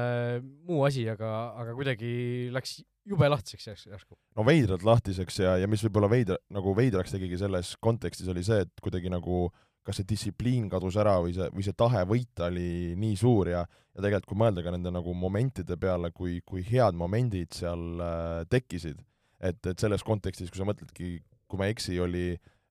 muu 0.68 0.82
asi, 0.84 1.06
aga, 1.08 1.30
aga 1.62 1.76
kuidagi 1.78 2.12
läks 2.52 2.80
jube 3.08 3.30
lahtiseks 3.30 3.70
järs- 3.70 3.88
järsku. 3.88 4.18
no 4.36 4.46
veidralt 4.46 4.84
lahtiseks 4.84 5.40
ja, 5.40 5.56
ja 5.62 5.70
mis 5.72 5.86
võib-olla 5.86 6.12
veidra, 6.12 6.38
nagu 6.54 6.76
veidraks 6.78 7.16
tegigi 7.16 7.40
selles 7.40 7.72
kontekstis, 7.80 8.28
oli 8.30 8.44
see, 8.46 8.66
et 8.68 8.84
kuidagi 8.84 9.14
nagu 9.14 9.48
kas 9.86 10.00
see 10.00 10.08
distsipliin 10.12 10.68
kadus 10.72 10.98
ära 11.02 11.16
või 11.24 11.34
see, 11.36 11.48
või 11.56 11.66
see 11.66 11.78
tahe 11.78 12.04
võita 12.08 12.50
oli 12.50 12.96
nii 13.00 13.16
suur 13.20 13.50
ja, 13.52 13.64
ja 13.64 14.04
tegelikult 14.04 14.30
kui 14.30 14.40
mõelda 14.42 14.64
ka 14.66 14.74
nende 14.76 14.94
nagu 14.94 15.16
momentide 15.18 15.78
peale, 15.80 16.12
kui, 16.16 16.40
kui 16.46 16.64
head 16.68 16.98
momendid 17.00 17.56
seal 17.58 18.04
äh, 18.04 18.44
tekkisid, 18.52 19.00
et, 19.40 19.60
et 19.64 19.80
selles 19.80 20.06
kontekstis, 20.06 20.52
kui 20.52 20.62
sa 20.62 20.68
mõtledki, 20.70 21.18
kui 21.50 21.60
ma 21.60 21.70
ei 21.70 21.76
eksi, 21.76 21.98
oli 22.04 22.26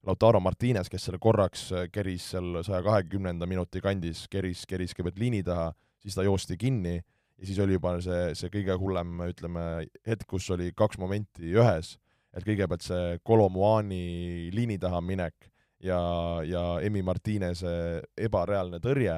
Lautaro 0.07 0.39
Martinez, 0.39 0.87
kes 0.91 1.09
selle 1.09 1.19
korraks 1.21 1.65
äh, 1.75 1.87
keris 1.91 2.29
seal 2.35 2.61
saja 2.65 2.81
kahekümnenda 2.85 3.49
minuti 3.49 3.81
kandis, 3.83 4.27
keris, 4.31 4.63
keris 4.69 4.95
kõigepealt 4.95 5.23
liini 5.23 5.43
taha, 5.45 5.71
siis 5.99 6.15
ta 6.15 6.23
joosti 6.23 6.55
kinni 6.61 6.99
ja 7.39 7.47
siis 7.47 7.59
oli 7.63 7.75
juba 7.75 7.97
see, 8.03 8.33
see 8.37 8.51
kõige 8.53 8.75
hullem, 8.79 9.17
ütleme, 9.27 9.65
hetk, 10.07 10.27
kus 10.29 10.49
oli 10.55 10.71
kaks 10.77 10.99
momenti 11.01 11.51
ühes, 11.55 11.97
et 12.35 12.45
kõigepealt 12.45 12.85
see 12.85 13.19
Kolomuani 13.25 14.51
liini 14.55 14.77
taha 14.79 15.01
minek 15.03 15.49
ja, 15.83 15.99
ja 16.45 16.63
Emi 16.83 17.01
Martinese 17.05 18.01
ebareaalne 18.17 18.79
tõrje 18.83 19.17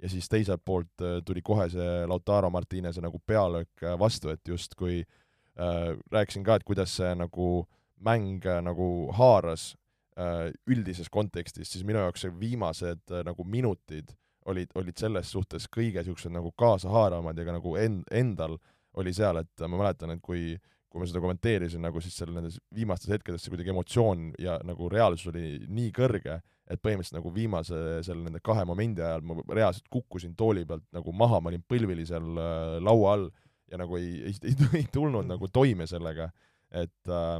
ja 0.00 0.08
siis 0.08 0.28
teiselt 0.28 0.62
poolt 0.64 1.02
äh, 1.04 1.18
tuli 1.24 1.42
kohe 1.44 1.68
see 1.70 2.06
Lautaro 2.08 2.50
Martinese 2.50 3.02
nagu 3.04 3.20
pealöök 3.26 3.84
äh, 3.84 3.98
vastu, 3.98 4.32
et 4.32 4.48
justkui 4.48 5.02
äh, 5.02 5.92
rääkisin 6.12 6.44
ka, 6.46 6.56
et 6.56 6.64
kuidas 6.64 6.96
see 6.96 7.12
nagu 7.18 7.66
mäng 8.00 8.40
äh, 8.46 8.62
nagu 8.64 9.10
haaras 9.16 9.74
äh, 10.18 10.50
üldises 10.66 11.10
kontekstis, 11.12 11.72
siis 11.72 11.84
minu 11.84 12.00
jaoks 12.00 12.26
see 12.26 12.34
viimased 12.40 13.04
äh, 13.12 13.24
nagu 13.26 13.44
minutid 13.44 14.14
olid, 14.48 14.72
olid 14.74 14.96
selles 14.98 15.30
suhtes 15.30 15.68
kõige 15.68 16.00
niisugused 16.00 16.32
nagu 16.32 16.52
kaasahaaravamad 16.58 17.38
ja 17.38 17.46
ka 17.46 17.56
nagu 17.58 17.76
en-, 17.76 18.02
endal 18.10 18.56
oli 18.98 19.12
seal, 19.14 19.42
et 19.44 19.66
ma 19.68 19.76
mäletan, 19.76 20.16
et 20.16 20.22
kui 20.24 20.56
kui 20.90 21.00
ma 21.00 21.06
seda 21.06 21.22
kommenteerisin, 21.22 21.82
nagu 21.84 22.00
siis 22.02 22.16
seal 22.18 22.32
nendes 22.34 22.56
viimastes 22.74 23.12
hetkedes 23.12 23.44
see 23.44 23.52
kuidagi 23.52 23.70
emotsioon 23.70 24.32
ja 24.42 24.56
nagu 24.66 24.88
reaalsus 24.90 25.30
oli 25.30 25.60
nii 25.70 25.92
kõrge, 25.94 26.40
et 26.70 26.82
põhimõtteliselt 26.82 27.18
nagu 27.20 27.32
viimase 27.34 27.78
selle 28.06 28.26
nende 28.26 28.42
kahe 28.42 28.64
momendi 28.66 29.04
ajal 29.06 29.22
ma 29.26 29.38
reaalselt 29.54 29.86
kukkusin 29.90 30.34
tooli 30.38 30.66
pealt 30.66 30.86
nagu 30.94 31.14
maha, 31.14 31.38
ma 31.40 31.52
olin 31.52 31.62
põlvili 31.70 32.06
seal 32.08 32.42
äh, 32.42 32.76
laua 32.82 33.14
all 33.14 33.30
ja 33.70 33.78
nagu 33.78 33.98
ei, 34.00 34.16
ei, 34.30 34.36
ei, 34.50 34.56
ei 34.82 34.86
tulnud 34.92 35.30
nagu 35.30 35.50
toime 35.54 35.86
sellega, 35.90 36.30
et 36.74 37.10
äh, 37.10 37.38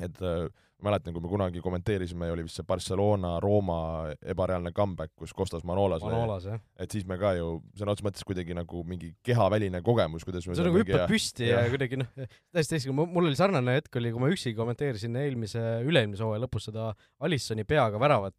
et 0.00 0.22
äh, 0.24 0.46
mäletan, 0.82 1.14
kui 1.14 1.22
me 1.22 1.30
kunagi 1.30 1.62
kommenteerisime, 1.62 2.28
oli 2.32 2.44
vist 2.46 2.58
see 2.58 2.66
Barcelona, 2.66 3.36
Rooma 3.42 3.78
ebareaalne 4.34 4.72
comeback, 4.74 5.12
kus 5.18 5.34
Kostas 5.36 5.64
Manolas 5.68 6.02
Manolas, 6.04 6.46
jah. 6.48 6.60
et 6.80 6.94
siis 6.94 7.06
me 7.08 7.18
ka 7.20 7.34
ju 7.38 7.54
sõna 7.78 7.94
otseses 7.94 8.06
mõttes 8.08 8.26
kuidagi 8.26 8.56
nagu 8.56 8.82
mingi 8.88 9.12
kehaväline 9.26 9.82
kogemus, 9.86 10.26
kuidas 10.26 10.46
sa 10.48 10.66
nagu 10.66 10.80
hüppad 10.82 11.06
püsti 11.10 11.50
ja, 11.50 11.64
ja 11.66 11.72
kuidagi 11.72 12.00
noh, 12.02 12.10
täiesti 12.54 12.78
hästi, 12.78 12.94
mul 12.98 13.28
oli 13.28 13.38
sarnane 13.38 13.78
hetk 13.78 14.00
oli, 14.00 14.14
kui 14.14 14.24
ma 14.24 14.32
üksi 14.32 14.54
kommenteerisin 14.58 15.20
eelmise, 15.22 15.62
üle-eelmise 15.86 16.26
hooaja 16.26 16.46
lõpus 16.46 16.70
seda 16.70 16.90
Alissoni 17.22 17.66
peaga 17.68 18.00
väravat, 18.02 18.36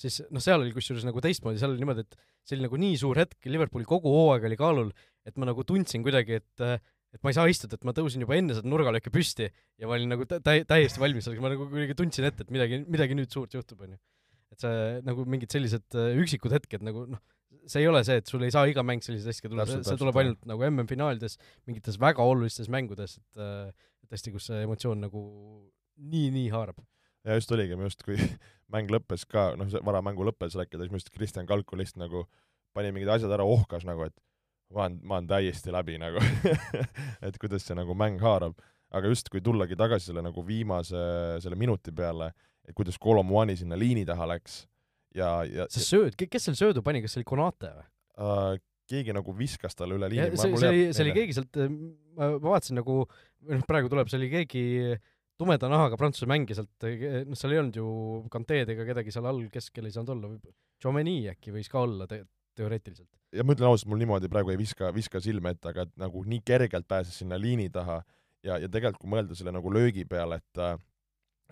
siis 0.00 0.22
noh, 0.30 0.42
seal 0.42 0.64
oli 0.64 0.72
kusjuures 0.74 1.04
nagu 1.06 1.22
teistmoodi, 1.24 1.60
seal 1.60 1.74
oli 1.74 1.84
niimoodi, 1.84 2.06
et 2.06 2.18
see 2.44 2.56
oli 2.56 2.66
nagu 2.66 2.80
nii 2.80 2.96
suur 3.00 3.20
hetk, 3.20 3.38
Liverpooli 3.50 3.86
kogu 3.88 4.12
hooaeg 4.12 4.48
oli 4.48 4.58
kaalul, 4.60 4.90
et 5.24 5.36
ma 5.40 5.48
nagu 5.48 5.64
tundsin 5.68 6.04
kuidagi, 6.04 6.40
et 6.40 6.64
et 7.14 7.22
ma 7.22 7.30
ei 7.30 7.36
saa 7.36 7.50
istuda, 7.50 7.78
et 7.78 7.86
ma 7.86 7.94
tõusin 7.96 8.24
juba 8.24 8.36
enne 8.38 8.56
seda 8.56 8.68
nurgalööki 8.70 9.12
püsti 9.14 9.46
ja 9.46 9.86
ma 9.88 9.96
olin 9.98 10.10
nagu 10.16 10.26
tä-, 10.28 10.40
tä- 10.42 10.64
täiesti 10.68 11.02
valmis 11.02 11.26
selleks, 11.26 11.42
ma 11.44 11.52
nagu 11.52 11.68
kuidagi 11.70 11.96
tundsin 11.98 12.26
ette, 12.28 12.46
et 12.46 12.52
midagi, 12.54 12.80
midagi 12.90 13.18
nüüd 13.18 13.30
suurt 13.32 13.54
juhtub, 13.54 13.84
onju. 13.86 14.00
et 14.54 14.64
see 14.64 15.00
nagu 15.06 15.24
mingid 15.30 15.54
sellised 15.54 15.98
äh, 15.98 16.12
üksikud 16.22 16.54
hetked 16.54 16.84
nagu 16.86 17.06
noh, 17.10 17.22
see 17.70 17.84
ei 17.84 17.88
ole 17.90 18.02
see, 18.06 18.18
et 18.20 18.30
sul 18.30 18.42
ei 18.46 18.52
saa 18.54 18.66
iga 18.70 18.84
mäng 18.86 19.02
selliseid 19.04 19.32
asju 19.32 19.50
tulla, 19.50 19.66
see, 19.68 19.82
see 19.86 20.00
tuleb 20.00 20.18
ainult 20.20 20.42
nagu 20.48 20.66
MM-finaalides, 20.68 21.38
mingites 21.68 21.98
väga 22.02 22.26
olulistes 22.26 22.70
mängudes, 22.72 23.16
et 23.22 23.42
äh, 23.42 23.70
et 24.04 24.10
tõesti, 24.12 24.34
kus 24.34 24.50
see 24.50 24.64
emotsioon 24.66 25.00
nagu 25.06 25.22
nii-nii 26.12 26.50
haarab. 26.52 26.82
ja 27.24 27.38
just 27.38 27.52
oligi, 27.56 27.76
minu 27.78 27.88
arust 27.88 28.04
kui 28.04 28.18
mäng 28.74 28.90
lõppes 28.92 29.24
ka, 29.30 29.52
noh, 29.58 29.70
see 29.72 29.82
varamängu 29.86 30.26
lõppes 30.28 30.58
rääkida, 30.60 30.84
siis 30.84 30.92
minu 30.92 31.00
arust 31.00 31.14
Kristjan 31.14 31.48
Kalku 31.48 31.78
lihtsalt 31.80 32.02
nagu 32.04 32.26
pani 32.74 32.90
mingid 32.92 33.12
asjad 33.14 33.32
ära, 33.32 33.46
ohkas 33.46 33.86
nagu, 33.86 34.08
et 34.10 34.16
ma 34.74 34.86
olen, 34.86 35.00
ma 35.02 35.18
olen 35.18 35.30
täiesti 35.30 35.72
läbi 35.74 35.96
nagu 36.02 36.22
et 37.26 37.38
kuidas 37.40 37.66
see 37.66 37.76
nagu 37.78 37.96
mäng 37.98 38.20
haarab. 38.22 38.58
aga 38.94 39.10
just, 39.10 39.30
kui 39.32 39.42
tullagi 39.42 39.76
tagasi 39.78 40.10
selle 40.10 40.22
nagu 40.22 40.44
viimase 40.46 41.00
selle 41.42 41.58
minuti 41.58 41.92
peale, 41.94 42.30
et 42.66 42.76
kuidas 42.76 42.98
Kolomuani 42.98 43.56
sinna 43.58 43.78
liini 43.78 44.04
taha 44.06 44.28
läks 44.34 44.62
ja, 45.18 45.40
ja 45.48 45.66
see 45.72 45.86
sööd, 45.86 46.18
kes 46.18 46.48
seal 46.48 46.58
söödu 46.58 46.84
pani, 46.86 47.02
kas 47.04 47.14
see 47.14 47.22
oli 47.22 47.30
Konate 47.32 47.72
või? 47.74 47.88
äh, 48.26 48.62
keegi 48.90 49.14
nagu 49.16 49.34
viskas 49.36 49.76
talle 49.78 49.96
üle 49.98 50.10
liini. 50.12 50.36
see, 50.36 50.52
see 50.58 50.70
oli, 50.70 50.84
see 50.92 51.06
oli 51.06 51.16
keegi 51.16 51.36
sealt, 51.38 51.58
ma 52.18 52.34
ma 52.36 52.52
vaatasin 52.52 52.78
nagu, 52.80 53.00
noh, 53.48 53.66
praegu 53.68 53.90
tuleb, 53.92 54.10
see 54.12 54.20
oli 54.20 54.30
keegi 54.32 54.64
tumeda 55.40 55.70
nahaga 55.70 55.98
prantsuse 55.98 56.28
mängija 56.30 56.60
sealt, 56.60 56.88
noh, 57.30 57.38
seal 57.38 57.56
ei 57.56 57.62
olnud 57.62 57.80
ju 57.80 57.88
Kanteed 58.32 58.74
ega 58.74 58.86
kedagi 58.92 59.14
seal 59.14 59.28
all 59.30 59.42
keskel 59.52 59.88
ei 59.88 59.94
saanud 59.94 60.14
olla, 60.16 60.34
Jomeni 60.84 61.22
äkki 61.32 61.54
võis 61.54 61.70
ka 61.72 61.80
olla 61.86 62.06
te 62.10 62.24
teoreetiliselt. 62.58 63.10
Ja 63.34 63.44
ma 63.44 63.54
ütlen 63.56 63.68
ausalt, 63.68 63.90
mul 63.90 64.00
niimoodi 64.02 64.30
praegu 64.32 64.52
ei 64.54 64.58
viska, 64.60 64.90
viska 64.94 65.20
silme 65.22 65.54
ette, 65.54 65.70
aga 65.70 65.88
et 65.88 65.94
nagu 66.00 66.22
nii 66.28 66.42
kergelt 66.46 66.86
pääses 66.88 67.18
sinna 67.18 67.38
liini 67.40 67.68
taha 67.72 68.00
ja, 68.44 68.58
ja 68.58 68.68
tegelikult 68.68 69.02
kui 69.02 69.14
mõelda 69.14 69.36
selle 69.38 69.54
nagu 69.54 69.72
löögi 69.72 70.04
peale, 70.08 70.38
et 70.42 70.62
äh, 70.62 70.76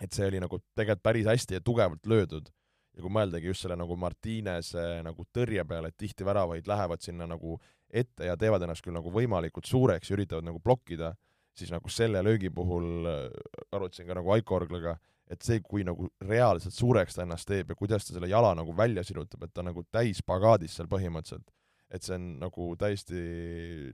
et 0.00 0.14
see 0.14 0.26
oli 0.26 0.40
nagu 0.42 0.58
tegelikult 0.76 1.04
päris 1.04 1.28
hästi 1.28 1.58
ja 1.58 1.64
tugevalt 1.64 2.06
löödud. 2.08 2.48
Ja 2.92 3.00
kui 3.00 3.12
mõeldagi 3.12 3.48
just 3.48 3.64
selle 3.64 3.76
nagu 3.80 3.96
Martinese 3.96 5.00
nagu 5.04 5.24
tõrje 5.32 5.62
peale, 5.68 5.88
et 5.88 5.96
tihti 5.96 6.26
väravaid 6.28 6.66
lähevad 6.68 7.00
sinna 7.00 7.28
nagu 7.28 7.56
ette 7.88 8.28
ja 8.28 8.36
teevad 8.36 8.64
ennast 8.66 8.84
küll 8.84 8.96
nagu 8.96 9.12
võimalikult 9.12 9.68
suureks 9.68 10.10
ja 10.10 10.16
üritavad 10.16 10.44
nagu 10.44 10.60
blokkida, 10.60 11.14
siis 11.56 11.72
nagu 11.72 11.88
selle 11.92 12.20
löögi 12.24 12.50
puhul 12.52 13.08
äh, 13.08 13.24
arutasin 13.72 14.08
ka 14.08 14.18
nagu 14.18 14.32
Aiko 14.36 14.58
Orglaga, 14.60 14.98
et 15.32 15.40
see, 15.44 15.62
kui 15.64 15.86
nagu 15.88 16.10
reaalselt 16.20 16.76
suureks 16.76 17.16
ta 17.16 17.24
ennast 17.24 17.48
teeb 17.48 17.72
ja 17.72 17.78
kuidas 17.78 18.04
ta 18.04 18.12
selle 18.12 18.28
jala 18.28 18.52
nagu 18.58 18.76
välja 18.76 19.04
sirutab, 19.08 19.46
et 19.46 19.54
ta 19.54 19.64
nagu 19.64 19.84
täis 19.92 20.20
pagaadis 20.26 20.76
seal 20.76 20.90
põhimõtteliselt, 20.92 21.48
et 21.92 22.04
see 22.04 22.16
on 22.16 22.26
nagu 22.40 22.72
täiesti 22.80 23.22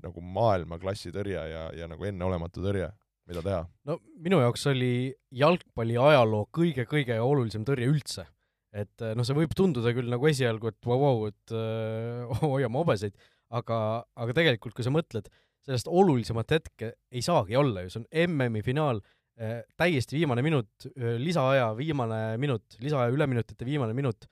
nagu 0.04 0.22
maailmaklassi 0.22 1.12
tõrje 1.14 1.42
ja, 1.50 1.66
ja 1.74 1.88
nagu 1.90 2.06
enneolematu 2.06 2.62
tõrje, 2.62 2.90
mida 3.28 3.42
teha. 3.44 3.62
no 3.90 3.98
minu 4.22 4.40
jaoks 4.44 4.66
oli 4.70 4.92
jalgpalli 5.34 5.98
ajaloo 6.00 6.46
kõige-kõige 6.54 7.18
olulisem 7.24 7.66
tõrje 7.68 7.90
üldse. 7.90 8.26
et 8.72 9.04
noh, 9.16 9.26
see 9.26 9.36
võib 9.36 9.54
tunduda 9.56 9.94
küll 9.96 10.10
nagu 10.12 10.30
esialgu, 10.30 10.70
et 10.70 10.86
vau, 10.86 10.98
vau, 11.02 11.28
et 11.30 11.54
äh, 11.58 12.40
hoiame 12.44 12.82
hobeseid, 12.82 13.16
aga, 13.50 13.78
aga 14.14 14.36
tegelikult, 14.36 14.76
kui 14.76 14.86
sa 14.86 14.92
mõtled, 14.94 15.30
sellest 15.66 15.88
olulisemat 15.90 16.54
hetke 16.54 16.92
ei 17.10 17.24
saagi 17.24 17.56
olla 17.58 17.84
ju, 17.84 17.92
see 17.92 18.04
on 18.04 18.10
MM-i 18.28 18.62
finaal 18.64 19.00
äh,, 19.40 19.64
täiesti 19.80 20.20
viimane 20.20 20.44
minut 20.44 20.86
lisaaja 21.24 21.72
viimane 21.76 22.22
minut, 22.40 22.78
lisaaja 22.84 23.10
üleminutite 23.12 23.66
viimane 23.66 23.96
minut 23.96 24.28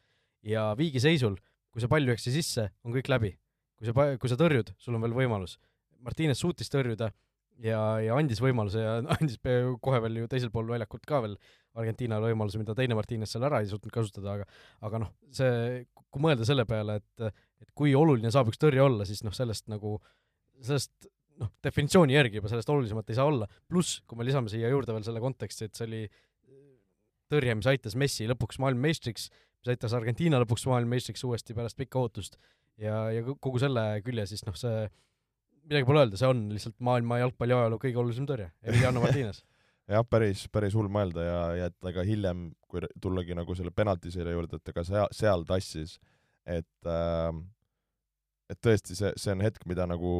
ja 0.47 0.71
viigiseisul, 0.79 1.35
kui 1.73 1.83
see 1.83 1.91
pall 1.91 2.07
lüüakse 2.07 2.31
sisse, 2.33 2.69
on 2.87 2.95
kõik 2.95 3.11
läbi 3.11 3.35
kui 3.79 3.89
sa, 3.89 4.09
kui 4.21 4.33
sa 4.33 4.39
tõrjud, 4.41 4.73
sul 4.83 4.97
on 4.97 5.05
veel 5.05 5.17
võimalus. 5.17 5.57
Martines 6.05 6.41
suutis 6.43 6.71
tõrjuda 6.73 7.11
ja, 7.65 7.81
ja 8.05 8.17
andis 8.17 8.41
võimaluse 8.43 8.83
ja 8.83 8.99
andis 9.17 9.39
kohe 9.83 10.01
veel 10.05 10.23
ju 10.23 10.31
teisel 10.33 10.53
pool 10.55 10.69
väljakut 10.71 11.07
ka 11.09 11.23
veel 11.25 11.37
Argentiinale 11.77 12.31
võimaluse, 12.31 12.61
mida 12.61 12.77
teine 12.77 12.97
Martines 12.97 13.33
seal 13.33 13.45
ära 13.49 13.61
ei 13.61 13.69
suutnud 13.71 13.93
kasutada, 13.93 14.39
aga 14.39 14.47
aga 14.89 15.03
noh, 15.03 15.11
see, 15.35 15.83
kui 15.93 16.25
mõelda 16.25 16.47
selle 16.49 16.65
peale, 16.69 17.01
et 17.03 17.27
et 17.27 17.69
kui 17.77 17.95
oluline 17.97 18.33
saab 18.33 18.51
üks 18.53 18.61
tõrje 18.61 18.83
olla, 18.85 19.05
siis 19.09 19.23
noh, 19.25 19.35
sellest 19.37 19.69
nagu, 19.73 19.97
sellest 20.65 21.09
noh, 21.41 21.51
definitsiooni 21.65 22.17
järgi 22.17 22.41
juba 22.41 22.53
sellest 22.53 22.73
olulisemat 22.73 23.13
ei 23.13 23.19
saa 23.19 23.29
olla, 23.29 23.49
pluss 23.69 24.01
kui 24.09 24.19
me 24.19 24.27
lisame 24.29 24.53
siia 24.53 24.71
juurde 24.73 24.97
veel 24.97 25.05
selle 25.05 25.23
konteksti, 25.25 25.69
et 25.69 25.77
see 25.77 25.89
oli 25.89 26.03
tõrje, 27.33 27.57
mis 27.59 27.69
aitas 27.71 27.97
Messi 27.99 28.29
lõpuks 28.31 28.61
maailmameistriks, 28.63 29.29
mis 29.61 29.73
aitas 29.73 29.97
Argentiina 29.97 30.41
lõpuks 30.43 30.67
maailmameistriks 30.71 31.25
uuesti 31.29 31.57
pärast 31.57 31.79
pikka 31.81 32.01
ootust, 32.03 32.39
ja, 32.81 33.07
ja 33.15 33.25
kogu 33.35 33.61
selle 33.63 33.89
külje 34.07 34.29
siis 34.33 34.45
noh, 34.47 34.57
see, 34.59 34.87
midagi 35.67 35.89
pole 35.89 36.05
öelda, 36.05 36.21
see 36.21 36.31
on 36.31 36.47
lihtsalt 36.55 36.79
maailma 36.87 37.21
jalgpalli 37.25 37.57
ajaloo 37.57 37.83
kõige 37.83 38.03
olulisem 38.03 38.29
tõrje, 38.29 38.51
Emiliano 38.67 39.03
Martines 39.05 39.43
jah, 39.93 40.07
päris, 40.09 40.47
päris 40.53 40.77
hull 40.79 40.91
mõelda 40.93 41.27
ja, 41.27 41.41
ja 41.61 41.73
et 41.73 41.91
ega 41.93 42.05
hiljem, 42.07 42.49
kui 42.71 42.83
tullagi 43.03 43.37
nagu 43.39 43.59
selle 43.59 43.75
penaltiseeria 43.75 44.37
juurde, 44.37 44.61
et 44.61 44.73
ega 44.75 44.87
seal, 44.87 45.13
seal 45.15 45.47
tassis, 45.49 45.99
et 46.47 46.91
äh, 46.91 47.45
et 48.51 48.63
tõesti, 48.63 48.97
see, 48.99 49.13
see 49.19 49.35
on 49.35 49.43
hetk, 49.45 49.65
mida 49.69 49.87
nagu, 49.91 50.13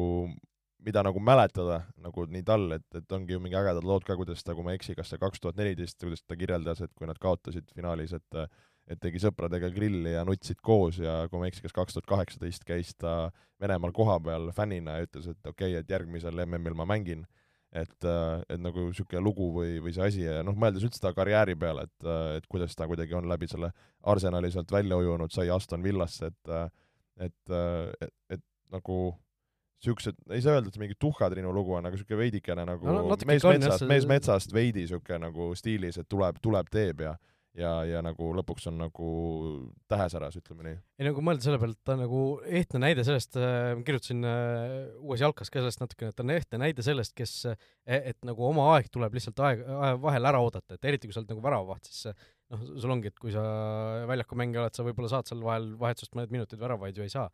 mida 0.83 1.03
nagu 1.05 1.21
mäletada 1.23 1.81
nagu 2.03 2.25
nii 2.31 2.45
tal, 2.47 2.69
et, 2.75 2.87
et 2.99 3.15
ongi 3.15 3.35
ju 3.35 3.41
mingi 3.43 3.57
ägedad 3.59 3.87
lood 3.87 4.05
ka, 4.07 4.17
kuidas 4.19 4.43
ta, 4.43 4.55
kui 4.55 4.65
ma 4.65 4.73
ei 4.73 4.81
eksi, 4.81 4.95
kas 4.97 5.13
see 5.13 5.21
kaks 5.21 5.43
tuhat 5.43 5.59
neliteist, 5.59 5.99
kuidas 6.03 6.23
ta 6.25 6.37
kirjeldas, 6.39 6.83
et 6.83 6.93
kui 6.97 7.09
nad 7.09 7.19
kaotasid 7.21 7.71
finaalis, 7.75 8.15
et 8.17 8.41
et 8.87 8.99
tegi 9.03 9.19
sõpradega 9.19 9.69
grilli 9.75 10.13
ja 10.13 10.23
nutsid 10.27 10.61
koos 10.63 11.01
ja 11.01 11.19
kui 11.27 11.39
ma 11.39 11.47
ei 11.47 11.53
eksi, 11.53 11.65
kas 11.65 11.75
kaks 11.75 11.97
tuhat 11.97 12.07
kaheksateist 12.07 12.63
käis 12.67 12.93
ta 12.95 13.29
Venemaal 13.61 13.91
kohapeal 13.95 14.51
fännina 14.55 14.99
ja 14.99 15.07
ütles, 15.07 15.27
et 15.31 15.49
okei 15.49 15.73
okay,, 15.73 15.81
et 15.81 15.91
järgmisel 15.91 16.45
MM-il 16.45 16.77
ma 16.77 16.85
mängin. 16.87 17.25
et, 17.77 18.05
et 18.47 18.61
nagu 18.63 18.85
niisugune 18.87 19.19
lugu 19.21 19.49
või, 19.53 19.73
või 19.83 19.91
see 19.93 20.05
asi 20.05 20.21
ja 20.23 20.39
noh, 20.45 20.55
mõeldes 20.55 20.85
üldse 20.87 21.01
ta 21.03 21.11
karjääri 21.13 21.53
peale, 21.59 21.83
et, 21.83 22.05
et 22.37 22.45
kuidas 22.47 22.73
ta 22.73 22.87
kuidagi 22.87 23.13
on 23.13 23.27
läbi 23.27 23.49
selle 23.51 23.73
Arsenali 24.07 24.49
sealt 24.53 24.71
välja 24.71 24.97
ujunud, 24.97 25.33
sai 25.35 25.49
Aston 25.51 25.83
Villasse, 25.83 26.31
et 26.31 26.53
et, 27.17 27.51
et, 28.01 28.13
et 28.29 28.43
nagu 28.71 28.97
siuksed, 29.83 30.17
ei 30.33 30.41
saa 30.41 30.57
öelda, 30.57 30.69
et 30.69 30.77
see 30.77 30.81
mingi 30.81 30.97
tuhkatrinu 31.01 31.51
lugu 31.53 31.75
on, 31.77 31.85
aga 31.85 31.99
siuke 31.99 32.17
veidikene 32.17 32.65
nagu 32.65 32.87
no, 32.87 33.17
mees 33.29 33.45
metsast, 33.45 33.85
mees 33.89 34.07
metsast 34.09 34.53
veidi 34.53 34.87
siuke 34.89 35.19
nagu 35.21 35.51
stiilis, 35.57 35.99
et 36.01 36.07
tuleb, 36.09 36.39
tuleb, 36.43 36.69
teeb 36.73 37.03
ja 37.05 37.13
ja, 37.57 37.71
ja 37.87 38.01
nagu 38.05 38.29
lõpuks 38.37 38.67
on 38.69 38.77
nagu 38.81 39.07
tähesäras, 39.89 40.37
ütleme 40.39 40.65
nii. 40.67 40.77
ei 40.99 41.07
no 41.07 41.13
kui 41.17 41.25
mõelda 41.25 41.45
selle 41.45 41.59
peale, 41.61 41.75
et 41.77 41.87
ta 41.87 41.95
on 41.95 42.03
nagu 42.03 42.21
ehtne 42.59 42.81
näide 42.83 43.05
sellest 43.07 43.37
äh,, 43.39 43.73
ma 43.77 43.85
kirjutasin 43.87 44.23
äh, 44.27 44.75
uues 45.01 45.23
jalkas 45.23 45.51
ka 45.53 45.61
sellest 45.61 45.81
natukene, 45.83 46.13
et 46.13 46.17
ta 46.17 46.25
on 46.25 46.33
ehtne 46.35 46.61
näide 46.61 46.85
sellest, 46.85 47.15
kes 47.17 47.35
äh,, 47.51 47.67
et 48.13 48.19
nagu 48.27 48.45
oma 48.47 48.69
aeg 48.75 48.91
tuleb 48.93 49.17
lihtsalt 49.17 49.41
aeg, 49.47 49.63
aeg 49.65 50.01
vahel 50.03 50.31
ära 50.31 50.41
oodata, 50.43 50.77
et 50.77 50.89
eriti 50.91 51.09
kui 51.09 51.17
sa 51.17 51.23
oled 51.23 51.33
nagu 51.33 51.45
väravavaht, 51.45 51.89
siis 51.89 52.11
noh, 52.53 52.65
sul 52.77 52.93
ongi, 52.93 53.11
et 53.11 53.21
kui 53.21 53.33
sa 53.35 53.45
väljaku 54.09 54.39
mängija 54.39 54.65
oled, 54.65 54.77
sa 54.77 54.85
võib-olla 54.87 55.11
saad 55.11 55.29
seal 55.29 55.41
vahel 55.45 55.71
vahetusest 55.81 56.17
mõned 56.17 56.35
minutid 56.35 56.61
väravaid 56.61 56.99
ju 56.99 57.07
ei 57.07 57.13
saa. 57.13 57.29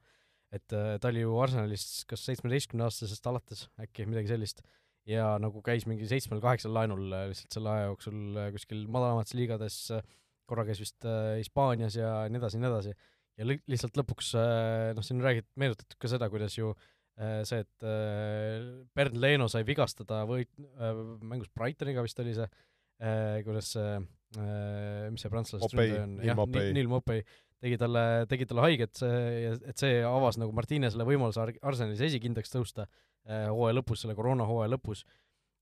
et 0.53 0.73
äh, 0.77 0.95
ta 1.01 1.09
oli 1.09 1.23
ju 1.23 1.35
Arsenalis 1.41 2.05
kas 2.05 2.23
seitsmeteistkümneaastasest 2.29 3.27
alates 3.27 3.67
äkki 3.81 4.05
midagi 4.05 4.29
sellist 4.29 4.61
ja 5.09 5.33
nagu 5.41 5.61
käis 5.65 5.85
mingi 5.89 6.07
seitsmel-kaheksal 6.09 6.73
laenul 6.75 7.11
äh, 7.11 7.25
lihtsalt 7.31 7.57
selle 7.57 7.71
aja 7.73 7.89
jooksul 7.89 8.39
äh, 8.39 8.49
kuskil 8.55 8.85
madalamates 8.91 9.35
liigades, 9.37 9.77
äh, 9.95 10.03
korra 10.49 10.65
käis 10.67 10.81
vist 10.83 11.05
Hispaanias 11.39 11.97
ja 11.97 12.23
nii 12.31 12.39
edasi 12.39 12.59
ja 12.59 12.63
nii 12.63 12.69
edasi. 12.69 12.95
ja 13.39 13.47
li-, 13.47 13.61
lihtsalt 13.71 13.95
lõpuks 13.99 14.33
noh, 14.97 15.05
siin 15.05 15.23
räägid, 15.23 15.47
meenutatud 15.59 15.95
ka 15.99 16.11
seda, 16.11 16.27
kuidas 16.29 16.57
ju 16.57 16.73
see, 17.47 17.61
et 17.61 17.85
Bernd 18.97 19.15
Leno 19.21 19.47
sai 19.49 19.63
vigastada 19.65 20.23
või 20.27 20.43
mängus 21.21 21.47
Brightoniga 21.55 22.03
vist 22.03 22.19
oli 22.19 22.33
see, 22.35 22.47
kuidas 23.45 23.71
see, 23.77 23.95
mis 25.13 25.23
see 25.23 25.31
prantslasest 25.31 25.77
ründaja 25.77 26.03
on, 26.03 26.17
jah, 26.27 26.43
Neil 26.75 26.91
Mopey 26.91 27.23
tegi 27.63 27.79
talle, 27.79 28.03
tegi 28.29 28.49
talle 28.49 28.65
haiget, 28.67 28.93
see, 28.99 29.55
et 29.55 29.79
see 29.79 30.01
avas 30.05 30.37
nagu 30.41 30.51
Martinesele 30.57 31.07
võimaluse 31.07 31.47
Arsenalis 31.63 32.03
esikindlaks 32.09 32.51
tõusta 32.51 32.89
hooaja 33.29 33.77
lõpus, 33.79 34.03
selle 34.03 34.15
koroonahooaja 34.17 34.73
lõpus, 34.73 35.05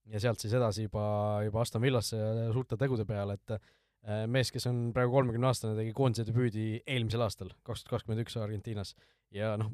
ja 0.10 0.22
sealt 0.22 0.42
siis 0.42 0.56
edasi 0.58 0.88
juba, 0.88 1.04
juba 1.46 1.62
Aston 1.62 1.84
Villasse 1.84 2.18
suurte 2.56 2.78
tegude 2.80 3.06
peale, 3.08 3.38
et 3.38 3.56
äh, 3.56 4.26
mees, 4.32 4.52
kes 4.54 4.68
on 4.72 4.84
praegu 4.96 5.14
kolmekümne-aastane, 5.18 5.78
tegi 5.78 5.94
koondise 5.98 6.26
debüüdi 6.28 6.68
eelmisel 6.82 7.24
aastal, 7.26 7.54
kaks 7.68 7.86
tuhat 7.86 7.98
kakskümmend 7.98 8.26
üks 8.26 8.38
Argentiinas. 8.42 8.96
ja 9.36 9.54
noh, 9.62 9.72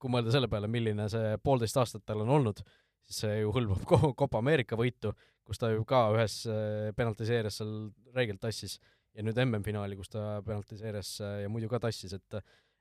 kui 0.00 0.12
mõelda 0.12 0.32
selle 0.34 0.48
peale, 0.52 0.68
milline 0.70 1.08
see 1.12 1.36
poolteist 1.44 1.78
aastat 1.80 2.04
tal 2.08 2.24
on 2.24 2.34
olnud, 2.38 2.62
siis 3.06 3.22
see 3.24 3.40
ju 3.42 3.54
hõlmab 3.54 3.86
Copa 4.20 4.42
Ameerika 4.42 4.78
võitu, 4.78 5.12
kus 5.46 5.60
ta 5.62 5.70
ju 5.72 5.84
ka 5.88 6.08
ühes 6.16 6.42
äh, 6.50 6.92
penaltiseerias 6.96 7.60
seal 7.60 7.74
räigelt 8.16 8.42
tassis, 8.42 8.80
ja 9.16 9.24
nüüd 9.24 9.38
MM-finaali, 9.46 9.96
kus 9.96 10.10
ta 10.12 10.40
penaltiseerias 10.44 11.18
ja 11.42 11.48
muidu 11.48 11.70
ka 11.72 11.80
tassis, 11.86 12.12
et 12.16 12.40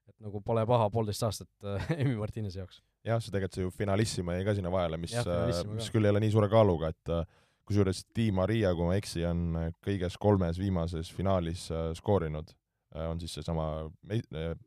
et 0.10 0.16
nagu 0.26 0.42
pole 0.46 0.66
paha 0.70 0.90
poolteist 0.94 1.26
aastat 1.28 1.70
Emi 2.02 2.16
Martinese 2.20 2.62
jaoks. 2.62 2.82
Jah, 3.06 3.22
see 3.22 3.34
tegelikult 3.34 3.58
see 3.58 3.66
ju 3.66 3.74
Finalissima 3.74 4.38
jäi 4.38 4.46
ka 4.48 4.56
sinna 4.58 4.72
vahele, 4.74 5.00
mis, 5.02 5.14
äh, 5.22 5.66
mis 5.76 5.92
küll 5.94 6.08
ei 6.08 6.14
ole 6.14 6.24
nii 6.24 6.34
suure 6.34 6.50
kaaluga, 6.52 6.90
et 6.94 7.14
äh, 7.14 7.26
kusjuures 7.66 8.04
Di 8.18 8.32
Maria, 8.34 8.74
kui 8.78 8.88
ma 8.88 8.96
ei 8.96 9.04
eksi, 9.04 9.26
on 9.30 9.44
äh, 9.60 9.68
kõiges 9.86 10.18
kolmes 10.22 10.58
viimases 10.62 11.12
finaalis 11.14 11.68
skoorinud, 12.00 12.54
on 12.96 13.20
siis 13.20 13.34
seesama 13.36 13.90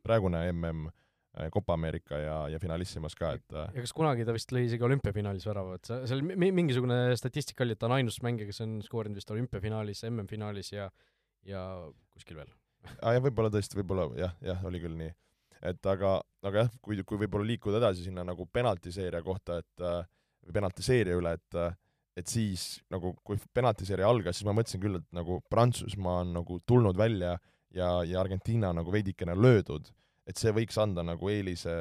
praegune 0.05 0.43
mm 0.53 0.89
Copa 1.53 1.75
Ameerika 1.77 2.17
ja, 2.19 2.35
ja 2.51 2.57
Finalissimas 2.59 3.13
ka, 3.15 3.29
et 3.37 3.53
ja 3.53 3.83
kas 3.83 3.93
kunagi 3.95 4.25
ta 4.27 4.33
vist 4.35 4.49
lõi 4.51 4.63
isegi 4.65 4.83
olümpiafinaalis 4.83 5.45
värava, 5.47 5.77
et 5.77 5.91
seal 6.09 6.23
mingisugune 6.25 6.97
statistika 7.21 7.63
oli, 7.63 7.77
et 7.77 7.79
ta 7.79 7.85
on 7.87 7.93
ainus 7.95 8.17
mängija, 8.25 8.49
kes 8.49 8.59
on 8.65 8.73
skoorinud 8.83 9.21
vist 9.21 9.29
olümpiafinaalis, 9.31 10.01
MM-finaalis 10.09 10.73
ja 10.73 10.89
ja 11.47 11.61
kuskil 12.11 12.41
veel. 12.41 12.49
Aa 12.89 12.97
ah, 12.97 13.15
jah, 13.15 13.23
võib-olla 13.23 13.53
tõesti, 13.53 13.77
võib-olla 13.79 14.09
jah, 14.19 14.33
jah, 14.43 14.65
oli 14.67 14.81
küll 14.83 14.97
nii 14.99 15.13
et 15.65 15.91
aga, 15.91 16.17
aga 16.45 16.65
jah, 16.65 16.71
kui, 16.81 17.01
kui 17.03 17.19
võib-olla 17.23 17.47
liikuda 17.49 17.81
edasi 17.81 18.05
sinna 18.07 18.23
nagu 18.27 18.47
penaltiseeria 18.53 19.21
kohta, 19.25 19.59
et 19.59 19.85
või 20.45 20.55
penaltiseeria 20.59 21.19
üle, 21.19 21.35
et 21.39 21.61
et 22.19 22.27
siis 22.27 22.81
nagu, 22.91 23.13
kui 23.23 23.37
penaltiseeria 23.55 24.07
algas, 24.09 24.39
siis 24.39 24.47
ma 24.47 24.51
mõtlesin 24.57 24.81
küll, 24.83 24.97
et 24.99 25.05
nagu 25.15 25.37
Prantsusmaa 25.51 26.23
on 26.25 26.33
nagu 26.35 26.57
tulnud 26.67 26.97
välja 26.99 27.37
ja, 27.71 27.89
ja 28.03 28.19
Argentiina 28.19 28.73
nagu 28.75 28.91
veidikene 28.91 29.37
löödud, 29.37 29.87
et 30.27 30.39
see 30.41 30.51
võiks 30.55 30.75
anda 30.81 31.05
nagu 31.05 31.29
eelise 31.31 31.77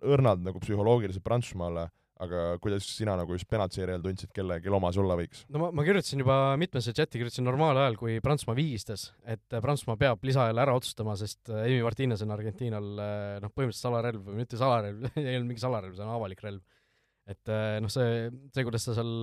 õrnalt 0.00 0.40
nagu 0.46 0.62
psühholoogiliselt 0.62 1.26
Prantsusmaale 1.26 1.90
aga 2.20 2.40
kuidas 2.60 2.84
sina 2.84 3.14
nagu 3.18 3.36
just 3.36 3.48
penaltiseerijal 3.50 4.02
tundsid, 4.04 4.32
kelle, 4.36 4.58
kelle 4.60 4.76
oma 4.76 4.90
see 4.92 5.02
olla 5.02 5.16
võiks? 5.20 5.44
no 5.52 5.62
ma, 5.62 5.70
ma 5.76 5.84
kirjutasin 5.86 6.22
juba 6.22 6.36
mitmesse 6.60 6.92
chati, 6.96 7.20
kirjutasin 7.20 7.46
normaalajal, 7.48 7.96
kui 8.00 8.18
Prantsusmaa 8.24 8.58
viigistas, 8.58 9.06
et 9.24 9.56
Prantsusmaa 9.56 9.96
peab 10.00 10.26
lisaajal 10.28 10.60
ära 10.64 10.74
otsustama, 10.76 11.16
sest 11.20 11.52
äh, 11.52 11.64
Emi 11.70 11.80
Martines 11.86 12.24
on 12.26 12.34
Argentiinal 12.36 12.90
äh, 12.90 13.38
noh, 13.44 13.54
põhimõtteliselt 13.54 13.88
salarelv 13.88 14.28
või 14.28 14.42
mitte 14.42 14.60
salarelv 14.60 15.08
ei 15.22 15.38
olnud 15.38 15.52
mingi 15.52 15.64
salarelv, 15.64 15.96
see 15.96 16.06
on 16.06 16.12
avalik 16.18 16.44
relv. 16.44 16.84
et 17.30 17.54
äh, 17.54 17.78
noh, 17.82 17.92
see, 17.92 18.28
see, 18.52 18.66
kuidas 18.68 18.88
ta 18.88 18.98
seal 18.98 19.16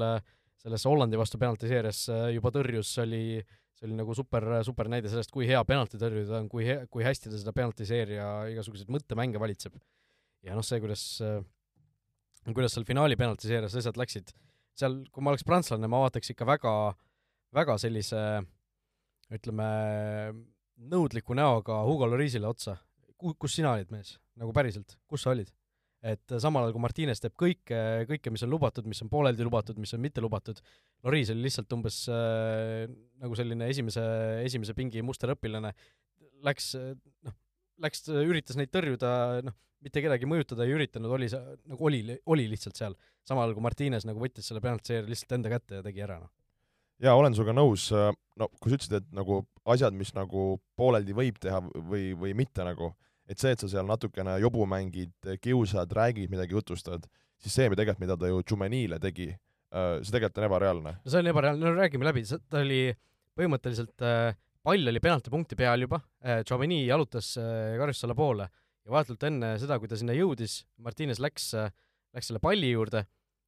selles 0.57 0.89
Hollandi 0.89 1.19
vastu 1.19 1.37
penaltiseerias 1.37 2.07
juba 2.33 2.49
tõrjus, 2.51 2.95
oli 3.03 3.39
see 3.77 3.85
oli 3.85 3.97
nagu 3.99 4.13
super, 4.17 4.45
super 4.65 4.89
näide 4.89 5.09
sellest, 5.11 5.29
kui 5.33 5.45
hea 5.45 5.59
penaltitõrjuja 5.69 6.31
ta 6.31 6.39
on, 6.41 6.47
kui 6.49 6.65
he-, 6.65 6.79
kui 6.89 7.05
hästi 7.05 7.29
ta 7.29 7.37
seda 7.37 7.53
penaltiseeria 7.53 8.25
igasuguseid 8.55 8.89
mõttemänge 8.89 9.37
valitseb. 9.41 9.77
ja 10.45 10.57
noh, 10.57 10.65
see, 10.65 10.81
kuidas 10.81 11.03
äh, 11.21 11.43
kuidas 12.55 12.75
seal 12.75 12.85
finaali 12.87 13.17
penaltiseerias 13.19 13.75
asjad 13.79 13.97
läksid, 13.99 14.31
seal, 14.77 15.01
kui 15.11 15.23
ma 15.23 15.33
oleks 15.33 15.45
prantslane, 15.47 15.89
ma 15.91 16.03
vaataks 16.05 16.33
ikka 16.33 16.47
väga, 16.47 16.73
väga 17.55 17.77
sellise 17.81 18.21
ütleme, 19.33 19.67
nõudliku 20.91 21.35
näoga 21.37 21.81
Hugo 21.87 22.07
Llorisile 22.07 22.47
otsa. 22.49 22.77
Ku-, 23.17 23.35
kus 23.39 23.57
sina 23.57 23.73
olid, 23.75 23.91
mees? 23.91 24.17
nagu 24.37 24.51
päriselt, 24.53 24.99
kus 25.09 25.23
sa 25.25 25.33
olid? 25.33 25.49
et 26.07 26.35
samal 26.37 26.61
ajal 26.61 26.75
kui 26.75 26.81
Martines 26.83 27.19
teeb 27.19 27.33
kõike, 27.41 27.77
kõike, 28.07 28.31
mis 28.31 28.43
on 28.45 28.51
lubatud, 28.53 28.85
mis 28.87 29.01
on 29.01 29.09
pooleldi 29.09 29.43
lubatud, 29.43 29.79
mis 29.81 29.95
on 29.97 30.01
mitte 30.03 30.21
lubatud, 30.21 30.59
Loris 31.03 31.31
oli 31.33 31.47
lihtsalt 31.47 31.73
umbes 31.73 32.03
äh, 32.13 32.85
nagu 33.17 33.35
selline 33.35 33.65
esimese, 33.73 34.03
esimese 34.45 34.75
pingi 34.77 35.01
musterõpilane, 35.03 35.73
läks 36.45 36.69
noh, 36.77 37.33
läks, 37.83 38.05
üritas 38.09 38.57
neid 38.59 38.71
tõrjuda, 38.73 39.11
noh, 39.45 39.55
mitte 39.83 40.01
kedagi 40.03 40.27
mõjutada 40.29 40.65
ei 40.65 40.73
üritanud, 40.75 41.11
oli 41.13 41.29
see, 41.31 41.57
nagu 41.69 41.89
oli, 41.89 42.01
oli 42.33 42.47
lihtsalt 42.51 42.79
seal. 42.79 42.97
samal 43.27 43.45
ajal 43.45 43.57
kui 43.57 43.65
Martines 43.65 44.07
nagu 44.07 44.21
võttis 44.21 44.47
selle 44.49 44.61
penaltiseeri 44.63 45.09
lihtsalt 45.11 45.35
enda 45.37 45.51
kätte 45.51 45.79
ja 45.79 45.85
tegi 45.85 46.03
ära, 46.05 46.19
noh. 46.21 46.31
jaa, 47.03 47.15
olen 47.15 47.35
sinuga 47.37 47.55
nõus, 47.55 47.89
no 47.91 48.49
kui 48.57 48.71
sa 48.71 48.79
ütlesid, 48.79 48.95
et 49.01 49.11
nagu 49.15 49.41
asjad, 49.69 49.95
mis 49.97 50.13
nagu 50.17 50.47
pooleldi 50.79 51.15
võib 51.17 51.37
teha 51.43 51.61
või, 51.75 52.11
või 52.17 52.33
mitte 52.37 52.65
nagu, 52.65 52.93
et 53.27 53.39
see, 53.41 53.53
et 53.53 53.63
sa 53.63 53.69
seal 53.71 53.89
natukene 53.89 54.37
jobu 54.41 54.65
mängid, 54.69 55.13
kiusad, 55.43 55.91
räägid 55.93 56.31
midagi, 56.33 56.57
jutustad, 56.57 57.05
siis 57.37 57.53
see 57.53 57.69
tegelikult, 57.69 58.01
mida 58.05 58.17
ta 58.17 58.31
ju 58.31 58.41
Jumenile 58.41 58.99
tegi, 59.03 59.29
äh, 59.73 59.99
see 60.01 60.15
tegelikult 60.15 60.41
on 60.41 60.49
ebareaalne. 60.49 60.97
no 61.03 61.13
see 61.13 61.21
on 61.21 61.31
ebareaalne, 61.33 61.67
no 61.67 61.77
räägime 61.77 62.07
läbi, 62.07 62.25
ta 62.25 62.63
oli 62.63 62.81
põhimõtteliselt 63.37 64.07
äh, 64.07 64.33
pall 64.67 64.91
oli 64.91 65.03
penaltipunkti 65.03 65.55
peal 65.59 65.87
juba, 65.87 66.01
Jomeni 66.43 66.83
äh, 66.83 66.89
jalutas 66.91 67.33
karjustusala 67.37 68.17
poole 68.17 68.47
ja 68.47 68.93
vahetult 68.93 69.23
enne 69.27 69.55
seda, 69.61 69.79
kui 69.79 69.87
ta 69.87 69.99
sinna 69.99 70.15
jõudis, 70.15 70.61
Martines 70.83 71.21
läks, 71.23 71.53
läks 71.55 72.31
selle 72.31 72.43
palli 72.43 72.73
juurde 72.73 73.05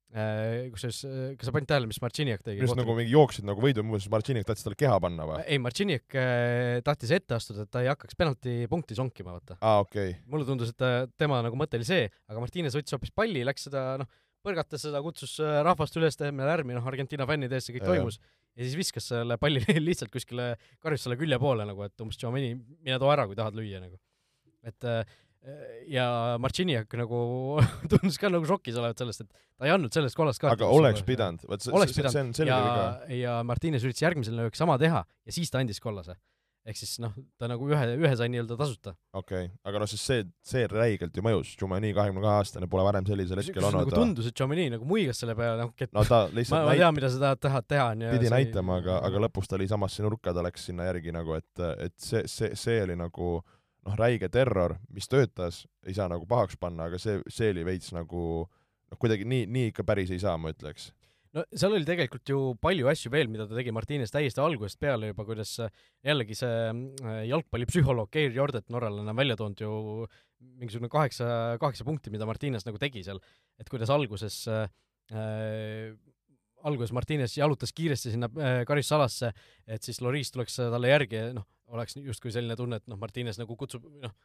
Äh, 0.10 0.71
kusjuures, 0.73 1.03
äh, 1.05 1.25
kas 1.38 1.45
sa 1.45 1.51
panid 1.53 1.69
tähele, 1.69 1.86
mis 1.86 1.99
Martšinjak 2.01 2.41
tegi? 2.41 2.63
just 2.63 2.73
nagu 2.73 2.95
mingi 2.97 3.12
jooksid 3.13 3.45
nagu 3.45 3.62
võidu, 3.62 3.84
muuseas 3.86 4.10
Martšinjak 4.10 4.47
tahtis 4.47 4.65
talle 4.65 4.77
keha 4.79 4.95
panna 5.03 5.27
või? 5.29 5.43
ei, 5.43 5.60
Martšinjak 5.62 6.15
äh, 6.17 6.77
tahtis 6.88 7.12
ette 7.13 7.36
astuda, 7.38 7.67
et 7.67 7.69
ta 7.69 7.84
ei 7.84 7.91
hakkaks 7.91 8.17
penaltipunkti 8.17 8.97
sonkima, 8.97 9.36
vaata. 9.36 9.60
aa, 9.62 9.84
okei 9.84 10.15
okay.. 10.15 10.23
mulle 10.34 10.47
tundus, 10.49 10.71
et 10.73 11.13
tema 11.13 11.43
nagu 11.45 11.60
mõte 11.62 11.77
oli 11.77 11.86
see, 11.86 12.10
aga 12.25 12.41
Martines 12.41 12.73
võttis 12.79 12.97
hoopis 12.97 13.13
palli, 13.13 13.45
läks 13.45 13.67
seda, 13.69 13.84
noh, 14.01 14.10
põrgatas 14.41 14.88
seda, 14.88 15.03
kutsus 15.05 15.36
rahvast 15.69 16.01
üles 16.01 16.17
tegema 16.17 16.49
lärmi, 16.49 16.73
noh, 16.73 16.89
Argentiina 16.89 17.29
fännide 17.29 17.60
ees 17.60 17.69
see 17.69 17.77
kõik 17.77 17.86
ja, 17.86 17.91
toimus, 17.93 18.17
ja 18.57 18.65
siis 18.65 18.77
viskas 18.79 19.09
selle 19.12 19.38
palli 19.41 19.63
lihtsalt 19.88 20.12
kuskile 20.13 20.51
karjustusele 20.83 21.17
külje 21.19 21.39
poole 21.41 21.67
nagu, 21.69 21.85
et 21.85 22.05
umbes 22.05 22.19
Tšomeni, 22.19 22.53
mine 22.57 22.99
too 23.01 23.12
ära, 23.13 23.27
kui 23.29 23.38
tahad 23.39 23.57
lüüa 23.57 23.81
nagu. 23.83 23.99
et 24.67 24.88
äh, 24.88 25.17
ja 25.88 26.38
Martšinjak 26.41 26.93
nagu 26.99 27.19
tundus 27.91 28.17
ka 28.19 28.31
nagu 28.31 28.47
šokis 28.47 28.79
olevat 28.79 28.99
sellest, 28.99 29.23
et 29.23 29.31
ta 29.31 29.67
ei 29.69 29.73
andnud 29.75 29.93
sellest 29.95 30.17
kollast 30.19 30.41
kaarti. 30.43 30.59
aga 30.59 30.71
oleks 30.75 31.05
pidanud, 31.07 31.45
vot 31.47 31.63
see, 31.63 31.71
see, 31.93 32.03
see 32.03 32.25
on 32.25 32.33
selge 32.35 32.57
viga. 32.57 32.89
ja 33.21 33.39
Martines 33.47 33.85
üritas 33.88 34.03
järgmisel 34.03 34.35
lööks 34.39 34.59
sama 34.59 34.77
teha 34.81 35.05
ja 35.05 35.35
siis 35.35 35.51
ta 35.51 35.63
andis 35.63 35.79
kollase. 35.83 36.17
Ehk 36.69 36.77
siis 36.77 36.95
noh, 37.01 37.13
ta 37.39 37.49
nagu 37.49 37.67
ühe, 37.69 37.86
ühe 37.97 38.12
sai 38.17 38.29
nii-öelda 38.32 38.58
tasuta. 38.60 38.93
okei 39.13 39.47
okay., 39.47 39.51
aga 39.69 39.82
noh, 39.84 39.89
siis 39.89 40.03
see, 40.05 40.25
see 40.45 40.65
räigelt 40.71 41.15
ju 41.17 41.23
mõjus, 41.25 41.55
Tšumani 41.58 41.91
kahekümne 41.97 42.23
kahe 42.23 42.41
aastane 42.43 42.69
pole 42.71 42.86
varem 42.88 43.08
sellisel 43.10 43.41
hetkel 43.41 43.65
olnud. 43.65 43.88
nagu 43.88 43.95
tundus, 43.95 44.29
et 44.29 44.38
Tšumani 44.38 44.69
nagu 44.75 44.89
muigas 44.89 45.21
selle 45.23 45.36
peale, 45.39 45.58
noh, 45.63 45.73
et 45.75 45.95
no 45.95 46.05
ta 46.08 46.23
lihtsalt 46.29 46.58
ma, 46.58 46.65
ma 46.69 46.77
tean, 46.77 46.97
mida 46.97 47.12
sa 47.13 47.23
tahad, 47.25 47.43
tahad 47.47 47.69
teha, 47.73 47.88
onju. 47.95 48.12
pidi 48.17 48.34
näitama, 48.34 48.79
aga, 48.84 48.99
aga 49.10 49.23
lõpus 49.25 49.49
ta 49.49 49.58
oli 49.60 49.69
samasse 49.71 50.05
nurka, 50.05 50.36
ta 50.36 50.45
läks 50.45 50.69
sinna 50.69 50.88
järgi 50.89 51.15
nagu, 51.15 51.38
et, 51.39 51.65
et 51.88 51.95
see, 51.97 52.23
see, 52.29 52.53
see 52.60 52.84
oli 52.86 52.97
nagu 52.99 53.39
noh, 53.39 53.97
räige 53.99 54.29
terror, 54.32 54.77
mis 54.93 55.10
töötas, 55.10 55.63
ei 55.88 55.97
saa 55.97 56.10
nagu 56.12 56.27
pahaks 56.29 56.60
panna, 56.60 56.89
aga 56.89 57.01
see, 57.01 57.19
see 57.32 57.51
oli 57.55 57.65
veits 57.67 57.93
nagu 57.95 58.23
noh, 58.45 58.97
kuidagi 58.99 59.27
nii, 59.29 59.47
nii 59.49 59.73
ikka 59.73 59.86
päris 59.88 60.13
ei 60.13 60.21
saa, 60.21 60.38
ma 60.41 60.53
ütleks. 60.53 60.91
No 61.37 61.43
seal 61.53 61.75
oli 61.77 61.85
tegelikult 61.87 62.31
ju 62.31 62.39
palju 62.61 62.89
asju 62.91 63.11
veel, 63.13 63.29
mida 63.31 63.45
ta 63.49 63.57
tegi 63.57 63.73
Martines 63.75 64.13
täiesti 64.13 64.41
algusest 64.41 64.79
peale 64.81 65.11
juba, 65.11 65.25
kuidas 65.27 65.55
jällegi 66.05 66.37
see 66.37 66.53
äh, 66.71 67.19
jalgpallipsühholoog 67.29 68.11
Geir 68.13 68.33
Jordet 68.35 68.69
norralane 68.73 69.13
on 69.13 69.19
välja 69.19 69.37
toonud 69.39 69.61
ju 69.61 69.73
mingisugune 70.39 70.89
kaheksa, 70.91 71.57
kaheksa 71.61 71.85
punkti, 71.87 72.13
mida 72.13 72.27
Martines 72.29 72.65
nagu 72.65 72.79
tegi 72.81 73.03
seal, 73.05 73.19
et 73.59 73.69
kuidas 73.69 73.91
alguses 73.93 74.41
äh, 74.49 74.65
alguses 76.65 76.93
Martines 76.95 77.37
jalutas 77.37 77.73
kiiresti 77.75 78.15
sinna 78.15 78.31
äh, 78.39 78.63
karistusalasse, 78.67 79.31
et 79.67 79.85
siis 79.85 80.01
Loris 80.01 80.33
tuleks 80.33 80.57
talle 80.59 80.91
järgi, 80.91 81.29
noh, 81.35 81.45
oleks 81.69 81.99
justkui 82.01 82.33
selline 82.33 82.57
tunne, 82.59 82.79
et 82.81 82.89
noh, 82.89 82.97
Martines 82.99 83.37
nagu 83.39 83.55
kutsub, 83.59 83.85
noh, 84.01 84.15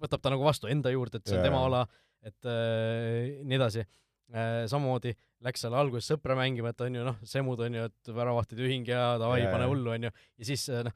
võtab 0.00 0.22
ta 0.24 0.32
nagu 0.32 0.46
vastu 0.46 0.70
enda 0.70 0.90
juurde, 0.94 1.20
et 1.20 1.28
see 1.28 1.36
on 1.36 1.42
yeah. 1.42 1.50
tema 1.50 1.60
ala, 1.68 1.84
et 2.24 2.48
äh, 2.48 3.44
nii 3.44 3.60
edasi 3.60 3.84
äh,. 3.84 3.92
Samamoodi 4.32 5.12
läks 5.44 5.64
seal 5.64 5.74
alguses 5.76 6.08
sõpra 6.08 6.36
mängima, 6.38 6.72
et 6.72 6.84
on 6.84 6.94
ju 6.96 7.02
noh, 7.06 7.18
semud 7.28 7.60
on 7.66 7.76
ju, 7.78 7.88
et 7.90 8.12
väravahtide 8.16 8.64
ühing 8.64 8.86
ja 8.88 9.14
davai 9.20 9.42
pane 9.50 9.66
hullu, 9.70 9.92
on 9.94 10.08
ju, 10.08 10.12
ja 10.40 10.48
siis 10.48 10.64
äh, 10.72 10.84
noh, 10.86 10.94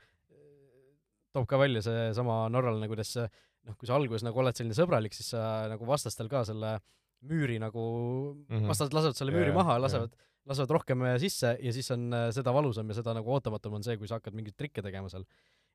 toob 1.37 1.49
ka 1.51 1.61
välja 1.61 1.83
seesama 1.85 2.47
norralane, 2.53 2.88
kuidas 2.91 3.12
noh, 3.19 3.77
kui 3.77 3.88
sa 3.88 3.99
alguses 3.99 4.25
nagu 4.25 4.41
oled 4.41 4.57
selline 4.57 4.77
sõbralik, 4.77 5.17
siis 5.17 5.35
sa 5.35 5.43
nagu 5.71 5.88
vastastel 5.88 6.31
ka 6.33 6.45
selle 6.49 6.79
müüri 7.29 7.59
nagu 7.61 7.85
mm, 8.33 8.47
-hmm. 8.49 8.71
vastased 8.71 8.95
lasevad 8.95 9.19
selle 9.19 9.35
müüri 9.35 9.51
yeah, 9.51 9.59
maha 9.59 9.77
ja 9.77 9.85
lasevad 9.85 10.12
lasevad 10.49 10.71
rohkem 10.77 11.03
sisse 11.21 11.57
ja 11.61 11.73
siis 11.75 11.91
on 11.91 12.12
äh, 12.14 12.29
seda 12.33 12.55
valusam 12.55 12.88
ja 12.88 12.97
seda 13.01 13.12
nagu 13.17 13.33
ootamatum 13.35 13.75
on 13.79 13.85
see, 13.85 13.99
kui 14.01 14.09
sa 14.09 14.21
hakkad 14.21 14.37
mingeid 14.38 14.57
trikke 14.57 14.85
tegema 14.85 15.11
seal 15.12 15.27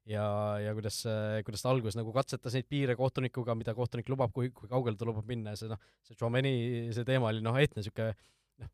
ja, 0.10 0.26
ja 0.60 0.74
kuidas, 0.76 1.00
kuidas 1.46 1.64
ta 1.64 1.72
alguses 1.72 1.98
nagu 2.00 2.14
katsetas 2.16 2.58
neid 2.58 2.68
piire 2.72 2.96
kohtunikuga, 3.00 3.56
mida 3.58 3.76
kohtunik 3.78 4.10
lubab, 4.12 4.34
kui, 4.36 4.52
kui 4.56 4.70
kaugele 4.72 5.00
ta 5.00 5.08
lubab 5.08 5.28
minna 5.30 5.54
ja 5.54 5.62
see 5.62 5.72
noh, 5.72 5.82
see 6.06 6.18
Chomeni 6.20 6.56
see 6.96 7.08
teema 7.08 7.32
oli 7.32 7.44
noh, 7.44 7.58
eetne 7.60 7.82
niisugune 7.82 8.12
noh, 8.64 8.72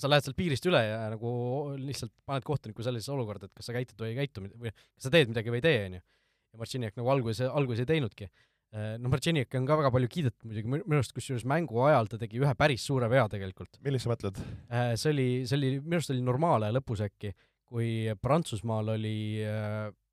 sa 0.00 0.10
lähed 0.10 0.26
sealt 0.26 0.38
piirist 0.38 0.68
üle 0.70 0.80
ja 0.86 1.02
nagu 1.12 1.32
lihtsalt 1.80 2.14
paned 2.28 2.46
kohtuniku 2.48 2.86
sellisesse 2.86 3.12
olukorda, 3.16 3.50
et 3.50 3.56
kas 3.56 3.68
sa 3.68 3.76
käitud 3.76 4.00
või 4.00 4.14
ei 4.14 4.22
käitu 4.22 4.46
või 4.46 4.72
kas 4.72 5.08
sa 5.08 5.12
teed 5.12 5.32
midagi 5.32 5.52
või 5.52 5.60
ei 5.60 5.66
tee, 5.68 5.82
on 5.88 5.98
ju. 5.98 6.06
ja 6.54 6.62
Martšinjak 6.62 6.96
nagu 7.00 7.12
alguses, 7.12 7.44
alguses 7.50 7.84
ei 7.84 7.92
teinudki. 7.92 8.30
No 9.02 9.10
Martšinjak 9.10 9.54
on 9.58 9.64
ka 9.66 9.76
väga 9.80 9.90
palju 9.90 10.08
kiidetud 10.10 10.46
muidugi, 10.46 10.70
minu 10.70 11.00
arust 11.00 11.12
kusjuures 11.14 11.42
mängu 11.50 11.80
ajal 11.88 12.06
ta 12.06 12.20
tegi 12.22 12.38
ühe 12.38 12.52
päris 12.54 12.84
suure 12.86 13.08
vea 13.10 13.24
tegelikult. 13.28 13.80
millise 13.82 14.06
sa 14.06 14.12
mõtled? 14.12 14.38
see 14.94 15.10
oli, 15.10 15.30
see 15.42 15.56
oli, 15.58 15.70
minu 15.82 15.98
arust 15.98 16.12
oli 16.14 16.22
normaalne 16.22 16.68
lõpus 16.76 17.02
äkki, 17.02 17.32
kui 17.66 17.88
Prantsusmaal 18.22 18.94
oli 18.94 19.16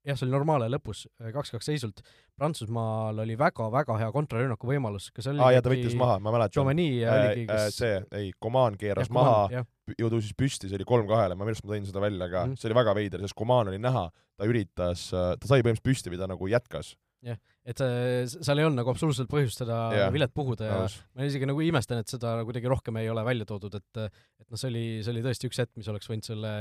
jah, 0.07 0.17
see 0.17 0.27
oli 0.27 0.33
normaalne 0.33 0.69
lõpus, 0.71 1.05
kaks-kaks 1.19 1.69
seisult. 1.69 2.03
Prantsusmaal 2.37 3.23
oli 3.23 3.37
väga-väga 3.39 3.97
hea 4.01 4.09
kontrarünnaku 4.13 4.69
võimalus, 4.69 5.09
kas 5.15 5.29
oli 5.31 5.41
aa 5.43 5.55
jaa, 5.55 5.63
ta 5.65 5.73
võttis 5.73 5.97
maha, 5.99 6.19
ma 6.23 6.33
mäletan. 6.35 6.59
Jomani 6.61 6.87
oligi, 7.03 7.47
kes 7.49 7.65
äh, 7.65 7.73
see, 7.73 7.97
ei, 8.19 8.29
Coman 8.43 8.77
keeras 8.79 9.09
ja, 9.09 9.15
maha, 9.17 9.65
ju 9.97 10.11
tõusis 10.13 10.37
püsti, 10.37 10.69
see 10.69 10.79
oli 10.79 10.87
kolm-kahele, 10.87 11.35
ma 11.35 11.47
minu 11.47 11.55
arust 11.55 11.67
ma 11.67 11.75
tõin 11.75 11.89
seda 11.89 12.03
välja 12.03 12.29
ka 12.31 12.45
mm, 12.45 12.61
see 12.61 12.69
oli 12.69 12.79
väga 12.79 12.95
veider, 12.97 13.25
sest 13.25 13.37
Coman 13.39 13.73
oli 13.73 13.81
näha, 13.81 14.07
ta 14.37 14.49
üritas, 14.49 15.09
ta 15.11 15.49
sai 15.49 15.63
põhimõtteliselt 15.65 15.87
püsti 15.87 16.21
ta 16.21 16.29
nagu 16.29 16.51
jätkas 16.51 16.95
jah, 17.25 17.38
et 17.67 17.82
seal 17.82 18.60
ei 18.62 18.65
olnud 18.67 18.80
nagu 18.80 18.91
absoluutselt 18.91 19.30
põhjust 19.32 19.62
seda 19.63 19.77
yeah. 19.95 20.10
vilet 20.13 20.34
puhuda 20.36 20.67
ja 20.67 20.80
Aus. 20.84 20.97
ma 21.17 21.25
isegi 21.27 21.47
nagu 21.49 21.62
imestan, 21.65 22.01
et 22.03 22.12
seda 22.12 22.36
kuidagi 22.47 22.69
rohkem 22.69 22.99
ei 23.01 23.10
ole 23.10 23.23
välja 23.25 23.47
toodud, 23.49 23.77
et 23.80 24.01
et 24.08 24.45
noh, 24.45 24.60
see 24.60 24.69
oli, 24.69 24.84
see 25.06 25.13
oli 25.15 25.23
tõesti 25.25 25.49
üks 25.49 25.62
hetk, 25.63 25.73
mis 25.80 25.89
oleks 25.91 26.10
võinud 26.12 26.27
selle 26.30 26.51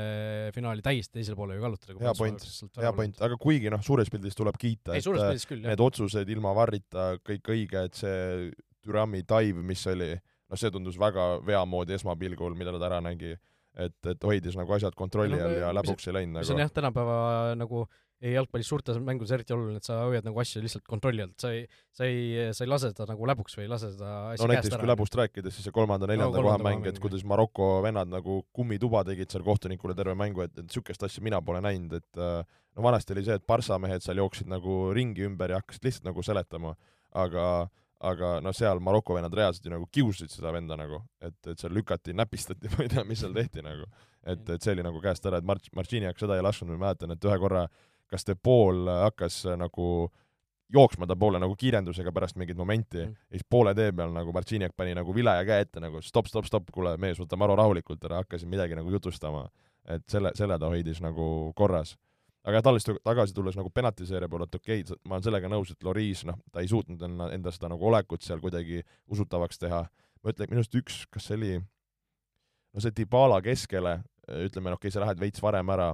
finaali 0.57 0.85
täiesti 0.85 1.19
teisele 1.19 1.38
poole 1.38 1.59
ju 1.59 1.66
kallutada. 1.66 1.99
hea 2.01 2.14
point, 2.19 2.47
hea 2.81 2.95
point, 2.97 3.21
aga 3.29 3.40
kuigi 3.40 3.73
noh, 3.73 3.85
suures 3.85 4.12
pildis 4.12 4.38
tuleb 4.38 4.57
kiita, 4.61 4.97
et 4.97 5.11
äh, 5.12 5.42
küll, 5.51 5.66
need 5.66 5.83
otsused 5.85 6.33
ilma 6.33 6.55
varrita, 6.57 7.12
kõik 7.27 7.53
õige, 7.53 7.85
et 7.90 8.01
see 8.01 8.49
Türami 8.87 9.25
dive, 9.27 9.61
mis 9.66 9.83
oli, 9.90 10.14
noh, 10.16 10.61
see 10.61 10.73
tundus 10.73 10.97
väga 11.01 11.37
veamoodi 11.47 11.99
esmapilgul, 11.99 12.57
mida 12.59 12.75
ta 12.77 12.88
ära 12.88 13.03
nägi 13.05 13.37
et, 13.77 13.97
et 14.09 14.25
hoidis 14.25 14.57
nagu 14.57 14.73
asjad 14.77 14.95
kontrolli 14.97 15.37
all 15.37 15.53
ja, 15.53 15.66
ja 15.66 15.73
läbuks 15.77 16.09
ei 16.09 16.16
läinud 16.16 16.38
nagu. 16.38 16.49
see 16.49 16.57
on 16.57 16.62
jah, 16.64 16.73
tänapäeva 16.73 17.16
nagu 17.61 17.85
jalgpallis 18.24 18.68
suurtes 18.70 18.96
mängudes 19.02 19.33
eriti 19.37 19.52
oluline, 19.52 19.81
et 19.81 19.87
sa 19.87 19.98
hoiad 20.07 20.24
nagu 20.24 20.40
asju 20.40 20.62
lihtsalt 20.64 20.87
kontrolli 20.88 21.24
alt, 21.24 21.35
sa 21.40 21.50
ei, 21.52 21.66
sa 21.92 22.07
ei, 22.09 22.48
sa 22.57 22.64
ei 22.64 22.70
lase 22.70 22.90
seda 22.92 23.07
nagu 23.11 23.29
läbuks 23.29 23.59
või 23.59 23.66
ei 23.66 23.70
lase 23.70 23.90
seda 23.92 24.12
asja 24.33 24.46
no 24.46 24.52
näiteks 24.55 24.81
kui 24.81 24.88
läbust 24.88 25.18
rääkides, 25.20 25.57
siis 25.57 25.68
see 25.68 25.76
kolmanda-neljanda 25.76 26.40
no, 26.40 26.44
koha 26.48 26.57
mäng, 26.64 26.87
et 26.88 27.00
kuidas 27.02 27.26
Maroko 27.29 27.68
vennad 27.85 28.09
nagu 28.12 28.40
kummituba 28.57 29.05
tegid 29.09 29.33
seal 29.33 29.44
kohtunikule 29.46 29.96
terve 29.98 30.16
mängu, 30.16 30.46
et, 30.46 30.55
et 30.57 30.64
niisugust 30.64 31.05
asja 31.05 31.24
mina 31.24 31.42
pole 31.44 31.61
näinud, 31.64 31.98
et 32.00 32.22
äh, 32.22 32.38
no 32.76 32.87
vanasti 32.88 33.12
oli 33.16 33.26
see, 33.26 33.37
et 33.37 33.48
Barca 33.48 33.76
mehed 33.83 34.05
seal 34.05 34.22
jooksid 34.22 34.48
nagu 34.48 34.79
ringi 34.96 35.26
ümber 35.29 35.52
ja 35.52 35.61
hakkasid 35.61 35.85
lihtsalt 35.85 36.09
nagu 36.09 36.24
seletama, 36.24 36.72
aga 37.16 37.66
aga 38.07 38.35
no 38.44 38.52
seal 38.52 38.81
Maroko 38.85 39.14
vennad 39.16 39.33
reaalselt 39.33 39.64
ju 39.64 39.72
nagu 39.72 39.87
kiusasid 39.88 40.29
seda 40.29 40.50
venda 40.52 40.76
nagu, 40.76 40.98
et, 41.24 41.37
et 41.48 41.61
seal 41.61 41.72
lükati, 41.72 42.12
näpistati, 42.16 42.68
ma 42.72 42.85
ei 42.85 42.92
tea, 42.92 43.05
mis 43.09 43.20
seal 43.24 43.37
tehti 43.37 43.64
nagu. 43.64 43.88
et, 44.26 44.42
et 44.52 44.62
see 44.62 44.72
oli 44.74 44.85
nagu 44.85 45.00
käest 45.00 45.24
ära, 45.29 45.40
et 45.40 45.46
Marc-, 45.48 45.70
Marciniak 45.76 46.18
seda 46.20 46.37
ei 46.37 46.44
lasknud, 46.44 46.74
ma 46.74 46.88
mäletan, 46.88 47.14
et 47.14 47.24
ühe 47.24 47.38
korra 47.40 47.62
äh, 47.64 47.86
kas 48.11 48.27
De 48.27 48.35
Paul 48.35 48.87
hakkas 48.88 49.42
äh, 49.47 49.59
nagu 49.59 50.09
jooksma 50.73 51.07
ta 51.07 51.16
poole 51.16 51.38
nagu 51.38 51.55
kiirendusega 51.59 52.12
pärast 52.12 52.38
mingit 52.40 52.57
momenti 52.59 52.99
mm. 52.99 53.14
ja 53.31 53.38
siis 53.38 53.47
poole 53.51 53.75
tee 53.75 53.92
peal 53.92 54.11
nagu 54.14 54.33
Marciniak 54.35 54.75
pani 54.77 54.95
nagu 54.99 55.14
vileja 55.14 55.45
käe 55.47 55.66
ette 55.66 55.83
nagu 55.83 56.03
stopp, 56.03 56.27
stopp, 56.31 56.49
stopp, 56.49 56.73
kuule 56.75 56.97
mees, 57.03 57.21
võta 57.23 57.38
maru 57.38 57.57
rahulikult 57.59 58.03
ära, 58.09 58.23
hakkasin 58.25 58.51
midagi 58.51 58.79
nagu 58.79 58.90
jutustama. 58.90 59.47
et 59.87 60.03
selle, 60.11 60.33
selle 60.35 60.59
ta 60.59 60.66
hoidis 60.66 61.01
nagu 61.01 61.53
korras. 61.55 61.97
aga 62.45 62.62
talist 62.62 62.90
tagasi 63.05 63.35
tulles 63.35 63.57
nagu 63.57 63.71
penaltiseeria 63.71 64.29
poole, 64.29 64.45
et 64.45 64.55
okei 64.55 64.81
okay,, 64.81 64.97
ma 65.05 65.14
olen 65.14 65.23
sellega 65.23 65.49
nõus, 65.49 65.71
et 65.71 65.83
Loris, 65.83 66.25
noh, 66.25 66.38
ta 66.53 66.61
ei 66.61 66.69
suutnud 66.69 67.03
enda, 67.03 67.31
enda 67.35 67.53
seda 67.53 67.69
nagu 67.69 67.87
olekut 67.87 68.23
seal 68.23 68.40
kuidagi 68.40 68.83
usutavaks 69.07 69.59
teha. 69.59 69.87
ma 70.23 70.31
ütlen, 70.31 70.51
minu 70.51 70.62
arust 70.62 70.75
üks, 70.75 71.07
kas 71.11 71.27
see 71.27 71.37
oli, 71.37 71.61
no 72.75 72.83
see 72.83 72.90
Dybala 72.90 73.40
keskele, 73.42 74.01
ütleme, 74.27 74.75
okei 74.75 74.88
okay,, 74.88 74.90
sa 74.90 75.05
lähed 75.05 75.21
veits 75.21 75.42
varem 75.42 75.71
ära 75.71 75.92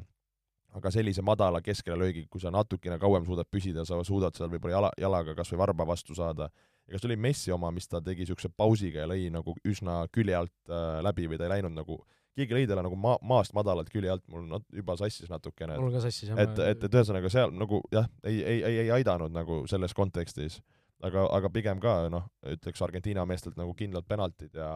aga 0.73 0.91
sellise 0.95 1.23
madala 1.25 1.61
keskele 1.65 1.99
löögi, 2.01 2.27
kui 2.31 2.41
sa 2.41 2.51
natukene 2.53 2.99
kauem 3.01 3.27
suudad 3.29 3.49
püsida, 3.51 3.85
sa 3.89 3.99
suudad 4.07 4.37
seal 4.37 4.51
võib-olla 4.53 4.79
jala, 4.79 4.91
jalaga 5.05 5.35
kas 5.37 5.53
või 5.53 5.61
varba 5.63 5.87
vastu 5.89 6.17
saada, 6.17 6.49
ja 6.87 6.95
kas 6.95 7.05
see 7.05 7.11
oli 7.11 7.19
Messi 7.21 7.53
oma, 7.55 7.71
mis 7.75 7.89
ta 7.89 8.01
tegi 8.05 8.25
niisuguse 8.25 8.51
pausiga 8.57 9.05
ja 9.05 9.11
lõi 9.11 9.29
nagu 9.33 9.55
üsna 9.69 10.03
külje 10.13 10.39
alt 10.39 10.55
äh, 10.71 11.01
läbi 11.05 11.29
või 11.31 11.41
ta 11.41 11.49
ei 11.49 11.57
läinud 11.57 11.77
nagu 11.77 12.01
keegi 12.37 12.57
lõi 12.57 12.65
talle 12.69 12.85
nagu 12.87 12.97
maa, 12.97 13.19
maast 13.29 13.53
madalalt 13.57 13.91
külje 13.93 14.13
alt, 14.15 14.25
mul 14.33 14.47
nat-, 14.49 14.69
juba 14.73 14.97
sassis 15.01 15.31
natukene. 15.31 15.77
mul 15.81 15.93
ka 15.93 16.05
sassis, 16.07 16.31
jah. 16.31 16.41
et, 16.41 16.57
et, 16.73 16.87
et 16.89 16.97
ühesõnaga 17.01 17.33
seal 17.33 17.53
nagu 17.53 17.83
jah, 17.93 18.09
ei, 18.25 18.41
ei, 18.41 18.63
ei, 18.63 18.79
ei 18.87 18.95
aidanud 18.97 19.35
nagu 19.35 19.63
selles 19.71 19.93
kontekstis, 19.97 20.63
aga, 21.05 21.27
aga 21.37 21.53
pigem 21.53 21.83
ka 21.83 21.99
noh, 22.13 22.27
ütleks 22.55 22.83
Argentiina 22.85 23.27
meestelt 23.29 23.61
nagu 23.61 23.77
kindlad 23.77 24.09
penaltid 24.09 24.57
ja 24.57 24.73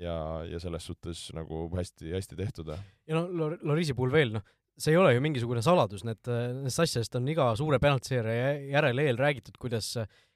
ja, 0.00 0.14
ja 0.50 0.58
selles 0.62 0.86
suhtes 0.86 1.28
nagu 1.34 1.68
hästi-hästi 1.74 2.36
tehtud. 2.38 2.70
ja 3.06 3.18
noh, 3.18 3.54
Lorisi 3.62 3.94
puhul 3.94 4.14
veel, 4.14 4.32
noh, 4.34 4.46
see 4.80 4.94
ei 4.94 4.98
ole 4.98 5.14
ju 5.14 5.22
mingisugune 5.22 5.62
saladus, 5.64 6.02
need, 6.06 6.20
nendest 6.28 6.82
asjadest 6.82 7.18
on 7.18 7.28
iga 7.30 7.50
suure 7.58 7.78
penaltiseeria 7.82 8.54
järel 8.72 9.02
eel 9.04 9.20
räägitud, 9.20 9.58
kuidas 9.60 9.94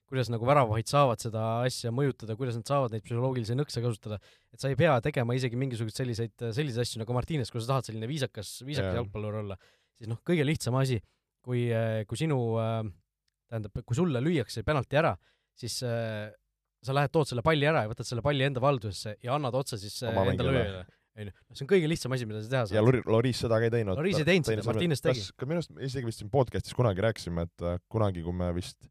kuidas 0.09 0.31
nagu 0.33 0.47
väravahid 0.49 0.89
saavad 0.89 1.21
seda 1.21 1.43
asja 1.67 1.91
mõjutada, 1.93 2.37
kuidas 2.39 2.57
nad 2.57 2.69
saavad 2.69 2.95
neid 2.95 3.05
psühholoogilisi 3.05 3.57
nõkse 3.59 3.83
kasutada, 3.85 4.17
et 4.55 4.63
sa 4.63 4.71
ei 4.73 4.79
pea 4.79 4.95
tegema 5.05 5.37
isegi 5.37 5.59
mingisuguseid 5.61 6.01
selliseid, 6.01 6.35
selliseid 6.57 6.85
asju 6.85 7.03
nagu 7.03 7.17
Martines, 7.17 7.53
kui 7.53 7.61
sa 7.61 7.75
tahad 7.75 7.91
selline 7.91 8.09
viisakas, 8.09 8.55
viisakas 8.65 8.95
yeah. 8.95 9.03
jalgpallur 9.03 9.43
olla, 9.43 9.59
siis 10.01 10.09
noh, 10.09 10.21
kõige 10.25 10.47
lihtsam 10.49 10.79
asi, 10.81 10.97
kui, 11.45 11.67
kui 12.09 12.21
sinu 12.21 12.41
tähendab, 12.57 13.83
kui 13.85 13.99
sulle 13.99 14.23
lüüakse 14.25 14.65
penalti 14.65 15.01
ära, 15.01 15.13
siis 15.59 15.77
sa 15.83 16.97
lähed, 16.97 17.13
tood 17.13 17.29
selle 17.29 17.45
palli 17.45 17.69
ära 17.69 17.85
ja 17.85 17.93
võtad 17.93 18.09
selle 18.09 18.25
palli 18.25 18.49
enda 18.49 18.65
valdusesse 18.65 19.19
ja 19.25 19.37
annad 19.37 19.57
otsa 19.61 19.77
siis 19.81 20.01
Oma 20.09 20.25
enda 20.33 20.47
lööjale 20.47 20.87
onju, 21.23 21.35
see 21.53 21.65
on 21.65 21.71
kõige 21.71 21.91
lihtsam 21.91 22.15
asi, 22.15 22.29
mida 22.29 22.43
sa 22.45 22.53
teha 22.53 22.63
saad. 22.67 22.77
ja 22.77 22.85
Lori-, 22.85 23.03
Loris 23.09 23.43
seda 23.45 23.59
ka 23.61 23.69
ei 23.69 23.75
teinud. 23.75 23.99
Loris 23.99 24.21
ei 24.21 24.29
teinud 24.29 24.49
seda, 24.49 24.65
Martines 24.69 25.05
tegi. 25.05 25.27
kas 25.35 25.51
minu 25.51 25.63
arust, 25.63 25.75
isegi 25.89 26.09
vist 26.09 26.23
siin 26.23 26.33
podcast'is 26.33 26.77
kunagi 26.79 27.05
rääkisime, 27.05 27.47
et 27.49 27.67
äh, 27.67 27.79
kunagi, 27.93 28.25
kui 28.27 28.37
me 28.37 28.51
vist 28.57 28.89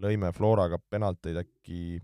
lõime 0.00 0.30
Floraga 0.34 0.78
penalteid 0.90 1.38
äkki, 1.44 2.00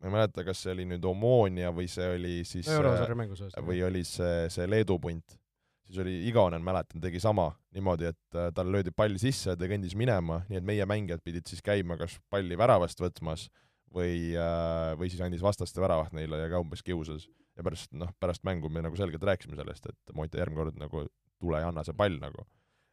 ma 0.00 0.10
ei 0.10 0.16
mäleta, 0.18 0.44
kas 0.46 0.64
see 0.64 0.74
oli 0.74 0.88
nüüd 0.88 1.06
Omonia 1.08 1.72
või 1.74 1.88
see 1.90 2.10
oli 2.16 2.34
siis 2.48 2.68
eurosarja 2.72 3.16
mängus 3.16 3.46
või 3.64 3.80
oli 3.86 4.04
see, 4.08 4.44
see 4.52 4.68
Leedu 4.68 4.98
punt, 5.00 5.36
siis 5.88 6.00
oli 6.04 6.18
Igonen, 6.28 6.64
mäletan, 6.64 7.00
tegi 7.04 7.22
sama 7.22 7.50
niimoodi, 7.76 8.10
et 8.12 8.38
äh, 8.38 8.50
talle 8.56 8.78
löödi 8.78 8.92
pall 8.96 9.16
sisse, 9.20 9.56
ta 9.56 9.68
kõndis 9.70 9.96
minema, 9.98 10.42
nii 10.50 10.60
et 10.60 10.66
meie 10.66 10.88
mängijad 10.88 11.24
pidid 11.24 11.48
siis 11.48 11.64
käima 11.64 11.98
kas 12.00 12.18
palli 12.32 12.58
väravast 12.58 13.00
võtmas 13.00 13.48
või, 13.94 14.34
äh, 14.36 14.92
või 14.98 15.10
siis 15.12 15.24
andis 15.24 15.44
vastaste 15.44 15.80
väravaht 15.82 16.14
neile 16.16 16.44
ja 16.44 16.52
ka 16.52 16.60
umbes 16.62 16.84
kiusas. 16.84 17.28
Ja 17.54 17.66
pärast, 17.66 17.92
noh, 17.94 18.10
pärast 18.20 18.44
mängu 18.46 18.70
me 18.72 18.82
nagu 18.84 18.98
selgelt 18.98 19.22
rääkisime 19.24 19.58
sellest, 19.60 19.88
et 19.90 20.16
Moita 20.16 20.40
järgmine 20.40 20.62
kord 20.64 20.80
nagu 20.80 21.06
tule 21.40 21.62
ja 21.62 21.70
anna 21.70 21.84
see 21.86 21.96
pall 21.96 22.18
nagu 22.22 22.46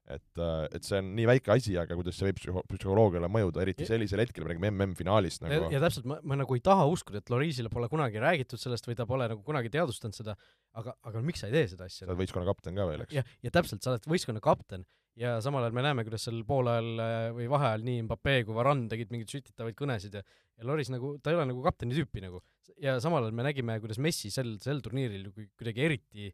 et, 0.09 0.39
äh, 0.41 0.65
et 0.75 0.85
see 0.85 0.99
on 0.99 1.11
nii 1.17 1.27
väike 1.29 1.53
asi, 1.53 1.75
aga 1.79 1.95
kuidas 1.97 2.17
see 2.17 2.27
võib 2.27 2.39
psühho-, 2.39 2.63
psühholoogiale 2.73 3.29
mõjuda, 3.31 3.61
eriti 3.63 3.87
sellisel 3.87 4.23
hetkel, 4.23 4.45
me 4.45 4.53
räägime 4.53 4.71
MM-finaalist 4.73 5.45
nagu. 5.45 5.69
ja 5.73 5.81
täpselt, 5.83 6.07
ma, 6.09 6.17
ma 6.27 6.39
nagu 6.41 6.57
ei 6.57 6.63
taha 6.65 6.87
uskuda, 6.91 7.21
et 7.21 7.31
Lorisile 7.33 7.71
pole 7.73 7.89
kunagi 7.91 8.21
räägitud 8.21 8.61
sellest 8.61 8.89
või 8.89 8.97
ta 8.99 9.07
pole 9.09 9.29
nagu 9.31 9.43
kunagi 9.45 9.71
teadvustanud 9.73 10.17
seda, 10.17 10.35
aga, 10.77 10.95
aga 11.07 11.21
miks 11.25 11.43
sa 11.43 11.51
ei 11.51 11.59
tee 11.59 11.69
seda 11.75 11.87
asja? 11.87 12.05
sa 12.05 12.09
oled 12.11 12.23
võistkonna 12.23 12.49
kapten 12.49 12.77
ka 12.77 12.87
veel, 12.89 13.05
eks? 13.05 13.19
jah, 13.19 13.37
ja 13.45 13.53
täpselt, 13.53 13.83
sa 13.85 13.93
oled 13.93 14.09
võistkonna 14.11 14.43
kapten 14.43 14.85
ja 15.19 15.35
samal 15.43 15.65
ajal 15.65 15.75
me 15.75 15.85
näeme, 15.85 16.05
kuidas 16.07 16.25
seal 16.27 16.41
poolajal 16.47 17.03
äh, 17.03 17.25
või 17.35 17.49
vaheajal 17.51 17.85
nii 17.87 18.05
Mbappe 18.07 18.37
kui 18.47 18.55
Varane 18.55 18.87
tegid 18.91 19.11
mingeid 19.13 19.33
sütitavaid 19.33 19.77
kõnesid 19.77 20.15
ja 20.17 20.23
ja 20.57 20.67
Loris 20.67 20.91
nagu, 20.93 21.15
ta 21.23 21.33
ei 21.33 21.39
ole 21.39 21.47
nagu 21.51 21.63
kapteni 21.65 21.97
tüüpi 21.97 22.23
nagu. 22.23 22.41
ja 22.81 22.97
samal 23.03 23.25
ajal 23.25 23.35
me 23.37 23.47
nägime, 23.47 23.79
kuidas 23.83 23.99
Messi 24.01 24.31
sel, 24.33 24.55
sel 24.63 24.81
turniiril 24.85 25.31
kuidagi 25.31 25.85
eriti 25.87 26.29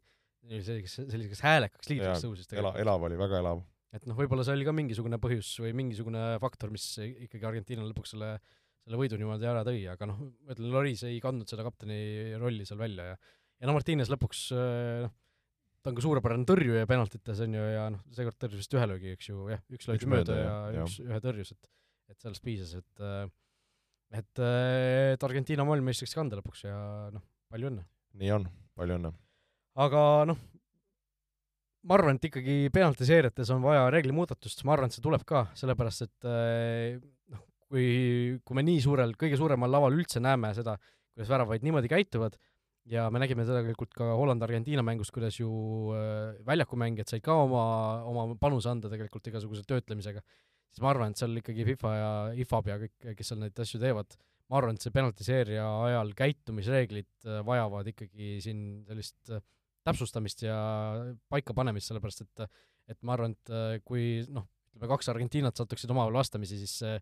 selliseks, 0.48 1.00
selliseks 1.10 1.42
häälekaks 1.44 1.90
liidriks 1.90 2.24
tõusis 2.24 2.48
tegelikult. 2.48 2.76
ela-, 2.76 2.86
elav 2.86 3.08
oli, 3.08 3.18
väga 3.20 3.42
elav 3.42 3.64
et 3.96 4.04
noh, 4.04 4.16
võib-olla 4.18 4.44
see 4.44 4.54
oli 4.56 4.66
ka 4.68 4.74
mingisugune 4.76 5.18
põhjus 5.22 5.50
või 5.64 5.72
mingisugune 5.76 6.22
faktor, 6.42 6.72
mis 6.72 6.84
ikkagi 7.00 7.46
Argentiina 7.48 7.86
lõpuks 7.86 8.12
selle, 8.12 8.34
selle 8.84 9.00
võidu 9.00 9.16
niimoodi 9.20 9.48
ära 9.48 9.62
tõi, 9.66 9.80
aga 9.88 10.10
noh, 10.10 10.20
ma 10.44 10.54
ütlen, 10.54 10.68
Loris 10.74 11.04
ei 11.08 11.16
kandnud 11.24 11.48
seda 11.48 11.64
kapteni 11.66 12.36
rolli 12.40 12.68
seal 12.68 12.80
välja 12.80 13.14
ja 13.14 13.16
ja 13.58 13.66
no 13.66 13.74
Martines 13.74 14.10
lõpuks 14.12 14.44
noh, 14.54 15.14
ta 15.82 15.90
on 15.90 15.98
ka 15.98 16.04
suurepärane 16.04 16.46
tõrjuja 16.48 16.86
penaltites, 16.90 17.42
on 17.44 17.56
ju, 17.58 17.64
ja 17.74 17.88
noh, 17.94 18.04
seekord 18.14 18.38
tõrjus 18.38 18.62
vist 18.62 18.76
ühe 18.76 18.86
löögi, 18.90 19.16
eks 19.16 19.30
ju, 19.30 19.48
jah, 19.52 19.62
üks 19.74 19.90
löögi 19.90 20.10
mööda 20.10 20.38
ja, 20.38 20.54
ja 20.74 20.86
üks, 20.86 21.00
ühe 21.04 21.20
tõrjus, 21.24 21.54
et 21.56 21.74
et 22.08 22.22
sellest 22.24 22.40
piisas, 22.40 22.70
et 22.72 23.02
et, 24.14 24.42
et 24.42 25.24
Argentiina 25.28 25.66
maailmameistriks 25.68 26.16
kanda 26.16 26.38
lõpuks 26.38 26.64
ja 26.66 26.76
noh, 27.14 27.24
palju 27.52 27.72
õnne! 27.72 27.86
nii 28.18 28.30
on, 28.34 28.46
palju 28.78 28.98
õnne! 28.98 29.12
aga 29.84 30.02
noh, 30.28 30.40
ma 31.88 31.98
arvan, 31.98 32.18
et 32.18 32.28
ikkagi 32.28 32.58
penaltiseeriates 32.74 33.52
on 33.54 33.64
vaja 33.64 33.86
reeglimuudatust, 33.94 34.64
ma 34.66 34.74
arvan, 34.74 34.90
et 34.90 34.98
see 34.98 35.04
tuleb 35.04 35.24
ka, 35.28 35.46
sellepärast 35.58 36.06
et 36.08 36.28
eh, 36.28 36.98
noh, 37.32 37.44
kui, 37.68 37.88
kui 38.44 38.58
me 38.58 38.64
nii 38.66 38.82
suurel, 38.84 39.14
kõige 39.20 39.38
suuremal 39.40 39.72
laval 39.72 39.96
üldse 39.96 40.22
näeme 40.24 40.52
seda, 40.56 40.76
kuidas 41.12 41.30
väravaid 41.32 41.66
niimoodi 41.66 41.90
käituvad, 41.92 42.38
ja 42.88 43.06
me 43.12 43.20
nägime 43.22 43.44
seda 43.44 43.60
tegelikult 43.60 43.92
ka 43.96 44.12
Holland-Argentiina 44.16 44.84
mängus, 44.86 45.10
kuidas 45.14 45.36
ju 45.38 45.48
äh, 45.94 46.38
väljakumängijad 46.48 47.10
said 47.10 47.24
ka 47.24 47.36
oma, 47.44 47.64
oma 48.08 48.26
panuse 48.40 48.70
anda 48.72 48.90
tegelikult 48.92 49.28
igasuguse 49.30 49.64
töötlemisega, 49.68 50.22
siis 50.72 50.84
ma 50.84 50.92
arvan, 50.92 51.12
et 51.12 51.20
seal 51.20 51.36
ikkagi 51.40 51.66
FIFA 51.72 51.92
ja 51.96 52.10
IFAB 52.44 52.72
ja 52.72 52.80
kõik, 52.82 52.96
kes 53.18 53.32
seal 53.32 53.40
neid 53.42 53.62
asju 53.64 53.80
teevad, 53.82 54.18
ma 54.48 54.60
arvan, 54.60 54.78
et 54.78 54.84
see 54.84 54.94
penaltiseeria 54.94 55.66
ajal 55.88 56.12
käitumisreeglid 56.18 57.28
äh, 57.28 57.40
vajavad 57.46 57.92
ikkagi 57.92 58.38
siin 58.44 58.64
sellist 58.88 59.32
äh, 59.32 59.44
täpsustamist 59.88 60.44
ja 60.44 60.58
paikapanemist, 61.32 61.92
sellepärast 61.92 62.26
et 62.26 62.48
et 62.88 62.96
ma 63.04 63.18
arvan, 63.18 63.34
et 63.36 63.52
äh, 63.52 63.78
kui 63.84 64.24
noh, 64.32 64.46
ütleme 64.72 64.88
kaks 64.94 65.10
Argentiinat 65.12 65.58
satuksid 65.60 65.90
omavahel 65.92 66.16
vastamisi, 66.16 66.56
siis 66.60 66.78
see 66.80 66.94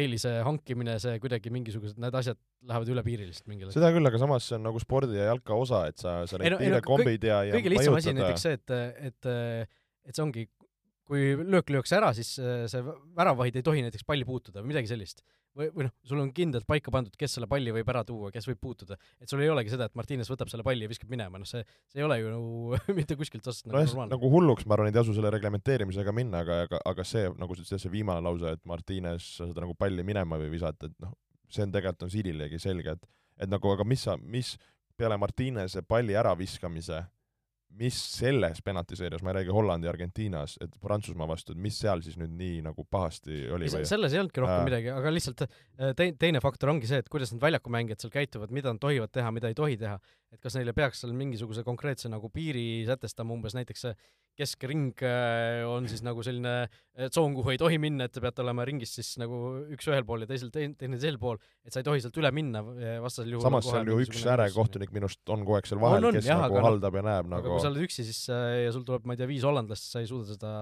eelise 0.00 0.32
hankimine, 0.46 0.96
see 1.02 1.18
kuidagi 1.22 1.50
mingisugused, 1.54 1.98
need 2.02 2.14
asjad 2.14 2.38
lähevad 2.66 2.90
üle 2.92 3.02
piiri 3.06 3.26
lihtsalt 3.26 3.50
mingil 3.50 3.72
seda 3.74 3.90
küll, 3.94 4.06
aga 4.06 4.20
samas 4.22 4.46
see 4.46 4.56
on 4.58 4.66
nagu 4.68 4.82
spordi 4.82 5.18
ja 5.18 5.30
jalka 5.32 5.56
osa, 5.58 5.84
et 5.90 6.02
sa, 6.02 6.20
sa 6.30 6.38
neid 6.38 6.58
piirekombid 6.60 7.26
ja, 7.26 7.40
ja 7.48 7.56
kõige 7.58 7.72
lihtsam 7.74 7.98
asi 7.98 8.12
on 8.12 8.20
näiteks 8.20 8.46
see, 8.46 8.58
et, 8.58 8.74
et 9.10 9.30
et 9.30 10.14
see 10.14 10.24
ongi, 10.24 10.46
kui 11.10 11.34
löök 11.42 11.74
lüüakse 11.74 11.98
ära, 11.98 12.12
siis 12.16 12.36
see 12.38 12.96
väravahid 13.18 13.58
ei 13.58 13.66
tohi 13.66 13.82
näiteks 13.82 14.06
palli 14.06 14.26
puutuda 14.28 14.62
või 14.62 14.72
midagi 14.74 14.92
sellist 14.92 15.24
või, 15.56 15.68
või 15.74 15.86
noh, 15.86 15.92
sul 16.06 16.20
on 16.22 16.30
kindlalt 16.34 16.66
paika 16.68 16.92
pandud, 16.94 17.14
kes 17.18 17.34
selle 17.36 17.48
palli 17.50 17.72
võib 17.74 17.88
ära 17.90 18.02
tuua, 18.06 18.30
kes 18.34 18.46
võib 18.48 18.60
puutuda. 18.62 18.96
et 19.20 19.30
sul 19.30 19.42
ei 19.42 19.50
olegi 19.50 19.72
seda, 19.72 19.88
et 19.90 19.96
Martines 19.98 20.30
võtab 20.30 20.50
selle 20.52 20.64
palli 20.66 20.86
ja 20.86 20.90
viskab 20.90 21.10
minema, 21.12 21.40
noh 21.40 21.48
see, 21.48 21.62
see 21.90 22.02
ei 22.02 22.06
ole 22.06 22.20
ju 22.20 22.32
nagu 22.32 22.80
mitte 22.98 23.16
kuskilt 23.18 23.44
otsast 23.44 23.66
nagu 23.66 23.80
normaalne. 23.80 24.14
nagu 24.14 24.32
hulluks, 24.34 24.66
ma 24.66 24.76
arvan, 24.76 24.90
ei 24.90 24.96
tasu 24.96 25.14
selle 25.16 25.32
reglementeerimisega 25.34 26.14
minna, 26.16 26.44
aga, 26.46 26.62
aga, 26.68 26.82
aga 26.92 27.06
see, 27.06 27.26
nagu 27.40 27.56
sa 27.56 27.64
ütlesid, 27.64 27.84
see 27.84 27.94
viimane 27.94 28.22
lause, 28.24 28.56
et 28.56 28.64
Martines 28.68 29.30
seda 29.40 29.64
nagu 29.64 29.76
palli 29.78 30.06
minema 30.06 30.38
või 30.40 30.52
visata, 30.54 30.90
et 30.90 30.98
noh, 31.02 31.16
see 31.50 31.66
on 31.66 31.74
tegelikult 31.74 32.06
on 32.06 32.14
Siililegi 32.14 32.62
selge, 32.62 32.98
et 32.98 33.08
et 33.40 33.48
nagu 33.48 33.70
aga 33.72 33.86
mis 33.88 34.02
sa, 34.04 34.18
mis 34.20 34.52
peale 35.00 35.16
Martinese 35.16 35.80
palli 35.88 36.12
äraviskamise 36.18 36.98
mis 37.78 37.96
selles 38.18 38.60
penaltiseerias, 38.64 39.22
ma 39.22 39.30
ei 39.30 39.40
räägi 39.40 39.54
Hollandi 39.54 39.86
ja 39.86 39.92
Argentiinas, 39.92 40.56
et 40.64 40.74
Prantsusmaa 40.82 41.28
vastu, 41.30 41.54
et 41.54 41.62
mis 41.62 41.76
seal 41.80 42.02
siis 42.04 42.18
nüüd 42.20 42.32
nii 42.36 42.60
nagu 42.66 42.84
pahasti 42.90 43.44
oli 43.54 43.70
või? 43.70 43.86
selles 43.88 44.14
ei 44.14 44.22
olnudki 44.22 44.42
rohkem 44.42 44.58
äh. 44.58 44.66
midagi, 44.68 44.90
aga 44.94 45.12
lihtsalt 45.14 45.44
äh, 45.46 45.92
te-, 45.96 46.12
teine 46.20 46.42
faktor 46.44 46.74
ongi 46.74 46.90
see, 46.90 47.00
et 47.02 47.10
kuidas 47.12 47.32
need 47.32 47.42
väljakumängijad 47.44 48.02
seal 48.02 48.14
käituvad, 48.14 48.52
mida 48.54 48.74
nad 48.74 48.82
tohivad 48.82 49.12
teha, 49.14 49.30
mida 49.34 49.52
ei 49.52 49.58
tohi 49.58 49.78
teha. 49.80 50.00
et 50.30 50.40
kas 50.42 50.54
neile 50.58 50.74
peaks 50.76 51.00
seal 51.02 51.14
mingisuguse 51.16 51.64
konkreetse 51.66 52.10
nagu 52.10 52.30
piiri 52.30 52.84
sätestama, 52.86 53.34
umbes 53.34 53.56
näiteks 53.58 53.86
see 53.86 53.94
keskring 54.40 55.04
äh, 55.06 55.62
on 55.68 55.88
siis 55.90 56.02
nagu 56.06 56.24
selline 56.26 56.54
tsoon, 57.00 57.34
kuhu 57.36 57.54
ei 57.54 57.60
tohi 57.60 57.78
minna, 57.80 58.08
et 58.08 58.14
te 58.14 58.22
peate 58.24 58.44
olema 58.44 58.66
ringis 58.68 58.92
siis 58.98 59.14
nagu 59.20 59.40
üks 59.72 59.88
ühel 59.88 60.06
pool 60.08 60.24
ja 60.24 60.30
teisel 60.30 60.52
teine, 60.54 60.76
teisel 60.80 61.20
pool, 61.22 61.40
et 61.64 61.72
sa 61.72 61.80
ei 61.80 61.86
tohi 61.86 62.02
sealt 62.04 62.16
üle 62.20 62.32
minna, 62.34 62.62
vastasel 63.04 63.36
juhul 63.36 63.46
samas 63.46 63.68
seal 63.70 63.88
ju 63.88 64.00
üks 64.04 64.24
ärekohtunik 64.34 64.94
minu 64.96 65.08
arust 65.08 65.32
on 65.32 65.44
kogu 65.46 65.60
aeg 65.60 65.70
seal 65.70 65.82
vahel, 65.82 66.10
kes 66.16 66.28
jah, 66.28 66.44
nagu 66.44 66.58
aga, 66.58 66.66
haldab 66.68 67.00
ja 67.00 67.04
näeb 67.06 67.34
nagu 67.36 67.54
kui 67.54 67.64
sa 67.64 67.72
oled 67.72 67.88
üksi, 67.88 68.06
siis 68.08 68.24
ja 68.30 68.72
sul 68.74 68.86
tuleb, 68.88 69.08
ma 69.08 69.16
ei 69.16 69.22
tea, 69.22 69.30
viis 69.30 69.46
hollandlast, 69.46 69.92
sa 69.92 70.02
ei 70.04 70.10
suuda 70.10 70.34
seda 70.34 70.54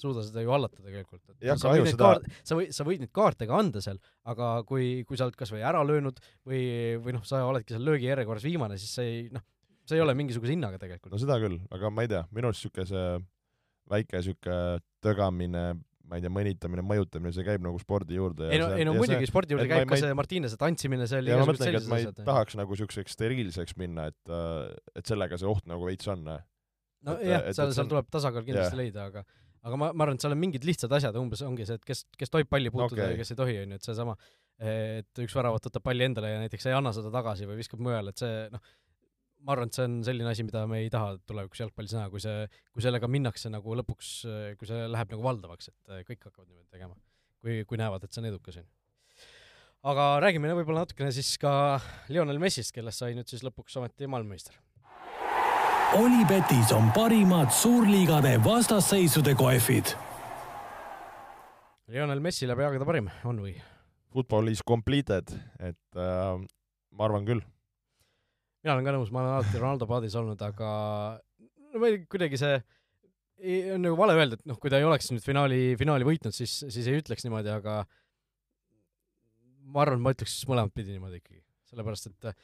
suuda 0.00 0.22
seda 0.26 0.44
ju 0.44 0.52
hallata 0.52 0.82
tegelikult. 0.84 1.22
jah, 1.40 1.58
sa 1.60 1.72
võid 1.72 1.88
seda... 1.88 2.02
kaart-, 2.02 2.40
sa 2.46 2.58
võid, 2.58 2.72
sa 2.76 2.86
võid 2.86 3.02
neid 3.04 3.12
kaarte 3.16 3.48
ka 3.48 3.58
anda 3.58 3.82
seal, 3.84 4.00
aga 4.28 4.50
kui, 4.68 4.88
kui 5.08 5.18
sa 5.18 5.28
oled 5.28 5.38
kas 5.38 5.52
või 5.54 5.64
ära 5.66 5.82
löönud 5.86 6.20
või, 6.46 6.62
või 7.02 7.16
noh, 7.16 7.24
sa 7.26 7.44
oledki 7.48 7.74
seal 7.74 7.86
löögi 7.86 8.10
järjekorras 8.10 8.46
viimane, 8.46 8.78
siis 8.80 8.92
see 8.98 9.12
ei, 9.12 9.22
noh, 9.32 9.44
see 9.86 9.98
ei 9.98 10.04
ole 10.04 10.14
mingisuguse 10.18 10.54
hinnaga 10.54 10.80
tegelikult. 10.82 11.14
no 11.14 11.20
seda 11.22 11.38
küll, 11.42 11.58
aga 11.74 11.90
ma 11.92 12.06
ei 12.06 12.12
tea, 12.12 12.22
minu 12.34 12.50
arust 12.50 12.64
niisugune 12.64 12.88
see 12.90 13.04
väike 13.92 14.20
niisugune 14.20 14.58
tögamine, 15.04 15.64
ma 16.06 16.18
ei 16.18 16.24
tea, 16.24 16.32
mõnitamine, 16.32 16.84
mõjutamine, 16.86 17.32
see 17.34 17.46
käib 17.46 17.64
nagu 17.66 17.78
spordi 17.82 18.18
juurde. 18.18 18.50
ei 18.50 18.60
no, 18.62 18.68
ei 18.74 18.86
no 18.86 18.96
muidugi 18.98 19.30
spordi 19.30 19.56
juurde 19.56 19.68
käib 19.70 19.86
ma, 19.86 19.94
ka 19.94 20.02
see 20.02 20.18
Martinese 20.18 20.58
tantsimine, 20.60 21.08
see 21.10 21.22
oli 21.22 21.32
ja 21.32 21.40
ma 21.40 21.48
mõtlengi, 21.50 21.80
et 21.80 21.88
ma 21.90 22.00
ei 22.00 22.06
asjad, 22.06 22.20
tahaks 22.26 22.58
nagu 22.58 22.76
niisuguseks 22.76 23.16
steriilseks 23.18 23.78
minna, 23.80 24.10
et, 24.12 24.36
et 24.98 25.08
sellega 25.08 25.38
see 25.40 25.50
oht 25.50 25.66
nagu 25.70 25.88
veits 25.88 26.10
on. 26.12 26.26
nojah, 26.26 27.50
seal, 27.56 27.74
seal 27.74 27.90
tuleb 27.90 28.10
tasakaal 28.12 28.46
kindlasti 28.46 28.74
yeah. 28.74 28.82
leida, 28.84 29.10
aga 29.10 29.26
aga 29.66 29.78
ma, 29.80 29.90
ma 29.92 30.06
arvan, 30.06 30.18
et 30.18 30.24
seal 30.24 30.34
on 30.34 30.40
mingid 30.40 30.66
lihtsad 30.66 30.92
asjad, 30.94 31.16
umbes 31.18 31.42
ongi 31.46 31.66
see, 31.66 31.78
et 31.80 31.86
kes, 31.86 32.04
kes 32.18 32.32
tohib 32.32 32.50
palli 32.50 32.70
puutuda 32.70 33.02
okay. 33.02 33.14
ja 33.14 33.20
kes 33.20 33.32
ei 33.32 33.38
tohi, 33.38 33.56
on 33.62 33.74
ju, 33.74 33.78
et 33.80 33.88
seesama, 33.88 34.14
et 34.62 35.22
üks 35.24 35.34
väravat 35.36 35.66
võtab 35.68 35.84
palli 35.88 36.06
endale 36.06 36.30
ja 36.32 36.42
näiteks 36.44 36.68
ei 36.70 36.76
anna 36.76 36.92
seda 36.94 37.10
tagasi 37.14 37.48
või 37.48 37.58
viskab 37.58 37.82
mujale, 37.82 38.14
et 38.14 38.22
see 38.22 38.44
noh, 38.52 38.62
ma 39.44 39.54
arvan, 39.54 39.70
et 39.70 39.76
see 39.76 39.86
on 39.86 39.98
selline 40.06 40.30
asi, 40.30 40.44
mida 40.46 40.64
me 40.70 40.80
ei 40.82 40.90
taha 40.92 41.16
tulevikus 41.28 41.60
jalgpallis 41.62 41.94
näha, 41.96 42.08
kui 42.12 42.22
see, 42.22 42.46
kui 42.74 42.84
sellega 42.84 43.10
minnakse 43.10 43.50
nagu 43.52 43.76
lõpuks, 43.80 44.12
kui 44.58 44.68
see 44.68 44.88
läheb 44.90 45.12
nagu 45.14 45.26
valdavaks, 45.26 45.70
et 45.72 45.92
äh, 45.92 46.02
kõik 46.08 46.26
hakkavad 46.26 46.48
niimoodi 46.48 46.70
tegema. 46.72 46.96
kui, 47.44 47.60
kui 47.68 47.78
näevad, 47.78 48.02
et 48.02 48.12
see 48.12 48.22
on 48.24 48.30
edukas, 48.32 48.58
on 48.58 48.64
ju. 48.64 48.70
aga 49.92 50.06
räägime 50.24 50.50
võib-olla 50.56 50.86
natukene 50.86 51.12
siis 51.14 51.36
ka 51.38 51.52
Lionel 52.10 52.40
Messist, 52.42 52.74
kellest 52.74 53.02
sai 53.02 53.14
nüüd 53.14 53.30
siis 53.30 53.44
lõpuks 53.46 53.76
ometi 53.78 54.08
maailmameister. 54.10 54.56
Olipetis 55.96 56.72
on 56.74 56.90
parimad 56.92 57.52
suurliigade 57.54 58.34
vastasseisude 58.44 59.36
kohvid. 59.38 59.94
Lionel 61.94 62.20
Messi 62.20 62.48
läbi 62.50 62.66
aegade 62.66 62.88
parim, 62.88 63.12
on 63.24 63.38
või? 63.44 63.54
Football 64.10 64.50
is 64.50 64.64
completed, 64.66 65.30
et 65.62 66.00
äh, 66.00 66.40
ma 66.96 67.06
arvan 67.06 67.28
küll 67.28 67.44
mina 68.66 68.74
olen 68.74 68.86
ka 68.88 68.96
nõus, 68.96 69.12
ma 69.14 69.22
olen 69.22 69.36
alati 69.36 69.60
Ronaldo 69.62 69.86
paadis 69.86 70.16
olnud, 70.18 70.40
aga 70.42 70.70
no 71.70 71.82
ma 71.82 71.92
ei, 71.92 72.00
kuidagi 72.10 72.40
see 72.40 72.56
on 73.76 73.84
nagu 73.84 73.98
vale 73.98 74.16
öelda, 74.16 74.38
et 74.38 74.48
noh, 74.48 74.58
kui 74.58 74.72
ta 74.72 74.80
ei 74.80 74.86
oleks 74.88 75.12
nüüd 75.12 75.22
finaali, 75.22 75.76
finaali 75.78 76.06
võitnud, 76.08 76.34
siis, 76.34 76.58
siis 76.72 76.88
ei 76.88 76.98
ütleks 76.98 77.22
niimoodi, 77.26 77.52
aga 77.52 77.82
ma 79.70 79.84
arvan, 79.84 80.02
ma 80.02 80.14
ütleks 80.16 80.40
mõlemat 80.50 80.74
pidi 80.74 80.96
niimoodi 80.96 81.20
ikkagi, 81.20 81.42
sellepärast 81.70 82.10
et 82.10 82.28
äh, 82.32 82.34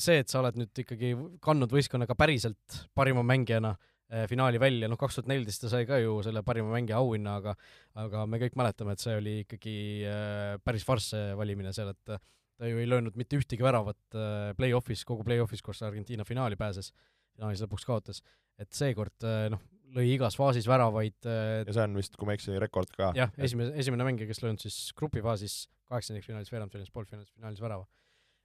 see, 0.00 0.18
et 0.24 0.32
sa 0.32 0.40
oled 0.40 0.58
nüüd 0.58 0.82
ikkagi 0.82 1.12
kandnud 1.44 1.70
võistkonnaga 1.76 2.16
päriselt 2.18 2.80
parima 2.96 3.22
mängijana 3.26 3.76
äh, 3.76 4.24
finaali 4.32 4.58
välja, 4.62 4.90
noh, 4.90 4.98
kaks 4.98 5.20
tuhat 5.20 5.30
neliteist 5.30 5.66
ta 5.66 5.70
sai 5.70 5.86
ka 5.86 6.00
ju 6.02 6.18
selle 6.26 6.42
parima 6.46 6.72
mängija 6.72 6.98
auhinna, 6.98 7.36
aga 7.38 7.54
aga 8.00 8.26
me 8.26 8.42
kõik 8.42 8.58
mäletame, 8.58 8.96
et 8.96 9.04
see 9.04 9.20
oli 9.20 9.38
ikkagi 9.44 9.78
äh, 10.08 10.58
päris 10.64 10.88
farss 10.88 11.14
valimine 11.38 11.76
seal, 11.76 11.92
et 11.92 12.16
ta 12.60 12.68
ju 12.68 12.80
ei 12.80 12.88
löönud 12.88 13.16
mitte 13.16 13.38
ühtegi 13.40 13.64
väravat 13.64 14.16
äh, 14.16 14.52
play-off'is, 14.58 15.02
kogu 15.08 15.24
play-off'is, 15.24 15.62
kus 15.64 15.80
Argentiina 15.86 16.26
finaali 16.28 16.58
pääses, 16.60 16.92
finaalis 17.32 17.62
lõpuks 17.64 17.86
kaotas. 17.88 18.20
et 18.60 18.68
seekord 18.76 19.24
äh, 19.24 19.46
noh, 19.52 19.62
lõi 19.96 20.10
igas 20.12 20.36
faasis 20.36 20.68
väravaid. 20.68 21.16
Äh, 21.24 21.62
ja 21.64 21.76
see 21.76 21.86
on 21.86 21.96
vist, 21.96 22.18
kui 22.20 22.28
ma 22.28 22.34
ei 22.34 22.40
eksi, 22.40 22.58
rekord 22.60 22.92
ka. 22.96 23.14
jah, 23.16 23.32
esimene, 23.40 23.72
esimene 23.80 24.06
mängija, 24.10 24.28
kes 24.28 24.42
löönud 24.44 24.60
siis 24.60 24.76
grupifaasis, 24.98 25.62
kaheksandikfinaalis, 25.88 26.52
veerandfinaalis, 26.52 26.92
poolfinaalis, 26.94 27.32
finaalis 27.32 27.64
värava. 27.64 27.88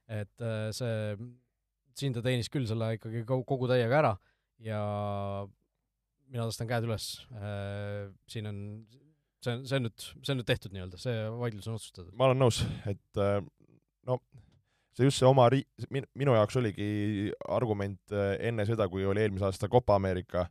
et 0.06 0.42
see, 0.70 1.16
siin 1.98 2.14
ta 2.14 2.20
teenis 2.22 2.46
küll 2.54 2.66
selle 2.70 2.92
ikkagi 2.94 3.24
kogu 3.26 3.66
täiega 3.66 3.96
ära 3.98 4.12
ja 4.62 4.78
mina 6.30 6.44
tõstan 6.46 6.68
käed 6.70 6.86
üles, 6.86 7.08
siin 8.30 8.46
on 8.46 8.60
see 9.42 9.52
on, 9.52 9.64
see 9.66 9.80
on 9.80 9.86
nüüd, 9.88 10.04
see 10.22 10.32
on 10.32 10.40
nüüd 10.40 10.48
tehtud 10.48 10.74
nii-öelda, 10.74 11.00
see 11.00 11.26
vaidlus 11.40 11.66
on 11.70 11.78
otsustatud. 11.78 12.12
ma 12.18 12.28
olen 12.30 12.40
nõus, 12.44 12.62
et 12.90 13.22
no 14.06 14.20
see 14.96 15.04
just 15.08 15.20
see 15.20 15.28
oma 15.28 15.48
ri-, 15.52 15.66
minu 15.90 16.36
jaoks 16.36 16.56
oligi 16.60 16.88
argument 17.52 18.00
äh, 18.14 18.36
enne 18.48 18.66
seda, 18.68 18.88
kui 18.92 19.04
oli 19.04 19.24
eelmise 19.24 19.48
aasta 19.48 19.68
Copa 19.68 19.98
Ameerika 20.00 20.46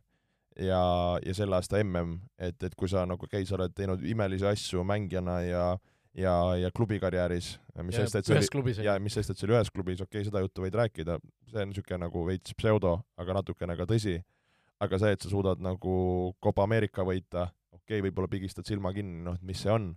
ja, 0.60 0.80
ja 1.24 1.34
selle 1.34 1.58
aasta 1.58 1.82
mm, 1.82 2.16
et, 2.38 2.62
et 2.62 2.78
kui 2.78 2.88
sa 2.88 3.04
nagu, 3.08 3.26
okei 3.26 3.42
okay,, 3.42 3.48
sa 3.48 3.58
oled 3.58 3.74
teinud 3.76 4.04
imelisi 4.06 4.46
asju 4.46 4.84
mängijana 4.86 5.40
ja 5.46 5.66
ja, 6.16 6.32
ja 6.56 6.70
klubikarjääris, 6.72 7.50
mis 7.84 7.98
sest, 7.98 8.16
et 8.16 8.24
see 8.24 8.38
oli, 8.56 8.72
ja 8.84 8.94
mis 9.02 9.12
sest, 9.18 9.34
et 9.34 9.38
see 9.38 9.48
oli 9.48 9.56
ühes 9.58 9.70
klubis, 9.72 10.00
okei 10.00 10.22
okay,, 10.22 10.28
seda 10.30 10.40
juttu 10.40 10.64
võid 10.64 10.78
rääkida, 10.78 11.18
see 11.50 11.60
on 11.60 11.68
niisugune 11.68 12.00
nagu 12.06 12.22
veits 12.24 12.56
pseudo, 12.56 12.94
aga 13.20 13.36
natukene 13.36 13.76
ka 13.76 13.84
tõsi, 13.90 14.16
aga 14.80 15.00
see, 15.02 15.12
et 15.12 15.26
sa 15.26 15.32
suudad 15.32 15.60
nagu 15.60 15.96
Copa 16.42 16.64
Ameerika 16.64 17.04
võita, 17.04 17.50
okei 17.74 17.98
okay,, 17.98 18.06
võib-olla 18.06 18.32
pigistad 18.32 18.64
silma 18.68 18.94
kinni, 18.96 19.20
noh, 19.26 19.36
et 19.36 19.44
mis 19.44 19.60
see 19.60 19.74
on 19.74 19.90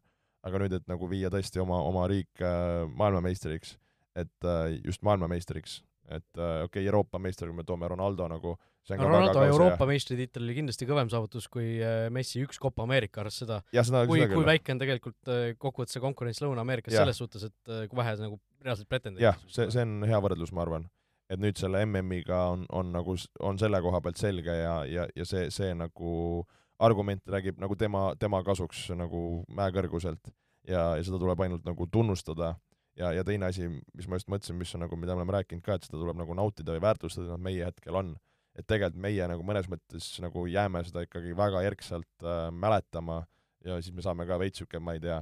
aga 0.48 0.64
nüüd, 0.64 0.80
et 0.80 0.90
nagu 0.90 1.10
viia 1.12 1.32
tõesti 1.34 1.62
oma, 1.64 1.82
oma 1.88 2.08
riik 2.12 2.44
äh, 2.44 2.88
maailmameistriks, 3.00 3.76
et 4.20 4.48
äh, 4.48 4.80
just 4.86 5.04
maailmameistriks, 5.08 5.80
et 6.10 6.26
äh, 6.40 6.66
okei 6.66 6.82
okay,, 6.82 6.86
Euroopa 6.88 7.20
meister, 7.22 7.50
kui 7.50 7.60
me 7.60 7.66
toome 7.68 7.90
Ronaldo 7.92 8.28
nagu 8.32 8.56
see 8.88 8.96
on 8.96 9.04
no, 9.04 9.10
Ronaldo 9.12 9.44
Euroopa 9.46 9.84
ja... 9.86 9.90
meistritiitel 9.92 10.46
oli 10.48 10.56
kindlasti 10.58 10.88
kõvem 10.90 11.12
saavutus 11.12 11.46
kui 11.52 11.76
Messi 12.16 12.42
üks 12.46 12.58
Copa 12.62 12.86
Ameerika, 12.88 13.22
arvestades 13.22 13.68
seda, 13.68 13.84
seda, 13.86 14.06
kui, 14.10 14.24
kui 14.32 14.48
väike 14.48 14.74
on 14.74 14.82
tegelikult 14.82 15.34
kokkuvõttes 15.62 15.98
see 15.98 16.04
konkurents 16.04 16.42
Lõuna-Ameerikas 16.42 16.96
selles 16.98 17.20
suhtes, 17.20 17.46
et 17.52 17.74
kui 17.92 18.00
vähe 18.00 18.16
nagu 18.24 18.40
reaalselt 18.66 18.90
pretendeeritakse. 18.90 19.44
jah, 19.44 19.52
see, 19.54 19.76
see 19.76 19.86
on 19.86 20.08
hea 20.10 20.22
võrdlus, 20.24 20.56
ma 20.56 20.64
arvan. 20.66 20.88
et 21.30 21.44
nüüd 21.44 21.60
selle 21.62 21.84
MM-iga 21.86 22.40
on, 22.56 22.64
on 22.74 22.96
nagu, 22.96 23.14
on 23.46 23.60
selle 23.62 23.84
koha 23.86 24.02
pealt 24.02 24.18
selge 24.18 24.56
ja, 24.56 24.80
ja, 24.90 25.06
ja 25.14 25.28
see, 25.30 25.52
see 25.54 25.76
nagu 25.78 26.16
äh, 26.42 26.59
argument 26.80 27.28
räägib 27.28 27.60
nagu 27.60 27.76
tema, 27.76 28.14
tema 28.20 28.42
kasuks 28.44 28.88
nagu 28.96 29.44
mäekõrguselt 29.52 30.32
ja, 30.68 30.96
ja 30.98 31.04
seda 31.04 31.20
tuleb 31.20 31.42
ainult 31.44 31.66
nagu 31.68 31.88
tunnustada 31.92 32.54
ja, 33.00 33.12
ja 33.16 33.26
teine 33.28 33.50
asi, 33.50 33.68
mis 33.70 34.08
ma 34.08 34.20
just 34.20 34.30
mõtlesin, 34.32 34.58
mis 34.60 34.74
on 34.76 34.86
nagu, 34.86 35.00
mida 35.00 35.16
me 35.16 35.24
oleme 35.24 35.38
rääkinud 35.40 35.64
ka, 35.66 35.78
et 35.78 35.88
seda 35.88 36.00
tuleb 36.00 36.20
nagu 36.20 36.36
nautida 36.38 36.76
või 36.76 36.84
väärtustada, 36.84 37.32
noh 37.32 37.42
meie 37.50 37.68
hetkel 37.68 38.00
on. 38.00 38.16
et 38.60 38.66
tegelikult 38.68 39.00
meie 39.00 39.28
nagu 39.32 39.44
mõnes 39.46 39.70
mõttes 39.72 40.08
nagu 40.20 40.42
jääme 40.50 40.82
seda 40.84 41.06
ikkagi 41.06 41.36
väga 41.38 41.62
erksalt 41.64 42.26
äh, 42.26 42.50
mäletama 42.52 43.22
ja 43.64 43.78
siis 43.80 43.94
me 43.96 44.04
saame 44.04 44.26
ka 44.28 44.40
veits 44.42 44.60
siuke, 44.60 44.82
ma 44.84 44.96
ei 44.98 45.04
tea, 45.04 45.22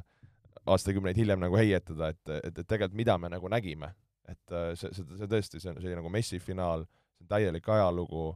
aastakümneid 0.66 1.18
hiljem 1.20 1.44
nagu 1.44 1.58
heietada, 1.60 2.10
et, 2.14 2.24
et, 2.40 2.54
et 2.54 2.66
tegelikult 2.66 2.98
mida 2.98 3.18
me 3.18 3.30
nagu 3.30 3.50
nägime. 3.52 3.94
et 4.28 4.52
äh, 4.52 4.74
see, 4.76 4.92
see, 4.92 5.06
see 5.20 5.30
tõesti, 5.32 5.62
see, 5.64 5.74
see 5.84 5.96
nagu 5.96 6.10
Messi 6.12 6.40
finaal, 6.44 6.84
see 7.16 7.28
on 7.28 7.30
täielik 7.36 7.70
ajalugu, 7.72 8.32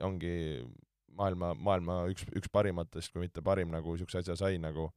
ongi 0.00 0.36
maailma, 1.18 1.54
maailma 1.54 2.02
üks, 2.12 2.26
üks 2.36 2.50
parimatest, 2.52 3.12
kui 3.12 3.24
mitte 3.24 3.42
parim 3.44 3.72
nagu 3.74 3.94
niisuguse 3.94 4.22
asja 4.22 4.36
sai 4.38 4.58
nagu, 4.62 4.88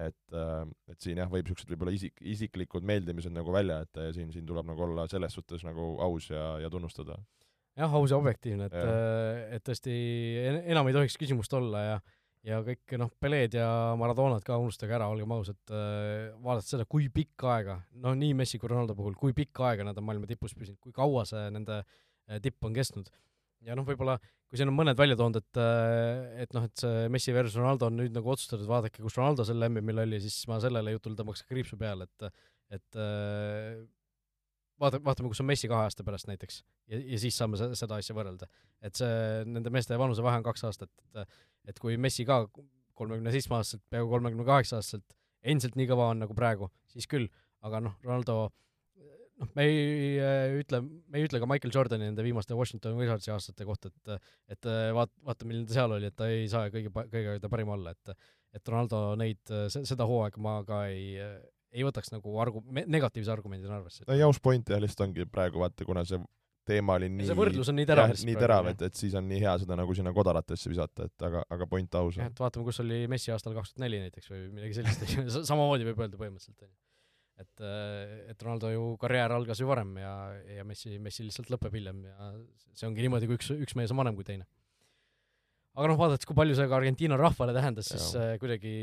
et, 0.00 0.18
äh, 0.34 0.64
et 0.90 0.98
siin 1.02 1.20
jah, 1.20 1.30
võib 1.30 1.46
niisugused 1.46 1.70
võib-olla 1.70 1.94
isik, 1.94 2.18
isiklikud 2.34 2.86
meeldimised 2.86 3.34
nagu 3.34 3.54
välja 3.54 3.80
jätta 3.82 4.08
ja 4.08 4.16
siin, 4.16 4.32
siin 4.34 4.46
tuleb 4.48 4.68
nagu 4.70 4.86
olla 4.86 5.06
selles 5.10 5.36
suhtes 5.36 5.64
nagu 5.66 5.94
aus 6.04 6.30
ja, 6.32 6.58
ja 6.64 6.70
tunnustada. 6.72 7.18
jah, 7.78 7.94
aus 7.94 8.14
ja 8.14 8.18
objektiivne, 8.18 8.70
et, 8.70 8.76
äh, 8.80 9.56
et 9.58 9.66
tõesti 9.66 9.94
enam 10.74 10.90
ei 10.90 10.98
tohiks 10.98 11.18
küsimust 11.20 11.60
olla 11.60 11.88
ja 11.88 11.96
ja 12.44 12.58
kõik 12.60 12.92
noh, 13.00 13.08
Peled 13.24 13.54
ja 13.56 13.66
Maradonad 13.96 14.42
ka 14.44 14.58
unustage 14.60 14.92
ära, 14.92 15.06
olgem 15.08 15.30
ausad, 15.32 15.56
äh, 15.72 16.34
vaadates 16.44 16.74
seda, 16.74 16.84
kui 16.84 17.06
pikka 17.08 17.54
aega, 17.54 17.78
no 18.04 18.12
nii 18.18 18.34
Messi 18.36 18.60
kui 18.60 18.68
Ronaldo 18.68 18.92
puhul, 18.98 19.14
kui 19.16 19.32
pikka 19.32 19.70
aega 19.70 19.86
nad 19.88 19.96
on 19.96 20.04
maailma 20.04 20.28
tipus 20.28 20.52
püsinud, 20.52 20.76
kui 20.82 20.92
kaua 20.92 21.24
see 21.28 21.46
nende 21.54 21.80
tipp 22.44 22.64
on 22.64 22.76
kestnud 22.76 23.08
ja 23.64 23.76
noh, 23.76 23.86
võib-olla 23.88 24.18
kui 24.54 24.60
siin 24.60 24.70
on 24.70 24.76
mõned 24.78 24.94
välja 24.94 25.16
toonud, 25.18 25.40
et 25.40 25.58
äh, 25.58 26.44
et 26.44 26.52
noh, 26.54 26.62
et 26.68 26.78
see 26.78 27.08
Messi 27.10 27.32
versus 27.34 27.58
Ronaldo 27.58 27.88
on 27.90 27.96
nüüd 27.98 28.14
nagu 28.14 28.30
otsustatud, 28.30 28.68
vaadake, 28.70 29.02
kus 29.02 29.18
Ronaldo 29.18 29.42
sel 29.42 29.66
MM-il 29.66 30.04
oli, 30.04 30.20
siis 30.22 30.36
ma 30.46 30.60
sellele 30.62 30.94
jutule 30.94 31.18
tõmbaks 31.18 31.42
kriipsu 31.48 31.78
peale, 31.80 32.06
et 32.06 32.28
et 32.78 33.00
äh, 33.02 33.82
vaata, 34.78 35.02
vaatame, 35.02 35.32
kus 35.32 35.42
on 35.42 35.50
Messi 35.50 35.70
kahe 35.70 35.88
aasta 35.88 36.06
pärast 36.06 36.30
näiteks 36.30 36.60
ja, 36.62 37.00
ja 37.00 37.18
siis 37.24 37.34
saame 37.34 37.58
seda 37.58 37.98
asja 37.98 38.14
võrrelda. 38.14 38.46
et 38.78 38.94
see, 38.94 39.42
nende 39.50 39.74
meeste 39.74 39.98
vanusevahe 39.98 40.38
on 40.38 40.46
kaks 40.46 40.64
aastat, 40.70 40.94
et 41.18 41.26
et 41.74 41.82
kui 41.82 41.98
Messi 41.98 42.26
ka 42.28 42.44
kolmekümne 42.94 43.34
seitsme 43.34 43.58
aastaselt, 43.58 43.82
peaaegu 43.90 44.14
kolmekümne 44.14 44.46
kaheksa 44.46 44.78
aastaselt 44.78 45.18
endiselt 45.42 45.74
nii 45.74 45.90
kõva 45.90 46.12
on 46.12 46.22
nagu 46.22 46.36
praegu, 46.36 46.70
siis 46.94 47.10
küll, 47.10 47.26
aga 47.66 47.82
noh, 47.84 47.98
Ronaldo 48.06 48.52
noh, 49.44 49.50
me 49.58 49.66
ei 49.68 50.12
äh, 50.18 50.56
ütle, 50.60 50.80
me 50.84 51.20
ei 51.20 51.28
ütle 51.28 51.40
ka 51.42 51.48
Michael 51.50 51.74
Jordani 51.74 52.08
nende 52.08 52.26
viimaste 52.26 52.56
Washington 52.58 52.98
Wizardsi 52.98 53.32
aastate 53.34 53.66
kohta, 53.68 53.92
et 53.92 54.14
et 54.56 54.70
äh, 54.70 54.90
vaat-, 54.96 55.14
vaata, 55.24 55.48
milline 55.48 55.68
ta 55.68 55.78
seal 55.78 55.96
oli, 55.96 56.10
et 56.10 56.16
ta 56.18 56.28
ei 56.32 56.46
saa 56.50 56.70
kõige, 56.74 56.92
kõige 56.92 57.38
ta 57.42 57.52
parim 57.52 57.74
olla, 57.76 57.94
et 57.94 58.16
et 58.54 58.70
Ronaldo 58.70 59.16
neid, 59.18 59.42
seda 59.74 60.06
hooaega 60.06 60.38
ma 60.42 60.60
ka 60.66 60.84
ei, 60.86 61.16
ei 61.74 61.82
võtaks 61.86 62.12
nagu 62.14 62.36
argu-, 62.42 62.62
negatiivse 62.70 63.32
argumendina 63.34 63.80
arvesse. 63.80 64.06
no 64.08 64.16
jaus 64.18 64.38
point 64.42 64.70
jah, 64.70 64.82
lihtsalt 64.82 65.08
ongi 65.08 65.26
praegu 65.30 65.62
vaata, 65.62 65.86
kuna 65.88 66.06
see 66.06 66.22
teema 66.68 66.96
oli 66.98 67.10
nii 67.12 67.28
see 67.28 67.36
võrdlus 67.38 67.70
on 67.70 67.78
nii 67.78 67.88
terav. 67.88 68.14
nii 68.28 68.38
terav, 68.40 68.70
et, 68.72 68.86
et 68.88 68.96
siis 68.98 69.14
on 69.18 69.26
nii 69.28 69.42
hea 69.42 69.52
seda 69.62 69.76
nagu 69.78 69.96
sinna 69.96 70.14
kodaratesse 70.16 70.70
visata, 70.72 71.08
et 71.10 71.26
aga, 71.28 71.44
aga 71.56 71.68
point 71.68 72.00
aus. 72.00 72.18
et 72.24 72.40
vaatame, 72.40 72.66
kus 72.68 72.80
oli 72.84 73.04
Messi 73.10 73.34
aastal 73.34 73.56
kaks 73.56 73.74
tuhat 73.74 73.84
neli 73.84 74.00
näiteks 74.06 74.30
või 74.32 74.46
midagi 74.54 74.78
sellist, 74.78 75.04
samamoodi 75.50 75.88
võib 75.90 76.04
öelda 76.06 76.20
põhimõtteliselt, 76.20 76.64
on 76.64 76.70
ju 76.70 76.83
et, 77.42 77.62
et 78.30 78.42
Ronaldo 78.44 78.70
ju 78.72 78.82
karjäär 79.00 79.34
algas 79.34 79.60
ju 79.62 79.68
varem 79.68 79.96
ja, 79.98 80.12
ja 80.58 80.66
Messi, 80.66 80.98
Messi 81.02 81.26
lihtsalt 81.26 81.50
lõpeb 81.52 81.74
hiljem 81.74 82.04
ja 82.06 82.34
see 82.74 82.86
ongi 82.88 83.04
niimoodi, 83.04 83.30
kui 83.30 83.38
üks, 83.40 83.50
üks 83.54 83.74
mees 83.78 83.94
on 83.94 84.00
vanem 84.00 84.14
kui 84.18 84.26
teine. 84.26 84.46
aga 85.74 85.88
noh, 85.90 85.98
vaadates, 85.98 86.28
kui 86.30 86.36
palju 86.38 86.54
see 86.54 86.68
ka 86.70 86.78
Argentiina 86.78 87.18
rahvale 87.18 87.54
tähendas, 87.56 87.90
siis 87.90 88.12
äh, 88.20 88.36
kuidagi, 88.42 88.74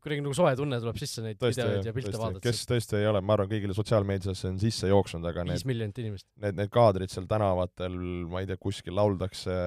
kuidagi 0.00 0.24
nagu 0.24 0.36
soe 0.36 0.54
tunne 0.56 0.80
tuleb 0.80 1.00
sisse 1.00 1.24
neid 1.24 1.40
tõesti, 1.40 1.60
videoid 1.60 1.90
ja 1.90 1.96
pilte 1.96 2.16
vaadates. 2.16 2.44
kes 2.46 2.70
tõesti 2.70 3.00
ei 3.02 3.08
ole, 3.10 3.20
ma 3.20 3.36
arvan, 3.36 3.50
kõigile 3.52 3.76
sotsiaalmeediasse 3.76 4.48
on 4.48 4.60
sisse 4.62 4.88
jooksnud, 4.88 5.26
aga 5.28 5.44
viis 5.50 5.66
miljonit 5.68 6.00
inimest. 6.00 6.30
Need, 6.40 6.56
need 6.62 6.72
kaadrid 6.72 7.12
seal 7.12 7.28
tänavatel, 7.28 7.98
ma 8.32 8.40
ei 8.40 8.48
tea, 8.48 8.60
kuskil 8.60 8.96
lauldakse, 8.96 9.58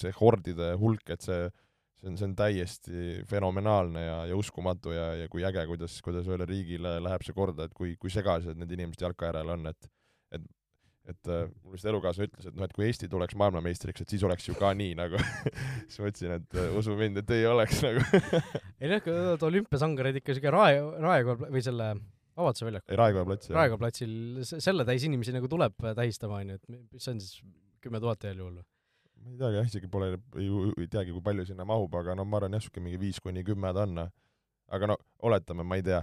see 0.00 0.16
hordide 0.16 0.72
hulk, 0.80 1.04
et 1.12 1.28
see 1.28 1.50
see 2.00 2.10
on, 2.10 2.18
see 2.18 2.28
on 2.28 2.36
täiesti 2.38 3.02
fenomenaalne 3.30 4.04
ja, 4.04 4.18
ja 4.30 4.38
uskumatu 4.38 4.94
ja, 4.94 5.10
ja 5.22 5.30
kui 5.32 5.44
äge, 5.46 5.66
kuidas, 5.68 5.98
kuidas 6.04 6.28
ühele 6.28 6.46
riigile 6.48 6.96
läheb 7.04 7.24
see 7.26 7.36
korda, 7.36 7.68
et 7.68 7.76
kui, 7.76 7.94
kui 8.00 8.12
segased 8.12 8.58
need 8.60 8.72
inimesed 8.76 9.04
jalka 9.06 9.30
järel 9.30 9.54
on, 9.56 9.68
et 9.72 9.90
et 10.36 10.46
et 11.10 11.30
äh, 11.32 11.48
mul 11.64 11.74
vist 11.74 11.88
elukaaslane 11.90 12.28
ütles, 12.28 12.46
et 12.46 12.56
noh, 12.56 12.68
et 12.68 12.74
kui 12.76 12.84
Eesti 12.86 13.08
tuleks 13.10 13.34
maailmameistriks, 13.40 14.04
et 14.04 14.12
siis 14.12 14.22
oleks 14.26 14.46
ju 14.46 14.54
ka 14.58 14.70
nii 14.76 14.94
nagu 14.98 15.18
siis 15.88 15.98
ma 15.98 16.10
ütlesin, 16.12 16.36
et 16.36 16.58
äh, 16.60 16.70
usu 16.78 16.94
mind, 16.98 17.22
et 17.22 17.34
ei 17.34 17.46
oleks 17.50 17.82
nagu 17.86 18.04
ei 18.80 18.92
noh, 18.92 19.10
olümpiasangareid 19.48 20.20
ikka 20.20 20.36
siuke 20.36 20.52
rae, 20.54 20.80
raekool 21.02 21.46
või 21.48 21.64
selle 21.66 21.94
Vabaduse 22.40 22.64
väljakul. 22.64 22.96
Raekoja 22.96 23.26
platsil. 23.26 23.54
Raekoja 23.56 23.80
platsil, 23.80 24.12
selle 24.48 24.84
täis 24.88 25.04
inimesi 25.04 25.34
nagu 25.34 25.48
tuleb 25.50 25.74
tähistama, 25.98 26.38
on 26.40 26.52
ju, 26.54 26.60
et 26.60 26.76
mis 26.94 27.04
see 27.04 27.12
on 27.12 27.18
siis, 27.20 27.40
kümme 27.84 28.00
tuhat 28.00 28.24
heal 28.28 28.38
juhul 28.40 28.60
või? 28.60 28.68
Ma 29.20 29.32
ei 29.34 29.38
teagi 29.40 29.60
jah, 29.60 29.68
isegi 29.68 29.90
pole, 29.92 30.14
ei, 30.40 30.88
teagi, 30.90 31.12
kui 31.14 31.24
palju 31.24 31.44
sinna 31.48 31.66
mahub, 31.68 31.94
aga 32.00 32.16
no 32.18 32.24
ma 32.28 32.40
arvan 32.40 32.56
jah, 32.56 32.64
siuke 32.64 32.82
mingi 32.84 33.00
viis 33.00 33.20
kuni 33.22 33.44
kümme 33.46 33.72
ta 33.76 33.84
on. 33.88 34.06
aga 34.70 34.86
no 34.92 34.96
oletame, 35.26 35.64
ma 35.66 35.78
ei 35.78 35.82
tea, 35.86 36.00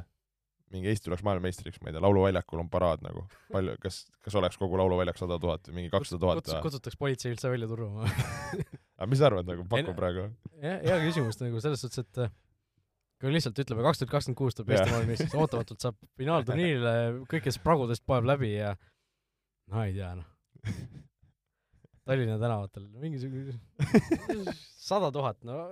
mingi 0.74 0.90
Eesti 0.92 1.08
tuleks 1.08 1.24
maailmameistriks, 1.24 1.80
ma 1.82 1.90
ei 1.90 1.96
tea, 1.96 2.02
Lauluväljakul 2.04 2.60
on 2.60 2.70
paraad 2.70 3.04
nagu, 3.06 3.24
palju, 3.54 3.78
kas, 3.84 4.02
kas 4.26 4.36
oleks 4.36 4.60
kogu 4.60 4.80
Lauluväljak 4.80 5.20
sada 5.20 5.38
tuhat 5.40 5.70
või 5.70 5.80
mingi 5.82 5.94
kakssada 5.94 6.20
tuhat 6.24 6.42
Kuts- 6.42 6.58
või? 6.58 6.66
kutsutaks 6.66 7.00
politsei 7.00 7.32
üldse 7.32 7.52
välja 7.54 7.70
turvama 7.72 8.10
aga 8.98 9.08
mis 9.08 9.22
sa 9.22 9.30
arvad 9.30 9.48
nagu, 9.48 9.64
Ei 9.64 9.72
paku 9.72 9.94
no- 9.94 9.98
praegu? 10.02 10.28
jah, 10.60 10.84
hea 10.84 11.00
küsimus 11.06 11.40
nagu 11.40 11.64
selles 11.64 11.86
suhtes, 11.86 12.04
et 12.04 12.22
äh, 12.26 12.36
kui 13.22 13.32
ütleme, 13.32 13.64
ütleme 13.64 13.88
kaks 13.88 14.04
tuhat 14.04 14.12
kakskümmend 14.12 14.38
kuus 14.44 14.58
tuleb. 14.58 14.76
Eesti 14.76 14.92
maailmameistriks, 14.94 15.38
ootamatult 15.40 15.82
saab 15.88 15.98
finaalturniirile 16.20 16.94
kõikidest 17.32 17.64
pragudest 17.64 18.06
poeb 18.06 18.28
läbi 18.30 18.52
ja 18.58 18.76
no 19.72 19.84
ei 19.88 19.96
tea 19.96 20.12
noh. 20.20 20.28
Tallinna 22.08 22.38
tänavatel 22.42 22.88
mingisugune 23.02 23.58
sada 24.90 25.12
tuhat, 25.14 25.42
no 25.48 25.66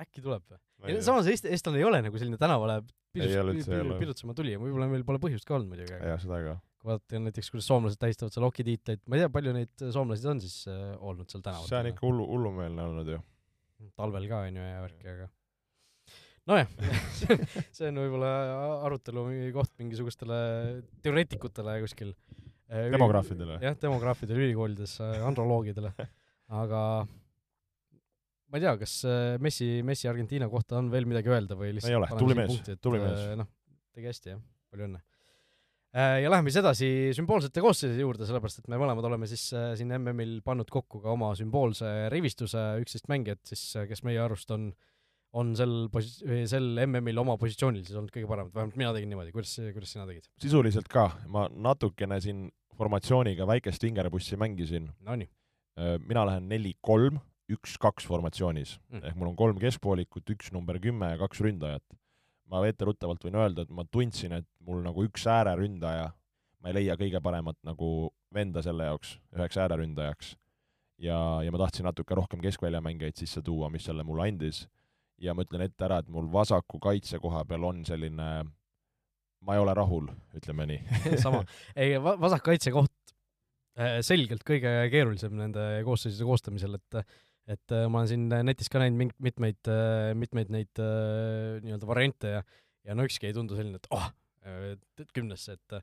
äkki 0.00 0.22
tuleb 0.24 0.44
või? 0.50 0.98
samas 1.04 1.28
Eesti, 1.30 1.50
eestlane 1.54 1.80
ei 1.80 1.86
ole 1.88 2.02
nagu 2.04 2.20
selline 2.20 2.38
tänavale 2.40 2.80
ole. 2.82 3.98
pidutsema, 4.00 4.34
tulija, 4.36 4.60
võib-olla 4.60 4.88
meil 4.90 5.04
pole 5.08 5.20
põhjust 5.22 5.48
ka 5.48 5.56
olnud 5.56 5.72
muidugi, 5.72 5.94
jah, 5.96 6.18
seda 6.20 6.40
ka. 6.44 6.56
kui 6.80 6.90
vaadata 6.90 7.22
näiteks, 7.22 7.50
kuidas 7.52 7.70
soomlased 7.70 8.00
tähistavad 8.02 8.34
seal 8.34 8.46
okitiitleid, 8.48 9.02
ma 9.06 9.16
ei 9.16 9.24
tea, 9.24 9.32
palju 9.38 9.56
neid 9.56 9.86
soomlasi 9.96 10.28
on 10.32 10.42
siis 10.44 10.58
äh, 10.72 10.84
olnud 11.00 11.32
seal 11.32 11.44
tänavatel. 11.44 11.72
see 11.72 11.80
on 11.80 11.90
ikka 11.92 12.06
hullu, 12.06 12.28
hullumeelne 12.34 12.86
olnud 12.90 13.12
ju. 13.14 13.22
talvel 13.96 14.28
ka 14.30 14.44
onju 14.50 14.68
ja 14.68 14.84
värki, 14.84 15.14
aga 15.14 15.30
nojah, 16.46 16.70
see 17.76 17.90
on 17.90 18.02
võib-olla 18.04 18.32
arutelu 18.86 19.24
mingi 19.30 19.54
koht 19.56 19.72
mingisugustele 19.80 20.38
teoreetikutele 21.04 21.80
kuskil. 21.84 22.14
demograafidele. 22.68 23.60
jah, 23.62 23.76
demograafidele 23.82 24.48
ülikoolides, 24.48 24.98
androloogidele, 25.00 25.92
aga 26.62 26.82
ma 28.50 28.58
ei 28.58 28.62
tea, 28.62 28.76
kas 28.80 28.94
äh, 29.08 29.34
Messi, 29.42 29.68
Messi 29.86 30.08
Argentiina 30.10 30.48
kohta 30.50 30.78
on 30.80 30.90
veel 30.92 31.06
midagi 31.08 31.32
öelda 31.32 31.58
või 31.58 31.74
lihtsalt 31.76 31.92
Ei 31.92 31.98
ole, 31.98 32.08
tubli 32.20 32.38
mees, 32.38 32.62
tubli 32.82 33.00
äh, 33.00 33.06
mees. 33.06 33.36
noh, 33.42 33.50
tegi 33.96 34.10
hästi 34.10 34.32
jah, 34.32 34.42
palju 34.70 34.88
õnne. 34.88 35.02
ja 35.96 36.30
läheme 36.30 36.52
siis 36.52 36.60
edasi 36.60 36.90
sümboolsete 37.16 37.62
koosseisude 37.64 38.04
juurde, 38.04 38.28
sellepärast 38.28 38.60
et 38.62 38.68
me 38.72 38.78
mõlemad 38.80 39.08
oleme 39.08 39.28
siis 39.30 39.48
äh, 39.56 39.72
siin 39.78 39.94
MM-il 39.98 40.38
pannud 40.46 40.70
kokku 40.72 41.02
ka 41.02 41.14
oma 41.14 41.32
sümboolse 41.38 42.10
rivistuse 42.12 42.68
üksteist 42.82 43.10
mängijat 43.12 43.42
siis, 43.48 43.64
kes 43.90 44.04
meie 44.06 44.22
arust 44.22 44.52
on 44.54 44.70
on 45.36 45.52
sel 45.58 45.74
posi-, 45.92 46.44
sel 46.50 46.68
MM-il 46.86 47.18
oma 47.20 47.36
positsioonil 47.40 47.84
siis 47.84 47.96
olnud 47.98 48.12
kõige 48.14 48.28
paremad, 48.30 48.54
vähemalt 48.54 48.78
mina 48.80 48.92
tegin 48.96 49.10
niimoodi, 49.12 49.32
kuidas, 49.34 49.56
kuidas 49.74 49.92
sina 49.92 50.06
tegid? 50.08 50.28
sisuliselt 50.42 50.88
ka, 50.92 51.10
ma 51.32 51.46
natukene 51.52 52.20
siin 52.24 52.46
formatsiooniga 52.76 53.46
väikest 53.48 53.82
vingerpussi 53.86 54.36
mängisin. 54.36 54.90
Nonii, 55.04 55.28
mina 56.08 56.26
lähen 56.28 56.48
neli-kolm, 56.50 57.20
üks-kaks 57.52 58.06
formatsioonis 58.08 58.78
Mm. 58.90 59.04
ehk 59.04 59.16
mul 59.16 59.28
on 59.28 59.36
kolm 59.36 59.58
keskpoolikut, 59.62 60.26
üks 60.34 60.52
number 60.52 60.78
kümme 60.82 61.12
ja 61.12 61.18
kaks 61.18 61.40
ründajat. 61.40 61.84
ma 62.46 62.60
etteruttavalt 62.66 63.24
võin 63.24 63.34
öelda, 63.34 63.62
et 63.62 63.70
ma 63.74 63.82
tundsin, 63.90 64.32
et 64.32 64.46
mul 64.62 64.78
nagu 64.82 65.02
üks 65.02 65.24
ääreründaja, 65.26 66.12
ma 66.62 66.68
ei 66.70 66.74
leia 66.76 66.94
kõige 66.94 67.18
paremat 67.20 67.56
nagu 67.66 68.12
venda 68.34 68.62
selle 68.62 68.84
jaoks, 68.86 69.16
üheks 69.34 69.56
ääreründajaks. 69.56 70.36
ja, 70.98 71.42
ja 71.42 71.50
ma 71.52 71.58
tahtsin 71.58 71.84
natuke 71.84 72.14
rohkem 72.14 72.40
keskväljamängijaid 72.40 73.16
sisse 73.16 73.42
tuua, 73.42 73.68
mis 73.70 73.84
selle 73.84 74.04
mulle 74.06 74.28
andis. 74.28 74.68
Ja 75.22 75.34
ma 75.36 75.46
ütlen 75.46 75.64
ette 75.66 75.86
ära, 75.86 76.00
et 76.02 76.10
mul 76.12 76.28
vasaku 76.32 76.80
kaitse 76.82 77.20
koha 77.22 77.44
peal 77.48 77.64
on 77.68 77.82
selline, 77.88 78.28
ma 79.46 79.56
ei 79.56 79.62
ole 79.62 79.74
rahul, 79.76 80.10
ütleme 80.36 80.66
nii. 80.72 80.98
sama, 81.24 81.42
ei 81.78 81.96
va-, 82.02 82.16
vasakkaitse 82.20 82.72
koht 82.74 83.14
äh, 83.78 83.98
selgelt 84.06 84.44
kõige 84.46 84.74
keerulisem 84.92 85.36
nende 85.38 85.66
koosseisude 85.86 86.28
koostamisel, 86.28 86.78
et 86.80 87.02
et 87.46 87.72
äh, 87.72 87.84
ma 87.86 88.02
olen 88.02 88.10
siin 88.10 88.30
netis 88.48 88.70
ka 88.72 88.80
näinud 88.82 88.98
ming-, 89.04 89.18
mitmeid, 89.22 89.68
mitmeid 90.18 90.48
neid 90.50 90.80
äh, 90.82 91.60
nii-öelda 91.62 91.88
variante 91.88 92.38
ja 92.38 92.46
ja 92.86 92.94
no 92.94 93.06
ükski 93.06 93.26
ei 93.26 93.34
tundu 93.34 93.56
selline, 93.58 93.80
et 93.80 93.88
oh, 93.90 94.04
kümnesse, 95.14 95.56
et 95.56 95.80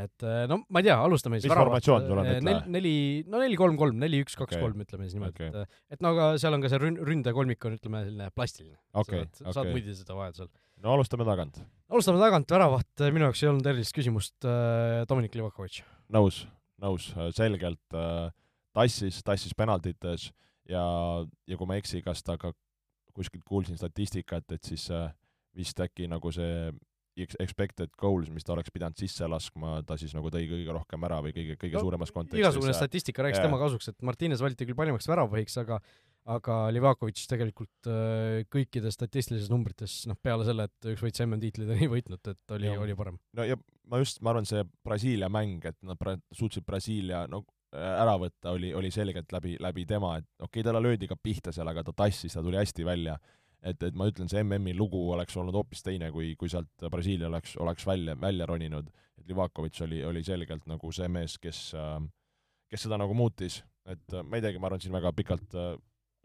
et 0.00 0.24
äh, 0.24 0.44
no 0.50 0.62
ma 0.72 0.80
ei 0.80 0.86
tea, 0.88 0.96
alustame 0.96 1.38
siis 1.38 1.50
Mis 1.50 1.58
formatsioon 1.58 2.06
sul 2.08 2.20
on, 2.22 2.28
ütle? 2.28 2.44
nel-, 2.46 2.62
neli, 2.72 2.94
no 3.28 3.42
neli, 3.42 3.58
kolm, 3.60 3.76
kolm, 3.80 3.98
neli, 4.00 4.22
üks, 4.24 4.36
kaks, 4.38 4.56
Okei. 4.56 4.62
kolm, 4.64 4.84
ütleme 4.84 5.06
siis 5.06 5.18
niimoodi 5.18 5.34
Okei. 5.36 5.50
et 5.52 5.96
et 5.96 6.04
no 6.04 6.12
aga 6.14 6.28
seal 6.40 6.56
on 6.56 6.64
ka 6.64 6.70
see 6.72 6.80
rün-, 6.82 6.98
ründajakolmik 7.08 7.68
on 7.68 7.76
ütleme 7.76 8.04
selline 8.06 8.28
plastiline. 8.36 8.78
Okei, 9.02 9.24
saad, 9.24 9.42
saad 9.50 9.64
okei. 9.66 9.74
muidu 9.76 9.96
seda 9.98 10.16
vajadusel. 10.16 10.50
no 10.84 10.94
alustame 10.96 11.28
tagant. 11.28 11.60
alustame 11.92 12.22
tagant, 12.22 12.56
väravat 12.56 13.06
minu 13.10 13.28
jaoks 13.28 13.44
ei 13.44 13.52
olnud 13.52 13.72
erilist 13.74 13.96
küsimust 13.96 14.48
äh,, 14.48 15.02
Dominic 15.10 15.36
Livakovic. 15.36 15.82
nõus, 16.16 16.44
nõus, 16.82 17.10
selgelt 17.36 17.98
tassis, 18.72 19.20
tassis 19.26 19.56
penaltites 19.58 20.30
ja, 20.68 20.84
ja 21.46 21.58
kui 21.58 21.68
ma 21.68 21.76
ei 21.76 21.84
eksi, 21.84 22.00
kas 22.04 22.24
ta 22.24 22.38
ka 22.40 22.54
kuskilt 23.12 23.44
kuulsin 23.44 23.76
statistikat, 23.76 24.46
et 24.54 24.64
siis 24.64 24.88
vist 25.56 25.80
äkki 25.84 26.08
nagu 26.08 26.32
see 26.32 26.70
expected 27.16 27.90
goals, 28.00 28.30
mis 28.32 28.46
ta 28.46 28.54
oleks 28.54 28.72
pidanud 28.72 28.96
sisse 28.98 29.26
laskma, 29.28 29.80
ta 29.86 29.98
siis 30.00 30.14
nagu 30.16 30.30
tõi 30.32 30.46
kõige 30.48 30.72
rohkem 30.72 31.04
ära 31.08 31.20
või 31.24 31.34
kõige, 31.36 31.58
kõige 31.60 31.76
No, 31.76 31.84
suuremas 31.84 32.12
kontekstis. 32.14 32.40
igasugune 32.40 32.72
statistika 32.76 33.26
rääkis 33.26 33.40
Jaa. 33.42 33.48
tema 33.50 33.60
kasuks, 33.60 33.92
et 33.92 34.02
Martines 34.02 34.40
valiti 34.40 34.68
küll 34.68 34.78
parimaks 34.78 35.08
väravapõhiks, 35.10 35.58
aga 35.60 35.80
aga 36.32 36.56
Livakovic 36.70 37.18
tegelikult 37.26 37.88
äh, 37.90 38.44
kõikides 38.52 38.94
statistilistes 38.94 39.50
numbrites, 39.50 40.04
noh 40.06 40.18
peale 40.22 40.46
selle, 40.46 40.68
et 40.70 40.92
üks 40.92 41.02
võit 41.02 41.18
MM-tiitlid 41.24 41.72
ei 41.74 41.88
võitnud, 41.90 42.22
et 42.30 42.54
oli, 42.54 42.70
oli 42.70 42.94
parem. 42.94 43.18
no 43.34 43.46
ja 43.46 43.58
ma 43.90 43.98
just, 43.98 44.22
ma 44.22 44.30
arvan, 44.30 44.46
see 44.46 44.62
Brasiilia 44.86 45.28
mäng, 45.32 45.64
et 45.66 45.78
nad 45.82 45.98
pra- 45.98 46.20
suutsid 46.30 46.64
Brasiilia 46.64 47.26
no 47.30 47.42
ära 47.72 48.16
võtta, 48.20 48.52
oli, 48.52 48.72
oli 48.76 48.90
selgelt 48.92 49.32
läbi, 49.32 49.56
läbi 49.60 49.84
tema, 49.88 50.16
et 50.20 50.26
okei 50.38 50.60
okay,, 50.60 50.66
talle 50.66 50.82
löödi 50.84 51.08
ka 51.08 51.16
pihta 51.16 51.54
seal, 51.54 51.68
aga 51.72 51.84
ta 51.86 51.94
tassis, 52.04 52.34
ta 52.36 52.42
tuli 52.44 52.60
hästi 52.60 52.84
välja. 52.84 53.16
et, 53.62 53.82
et 53.82 53.94
ma 53.94 54.08
ütlen, 54.10 54.30
see 54.30 54.42
MM-i 54.42 54.74
lugu 54.76 55.00
oleks 55.14 55.36
olnud 55.38 55.54
hoopis 55.54 55.84
teine, 55.86 56.10
kui, 56.14 56.34
kui 56.38 56.50
sealt 56.50 56.86
Brasiilia 56.90 57.28
oleks, 57.30 57.56
oleks 57.62 57.86
välja, 57.86 58.16
välja 58.20 58.46
roninud. 58.46 58.90
et 59.18 59.28
Livakovic 59.28 59.80
oli, 59.86 60.02
oli 60.04 60.24
selgelt 60.24 60.66
nagu 60.66 60.92
see 60.92 61.08
mees, 61.08 61.38
kes 61.38 61.70
äh,, 61.78 62.00
kes 62.72 62.86
seda 62.86 62.98
nagu 63.00 63.14
muutis, 63.14 63.60
et 63.86 64.14
äh, 64.14 64.24
ma 64.24 64.38
ei 64.38 64.44
teagi, 64.44 64.58
ma 64.58 64.70
arvan, 64.70 64.82
siin 64.82 64.94
väga 64.94 65.12
pikalt 65.16 65.54
äh, 65.58 65.76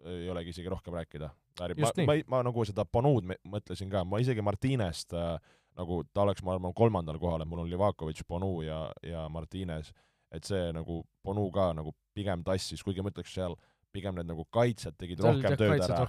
ei 0.08 0.30
olegi 0.30 0.54
isegi 0.54 0.70
rohkem 0.70 0.94
rääkida. 0.94 1.30
ma 1.60 1.92
nii., 2.02 2.08
ma, 2.10 2.38
ma 2.38 2.44
nagu 2.50 2.66
seda 2.66 2.86
me- 3.26 3.40
mõtlesin 3.46 3.90
ka, 3.90 4.04
ma 4.06 4.20
isegi 4.24 4.42
Martinest 4.42 5.14
äh, 5.14 5.38
nagu 5.78 6.02
ta 6.14 6.22
oleks, 6.26 6.44
ma 6.44 6.56
arvan, 6.56 6.74
kolmandal 6.74 7.20
kohal, 7.20 7.42
et 7.42 7.50
mul 7.50 7.66
on 7.66 7.70
Livakovic, 7.70 8.24
Bonu 8.28 8.62
ja, 8.66 8.88
ja 9.04 9.28
Martines, 9.30 9.94
et 10.32 10.44
see 10.44 10.72
nagu 10.74 11.04
Bonu 11.24 11.50
ka 11.52 11.72
nagu 11.74 11.94
pigem 12.18 12.44
tassis, 12.44 12.82
kuigi 12.84 13.04
ma 13.04 13.12
ütleks 13.14 13.34
seal 13.34 13.56
pigem 13.98 14.16
need 14.18 14.30
nagu 14.30 14.46
kaitsjad 14.54 14.96
tegid 15.00 15.22
seal 15.22 15.34
rohkem 15.36 15.54
jah, 15.54 15.60
tööd 15.60 15.84
ära, 15.88 16.00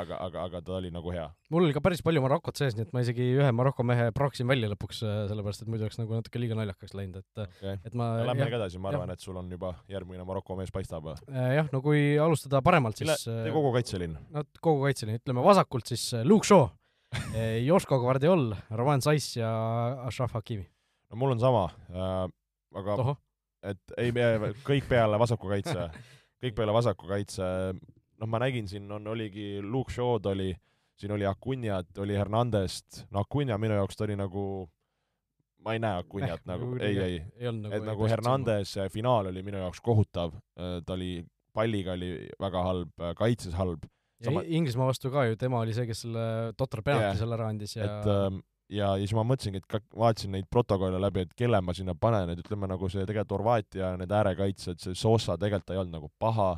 aga, 0.00 0.18
aga, 0.26 0.44
aga 0.48 0.60
ta 0.64 0.76
oli 0.78 0.90
nagu 0.94 1.12
hea. 1.14 1.26
mul 1.52 1.66
oli 1.66 1.76
ka 1.76 1.82
päris 1.84 2.02
palju 2.04 2.22
Marokot 2.24 2.60
sees, 2.60 2.76
nii 2.78 2.86
et 2.86 2.94
ma 2.96 3.02
isegi 3.04 3.26
ühe 3.36 3.50
Maroko 3.56 3.86
mehe 3.86 4.08
praksin 4.16 4.48
välja 4.50 4.70
lõpuks, 4.72 5.02
sellepärast 5.30 5.64
et 5.64 5.72
muidu 5.72 5.86
oleks 5.86 6.00
nagu 6.00 6.16
natuke 6.18 6.40
liiga 6.42 6.58
naljakaks 6.58 6.96
läinud, 6.96 7.20
et 7.22 7.42
okei, 7.44 7.74
et 7.90 7.98
ma 7.98 8.10
lähme 8.22 8.46
jah, 8.46 8.52
ka 8.54 8.60
edasi, 8.62 8.80
ma 8.82 8.92
arvan, 8.92 9.12
et 9.14 9.24
sul 9.24 9.38
on 9.40 9.50
juba 9.52 9.74
järgmine 9.92 10.26
Maroko 10.28 10.56
mees 10.58 10.72
paistab. 10.74 11.10
äh, 11.14 11.50
jah, 11.58 11.68
no 11.74 11.82
kui 11.84 12.14
alustada 12.20 12.62
paremalt, 12.64 13.00
mille, 13.02 13.18
siis 13.20 13.28
tee 13.28 13.52
kogu 13.54 13.74
kaitselinn. 13.76 14.16
no 14.34 14.46
kogu 14.64 14.86
kaitseliin, 14.88 15.20
ütleme 15.22 15.44
vasakult 15.44 15.92
siis 15.92 16.06
äh, 16.16 16.24
Luke 16.26 16.48
Shaw, 16.48 16.68
Joško 17.68 18.00
Guardiol, 18.02 18.50
Roman 18.74 19.04
Saiss 19.04 19.36
ja 19.38 19.50
Ashraf 20.08 20.34
Hakimi. 20.38 20.66
no 21.10 21.20
mul 21.20 21.36
on 21.36 21.42
sama 21.42 21.68
äh,, 21.92 22.24
aga 22.80 22.98
tohoh, 23.00 23.20
et 23.64 23.96
ei, 24.00 24.12
kõik 24.66 24.88
peale 24.90 25.18
vasaku 25.20 25.50
kaitse, 25.54 25.88
kõik 26.44 26.56
peale 26.58 26.74
vasaku 26.76 27.08
kaitse, 27.10 27.46
noh, 28.20 28.28
ma 28.30 28.40
nägin 28.44 28.68
siin 28.70 28.90
on, 28.92 29.06
oligi 29.14 29.58
Luke 29.64 29.92
Shaw'd 29.94 30.26
oli, 30.30 30.50
siin 31.00 31.14
oli 31.16 31.26
Acunjat, 31.26 31.90
oli 32.04 32.16
Hernandest, 32.18 33.04
no 33.10 33.22
Acunja 33.24 33.56
minu 33.60 33.78
jaoks 33.80 33.96
ta 33.98 34.04
oli 34.06 34.16
nagu, 34.20 34.44
ma 35.64 35.74
ei 35.76 35.80
näe 35.82 36.02
Acunjat 36.04 36.42
Eh, 36.44 36.48
nagu, 36.52 36.70
ei, 36.76 36.94
nagu 36.94 37.08
ei, 37.08 37.20
ei 37.40 37.48
olnud 37.50 37.68
nagu 37.70 37.78
et 37.80 37.88
nagu 37.88 38.10
Hernandez 38.12 38.76
finaal 38.92 39.32
oli 39.32 39.42
minu 39.46 39.62
jaoks 39.64 39.80
kohutav, 39.84 40.36
ta 40.54 40.96
oli, 40.96 41.16
palliga 41.54 41.94
oli 41.96 42.12
väga 42.42 42.62
halb, 42.68 43.04
kaitses 43.18 43.54
halb, 43.58 43.86
sama- 44.24 44.44
Inglismaa 44.46 44.88
vastu 44.92 45.10
ka 45.12 45.26
ju, 45.28 45.36
tema 45.40 45.60
oli 45.64 45.74
see, 45.76 45.86
kes 45.88 46.04
selle 46.06 46.26
totra 46.58 46.82
penalti 46.82 47.10
Jah. 47.12 47.18
seal 47.22 47.34
ära 47.36 47.48
andis 47.52 47.76
ja 47.76 47.84
et 47.88 48.10
ähm, 48.12 48.40
ja, 48.74 48.90
ja 48.98 49.06
siis 49.06 49.14
ma 49.16 49.24
mõtlesingi, 49.26 49.62
et 49.62 49.66
ka 49.70 49.80
vaatasin 49.98 50.34
neid 50.34 50.46
protokolle 50.50 51.00
läbi, 51.02 51.24
et 51.24 51.34
kelle 51.38 51.60
ma 51.64 51.74
sinna 51.76 51.94
panen, 51.98 52.32
et 52.32 52.42
ütleme 52.42 52.68
nagu 52.70 52.90
see 52.92 53.04
tegelikult 53.04 53.38
Horvaatia 53.38 53.94
need 54.00 54.12
äärekaitsjad, 54.14 54.80
see 54.82 54.98
Sosa 54.98 55.38
tegelikult 55.40 55.74
ei 55.74 55.82
olnud 55.82 55.98
nagu 55.98 56.10
paha, 56.20 56.52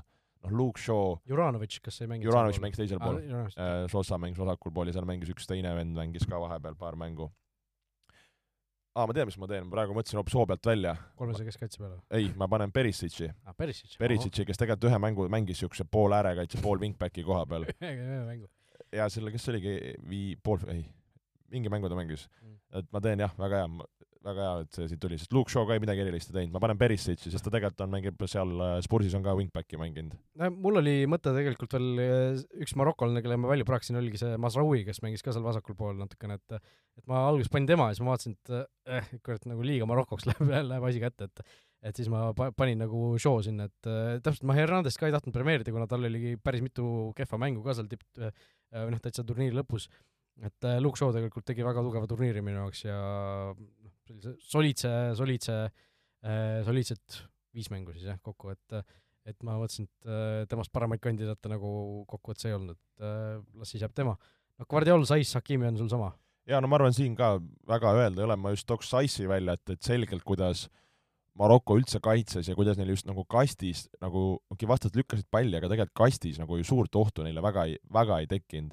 noh, 0.45 0.53
Luke 0.53 0.83
Shaw, 0.83 1.17
Juranovic, 1.29 1.81
kas 1.85 2.01
ei 2.03 2.11
mänginud 2.11 2.31
Juranovic 2.31 2.61
mängis 2.64 2.83
teisel 2.83 3.03
pool, 3.03 3.21
mängis 3.21 3.59
äh, 3.61 3.83
Sosa 3.93 4.21
mängis 4.23 4.41
vasakul 4.41 4.75
pool 4.75 4.91
ja 4.91 4.97
seal 4.97 5.09
mängis 5.09 5.33
üks 5.33 5.49
teine 5.49 5.75
vend 5.77 5.97
mängis 5.99 6.27
ka 6.29 6.41
vahepeal 6.43 6.79
paar 6.81 6.99
mängu. 7.01 7.31
aa, 8.97 9.05
ma 9.05 9.12
tean, 9.12 9.29
mis 9.29 9.39
ma 9.41 9.49
teen, 9.51 9.71
praegu 9.73 9.97
mõtlesin 9.97 10.21
hoopis 10.21 10.37
hoo 10.39 10.47
pealt 10.49 10.67
välja. 10.73 10.97
kolmese 11.21 11.45
keskkaitse 11.49 11.83
peale. 11.83 12.01
ei, 12.17 12.31
ma 12.37 12.49
panen 12.49 12.73
Perisic'i, 12.73 13.31
aa, 13.45 13.57
Perisic. 13.57 13.99
Perisic'i, 14.01 14.47
kes 14.49 14.62
tegelikult 14.62 14.91
ühe 14.91 15.01
mängu 15.03 15.29
mängis 15.33 15.61
niisuguse 15.61 15.89
pool 15.91 16.17
äärekaitse, 16.17 16.62
pool 16.64 16.81
wingbacki 16.81 17.27
koha 17.27 17.45
peal 17.51 17.69
ühe 17.75 18.23
mängu. 18.25 18.49
ja 18.95 19.11
selle, 19.12 19.35
kes 19.35 19.45
see 19.45 19.57
oligi, 19.57 19.75
vii-, 20.09 20.39
pool, 20.43 20.64
ei, 20.73 20.87
mingi 21.53 21.72
mängu 21.72 21.88
ta 21.92 21.99
mängis 21.99 22.26
Mm. 22.42 22.57
et 22.80 22.92
ma 22.92 23.01
teen 23.01 23.20
jah, 23.22 23.32
väga 23.38 23.62
hea, 23.62 23.86
väga 24.26 24.42
hea, 24.42 24.62
et 24.64 24.76
see 24.76 24.88
siit 24.90 25.01
tuli, 25.01 25.16
sest 25.20 25.32
Luke 25.32 25.53
Shaw 25.53 25.66
ka 25.68 25.76
ei 25.76 25.80
midagi 25.82 26.03
erilist 26.03 26.32
ei 26.32 26.34
teinud, 26.40 26.53
ma 26.57 26.61
panen 26.62 26.78
Perissitši, 26.80 27.30
sest 27.30 27.44
ta 27.47 27.53
tegelikult 27.55 27.84
on, 27.84 27.92
mängib 27.92 28.24
seal 28.26 28.53
äh, 28.59 28.72
Spursis 28.82 29.14
on 29.14 29.22
ka 29.22 29.34
wingbacki 29.38 29.78
mänginud. 29.78 30.16
no 30.40 30.49
mul 30.51 30.80
oli 30.82 30.94
mõte 31.11 31.30
tegelikult 31.36 31.76
veel 31.78 32.03
eh, 32.03 32.40
üks 32.64 32.74
marokolane, 32.78 33.22
kelle 33.22 33.38
ma 33.38 33.53
välja 33.53 33.66
praksisin, 33.68 34.01
oligi 34.01 34.18
see 34.22 34.34
Masraoui, 34.42 34.82
kes 34.88 34.99
mängis 35.07 35.22
ka 35.22 35.34
seal 35.36 35.47
vasakul 35.47 35.78
pool 35.78 35.94
natukene, 36.01 36.40
et 36.40 36.59
et 36.59 37.07
ma 37.07 37.22
alguses 37.28 37.53
panin 37.53 37.68
tema 37.70 37.86
ja 37.90 37.94
siis 37.97 38.03
ma 38.03 38.14
vaatasin, 38.16 38.34
et 38.34 38.53
eh, 38.99 39.14
kurat, 39.22 39.47
nagu 39.47 39.62
liiga 39.62 39.86
Marokoks 39.86 40.26
läheb, 40.32 40.51
läheb 40.72 40.90
asi 40.90 41.03
kätte, 41.07 41.30
et 41.30 41.47
et 41.86 41.94
siis 41.94 42.09
ma 42.11 42.32
pa-, 42.34 42.51
panin 42.57 42.80
nagu 42.82 43.14
show 43.22 43.38
sinna, 43.47 43.68
et 43.70 43.86
äh, 43.86 44.18
täpselt 44.24 44.42
ma 44.49 44.57
Hernandest 44.59 44.99
ka 44.99 45.07
ei 45.07 45.14
tahtnud 45.14 45.34
premeerida, 45.36 45.70
kuna 45.70 45.86
tal 45.86 46.03
oligi 46.09 46.34
päris 46.42 46.64
mitu 46.64 47.12
kehva 47.14 47.38
mängu 47.38 47.62
ka 47.62 47.76
seal 47.78 47.86
tipp, 47.86 48.03
või 48.16 48.90
noh, 48.97 48.99
täitsa 49.05 49.22
turniiri 49.22 49.55
lõpus. 49.55 49.86
Et 50.45 50.68
äh, 50.68 50.78
Luke 50.82 51.01
Shaw 51.01 51.14
tegelikult 51.14 51.47
tegi 51.49 51.64
väga 51.64 51.84
tugeva 51.84 52.09
turniiri 52.11 52.43
minu 52.45 52.61
jaoks 52.64 52.84
ja 52.84 52.99
noh, 53.57 53.95
sellise 54.07 54.37
soliidse, 54.53 54.93
soliidse 55.16 55.57
äh,, 55.64 56.61
soliidset 56.66 57.20
viis 57.57 57.70
mängu 57.72 57.95
siis 57.97 58.09
jah, 58.11 58.20
kokku, 58.22 58.53
et 58.53 58.80
et 59.26 59.43
ma 59.43 59.57
mõtlesin, 59.59 59.89
et 59.89 60.11
äh, 60.11 60.45
temast 60.51 60.70
paremaid 60.74 61.03
kandidaate 61.03 61.51
nagu 61.51 61.68
kokkuvõttes 62.11 62.47
ei 62.47 62.55
olnud, 62.55 62.76
et 62.76 63.05
äh, 63.05 63.41
las 63.59 63.72
siis 63.72 63.82
jääb 63.82 63.95
tema. 63.97 64.14
noh, 64.57 64.68
Guardiol, 64.70 65.05
Saiss, 65.09 65.34
Hakimi 65.39 65.68
on 65.70 65.80
sul 65.80 65.91
sama? 65.91 66.12
jaa, 66.47 66.61
no 66.62 66.70
ma 66.70 66.78
arvan, 66.78 66.95
siin 66.95 67.16
ka 67.18 67.37
väga 67.66 67.93
öelda 67.99 68.22
ei 68.22 68.28
ole, 68.28 68.37
ma 68.39 68.53
just 68.55 68.68
tooks 68.70 68.91
Saissi 68.93 69.26
välja, 69.28 69.57
et, 69.59 69.74
et 69.74 69.82
selgelt, 69.82 70.22
kuidas 70.26 70.68
Maroko 71.37 71.74
üldse 71.76 71.99
kaitses 72.01 72.49
ja 72.49 72.55
kuidas 72.57 72.78
neil 72.78 72.95
just 72.95 73.05
nagu 73.09 73.26
kastis 73.28 73.84
nagu, 74.01 74.39
okei 74.47 74.55
okay,, 74.57 74.70
vastased 74.70 74.97
lükkasid 74.97 75.26
palli, 75.30 75.59
aga 75.59 75.68
tegelikult 75.68 75.99
kastis 76.07 76.39
nagu 76.41 76.57
ju 76.57 76.64
suurt 76.64 76.97
ohtu 76.97 77.26
neile 77.26 77.43
väga 77.45 77.66
ei, 77.68 77.76
väga 77.93 78.22
ei 78.22 78.30
tekkinud. 78.30 78.72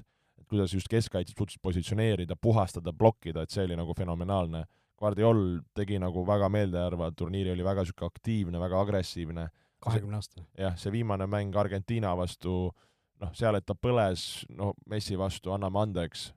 Kuidas 0.54 0.74
just 0.74 0.88
keskkaitses 0.90 1.36
suutsid 1.38 1.62
positsioneerida, 1.62 2.36
puhastada, 2.40 2.92
blokkida, 2.92 3.42
et 3.42 3.50
see 3.50 3.66
oli 3.66 3.76
nagu 3.78 3.94
fenomenaalne. 3.98 4.64
Guardiol 4.98 5.42
tegi 5.74 5.98
nagu 5.98 6.22
väga 6.26 6.48
meeldejääva 6.54 7.10
turniiri, 7.18 7.50
oli 7.52 7.66
väga 7.66 7.82
niisugune 7.82 8.10
aktiivne, 8.12 8.60
väga 8.62 8.80
agressiivne. 8.80 9.48
kahekümne 9.84 10.16
aastane. 10.16 10.46
jah, 10.58 10.76
see 10.80 10.92
viimane 10.92 11.26
mäng 11.26 11.56
Argentiina 11.56 12.14
vastu, 12.16 12.72
noh, 13.20 13.32
seal, 13.36 13.58
et 13.58 13.66
ta 13.66 13.74
põles, 13.74 14.46
no 14.48 14.72
Messi 14.88 15.18
vastu, 15.18 15.52
anname 15.52 15.80
andeks. 15.82 16.32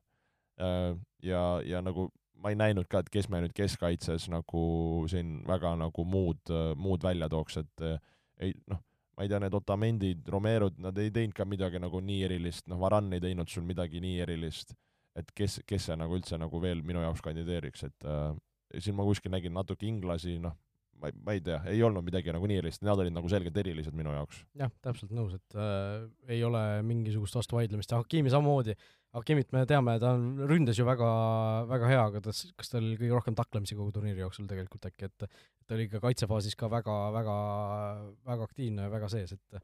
ja, 1.24 1.62
ja 1.64 1.82
nagu 1.82 2.10
ma 2.42 2.50
ei 2.50 2.58
näinud 2.58 2.90
ka, 2.90 3.00
et 3.00 3.10
kes 3.14 3.30
me 3.30 3.42
nüüd 3.42 3.54
keskkaitses 3.56 4.28
nagu 4.30 4.64
siin 5.10 5.44
väga 5.48 5.76
nagu 5.78 6.06
muud, 6.06 6.52
muud 6.76 7.04
välja 7.04 7.30
tooks, 7.30 7.58
et 7.62 7.86
ei 8.42 8.54
noh, 8.68 8.82
ma 9.18 9.26
ei 9.26 9.32
tea, 9.32 9.40
need 9.42 9.56
Otamendid, 9.58 10.28
Romerod, 10.30 10.78
nad 10.84 10.98
ei 11.02 11.10
teinud 11.14 11.34
ka 11.36 11.46
midagi 11.50 11.82
nagu 11.82 12.02
nii 12.06 12.20
erilist, 12.28 12.68
noh, 12.70 12.78
Varan 12.82 13.10
ei 13.18 13.24
teinud 13.24 13.50
sul 13.50 13.66
midagi 13.66 14.02
nii 14.04 14.22
erilist, 14.28 14.76
et 15.18 15.32
kes, 15.34 15.62
kes 15.66 15.90
see 15.90 15.98
nagu 15.98 16.14
üldse 16.20 16.38
nagu 16.38 16.62
veel 16.62 16.84
minu 16.86 17.02
jaoks 17.02 17.24
kandideeriks, 17.26 17.88
et 17.90 18.06
äh, 18.06 18.30
siin 18.78 18.98
ma 18.98 19.06
kuskil 19.08 19.34
nägin 19.34 19.56
natuke 19.58 19.90
inglasi, 19.90 20.38
noh, 20.44 20.54
ma 21.02 21.10
ei, 21.10 21.18
ma 21.26 21.34
ei 21.34 21.42
tea, 21.46 21.58
ei 21.72 21.82
olnud 21.86 22.06
midagi 22.06 22.34
nagu 22.34 22.50
nii 22.50 22.60
erilist, 22.62 22.86
nad 22.86 23.02
olid 23.02 23.16
nagu 23.16 23.30
selgelt 23.32 23.58
erilised 23.58 23.98
minu 23.98 24.14
jaoks. 24.14 24.44
jah, 24.58 24.70
täpselt 24.86 25.14
nõus, 25.18 25.34
et 25.38 25.58
äh, 25.58 26.06
ei 26.38 26.44
ole 26.46 26.64
mingisugust 26.86 27.38
vastuvaidlemist 27.42 27.94
ja 27.94 28.02
Hakimi 28.04 28.34
samamoodi. 28.34 28.78
Hakimit 29.16 29.54
me 29.56 29.64
teame, 29.66 29.96
ta 30.04 30.12
on, 30.18 30.26
ründas 30.50 30.78
ju 30.78 30.86
väga, 30.86 31.08
väga 31.70 31.90
hea, 31.90 32.02
aga 32.12 32.22
tas, 32.28 32.44
kas 32.60 32.70
tal 32.74 32.84
oli 32.84 32.98
kõige 33.00 33.16
rohkem 33.16 33.38
taklemisi 33.38 33.78
kogu 33.78 33.94
turniiri 33.96 34.20
jooksul 34.20 34.50
tegelikult 34.50 34.90
äkki, 34.90 35.08
et 35.08 35.26
ta 35.68 35.78
oli 35.78 35.88
ka 35.90 36.02
kaitsefaasis 36.04 36.58
ka 36.60 36.68
väga, 36.70 36.98
väga, 37.16 37.38
väga 38.28 38.48
aktiivne 38.50 38.88
ja 38.88 38.94
väga 38.94 39.10
sees, 39.14 39.34
et 39.38 39.62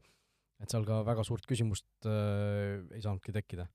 et 0.62 0.70
seal 0.70 0.84
ka 0.86 1.00
väga 1.06 1.24
suurt 1.26 1.46
küsimust 1.48 2.06
äh, 2.08 2.84
ei 2.94 3.02
saanudki 3.04 3.34
tekkida 3.34 3.66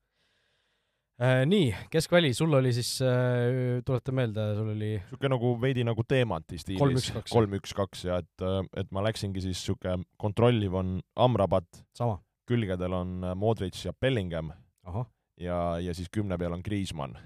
äh,. 1.19 1.43
Nii, 1.49 1.67
keskväli, 1.91 2.31
sul 2.37 2.55
oli 2.55 2.71
siis 2.75 2.95
äh,, 3.05 3.81
tuleta 3.85 4.15
meelde, 4.15 4.47
sul 4.57 4.71
oli 4.73 4.93
niisugune 4.95 5.33
nagu 5.35 5.53
veidi 5.61 5.85
nagu 5.87 6.05
teemati 6.07 6.61
stiilis. 6.61 6.81
kolm-üks-kaks. 6.81 7.35
kolm-üks-kaks 7.35 8.07
ja 8.07 8.21
et, 8.23 8.47
et 8.79 8.91
ma 8.95 9.03
läksingi 9.05 9.43
siis 9.43 9.59
niisugune 9.59 10.07
kontrolliv 10.21 10.79
on 10.79 10.97
Amrabat, 11.19 11.83
sama, 11.97 12.17
külgedel 12.49 12.95
on 12.95 13.31
Modric 13.37 13.83
ja 13.85 13.93
Bellingham 13.93 14.53
ahah, 14.89 15.05
ja, 15.39 15.79
ja 15.81 15.95
siis 15.97 16.11
kümne 16.13 16.37
peal 16.37 16.55
on 16.55 16.63
Griezmann. 16.65 17.17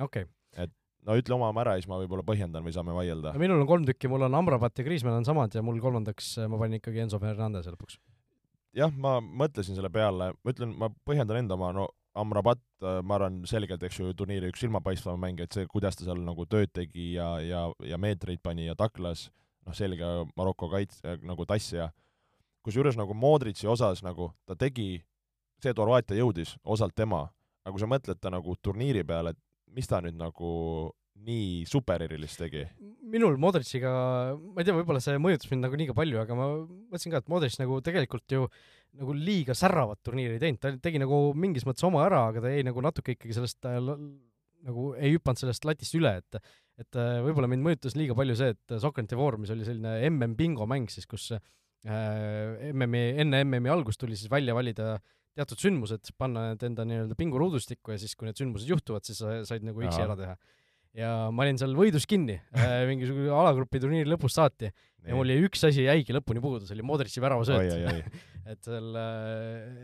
okei 0.00 0.26
okay. 0.26 0.70
no 1.06 1.16
ütle 1.18 1.36
oma 1.36 1.52
ära, 1.62 1.76
siis 1.78 1.88
ma 1.90 2.00
võib-olla 2.00 2.24
põhjendan 2.26 2.64
või 2.66 2.74
saame 2.76 2.96
vaielda. 2.96 3.34
minul 3.40 3.62
on 3.62 3.70
kolm 3.70 3.88
tükki, 3.88 4.10
mul 4.10 4.26
on 4.28 4.38
Amrabat 4.38 4.78
ja 4.78 4.86
Kriismann 4.86 5.20
on 5.20 5.28
samad 5.28 5.54
ja 5.54 5.64
mul 5.64 5.80
kolmandaks 5.82 6.36
äh, 6.38 6.50
ma 6.50 6.60
panin 6.60 6.80
ikkagi 6.80 7.04
Enzo 7.04 7.20
Fernandese 7.22 7.74
lõpuks. 7.74 8.00
jah, 8.76 8.92
ma 8.92 9.18
mõtlesin 9.20 9.78
selle 9.78 9.92
peale, 9.92 10.32
ma 10.36 10.54
ütlen, 10.54 10.74
ma 10.78 10.90
põhjendan 11.08 11.44
enda 11.44 11.58
oma, 11.58 11.72
no 11.76 11.88
Amrabat, 12.18 12.60
ma 13.06 13.14
arvan, 13.18 13.42
selgelt, 13.46 13.82
eks 13.86 14.00
ju, 14.00 14.12
turniiri 14.16 14.48
üks 14.50 14.62
silmapaistvam 14.64 15.20
mängija, 15.22 15.46
et 15.46 15.54
see, 15.54 15.68
kuidas 15.70 15.98
ta 15.98 16.06
seal 16.06 16.18
nagu 16.24 16.46
tööd 16.50 16.72
tegi 16.74 17.12
ja, 17.14 17.28
ja, 17.44 17.60
ja 17.86 17.98
meetreid 18.00 18.40
pani 18.42 18.66
ja 18.66 18.74
taklas, 18.78 19.28
noh, 19.66 19.76
selge 19.76 20.08
Maroko 20.38 20.70
kaits- 20.72 21.02
äh,, 21.04 21.18
nagu 21.22 21.46
tassija. 21.46 21.92
kusjuures 22.66 22.98
nagu 22.98 23.14
Modritši 23.14 23.68
osas 23.70 24.02
nagu 24.02 24.32
ta 24.46 24.56
tegi, 24.58 25.04
see, 25.62 25.72
et 25.72 25.82
Horvaatia 25.82 26.20
jõudis, 26.20 26.54
osalt 26.64 26.96
tema, 26.98 27.24
aga 27.64 27.74
kui 27.74 27.82
sa 27.82 27.90
mõtled 27.90 28.20
ta 28.22 28.32
nagu 28.32 28.54
turniiri 28.62 29.04
peale, 29.06 29.34
et 29.34 29.74
mis 29.74 29.88
ta 29.90 30.00
nüüd 30.04 30.16
nagu 30.18 30.52
nii 31.26 31.64
supererilist 31.68 32.40
tegi? 32.40 32.64
minul 33.08 33.38
Modriciga, 33.40 33.90
ma 34.36 34.60
ei 34.60 34.66
tea, 34.68 34.76
võib-olla 34.76 35.00
see 35.00 35.16
mõjutas 35.22 35.48
mind 35.50 35.64
nagu 35.64 35.78
liiga 35.80 35.94
palju, 35.96 36.18
aga 36.20 36.36
ma 36.36 36.48
mõtlesin 36.60 37.14
ka, 37.14 37.22
et 37.22 37.30
Modric 37.32 37.54
nagu 37.56 37.78
tegelikult 37.84 38.34
ju 38.34 38.48
nagu 38.98 39.14
liiga 39.16 39.56
särravat 39.56 40.02
turniiri 40.04 40.36
ei 40.36 40.42
teinud, 40.42 40.60
ta 40.60 40.74
tegi 40.82 41.00
nagu 41.00 41.20
mingis 41.36 41.64
mõttes 41.68 41.86
oma 41.88 42.02
ära, 42.04 42.26
aga 42.30 42.42
ta 42.44 42.52
jäi 42.52 42.66
nagu 42.68 42.82
natuke 42.84 43.14
ikkagi 43.16 43.36
sellest 43.36 43.68
äh, 43.68 43.78
nagu 44.68 44.90
ei 44.98 45.14
hüpanud 45.14 45.40
sellest 45.40 45.64
latist 45.68 45.96
üle, 45.98 46.18
et 46.20 46.40
et 46.78 46.98
äh, 47.00 47.18
võib-olla 47.24 47.48
mind 47.50 47.64
mõjutas 47.64 47.96
liiga 47.98 48.14
palju 48.18 48.36
see, 48.38 48.52
et 48.54 48.76
Soccer 48.78 49.08
Forum, 49.18 49.42
mis 49.42 49.54
oli 49.54 49.66
selline 49.66 49.96
MM 50.12 50.36
bingo 50.38 50.66
mäng 50.70 50.92
siis, 50.92 51.08
kus 51.10 51.30
äh, 51.34 51.40
MM-i, 52.70 53.02
enne 53.24 53.42
MM-i 53.46 53.72
algust 53.72 54.00
tuli 54.02 54.18
siis 54.18 54.30
välja 54.30 54.54
valida 54.54 54.98
teatud 55.38 55.62
sündmused, 55.62 56.12
panna 56.18 56.50
need 56.52 56.64
enda 56.70 56.86
nii-öelda 56.88 57.18
pinguruudustikku 57.18 57.94
ja 57.94 58.00
siis, 58.02 58.14
kui 58.18 58.28
need 58.28 58.38
sündmused 58.40 58.70
juhtuvad, 58.70 59.06
siis 59.06 59.20
sa 59.22 59.40
said 59.48 59.66
nagu 59.66 59.84
X-i 59.86 60.04
ära 60.04 60.16
teha. 60.18 60.36
ja 60.98 61.12
ma 61.34 61.44
olin 61.44 61.60
seal 61.60 61.76
võidus 61.78 62.08
kinni 62.10 62.38
äh, 62.38 62.82
mingisuguse 62.90 63.30
alagrupi 63.34 63.82
turniiri 63.82 64.10
lõpust 64.10 64.40
saati 64.40 64.72
ja 64.72 65.16
mul 65.16 65.30
jäi 65.30 65.44
üks 65.46 65.62
asi 65.68 65.86
jäigi 65.86 66.16
lõpuni 66.16 66.42
puudu, 66.42 66.66
see 66.66 66.76
oli 66.76 66.86
Modrici 66.86 67.22
väravasööt. 67.22 67.70
et 68.52 68.64
seal, 68.64 68.98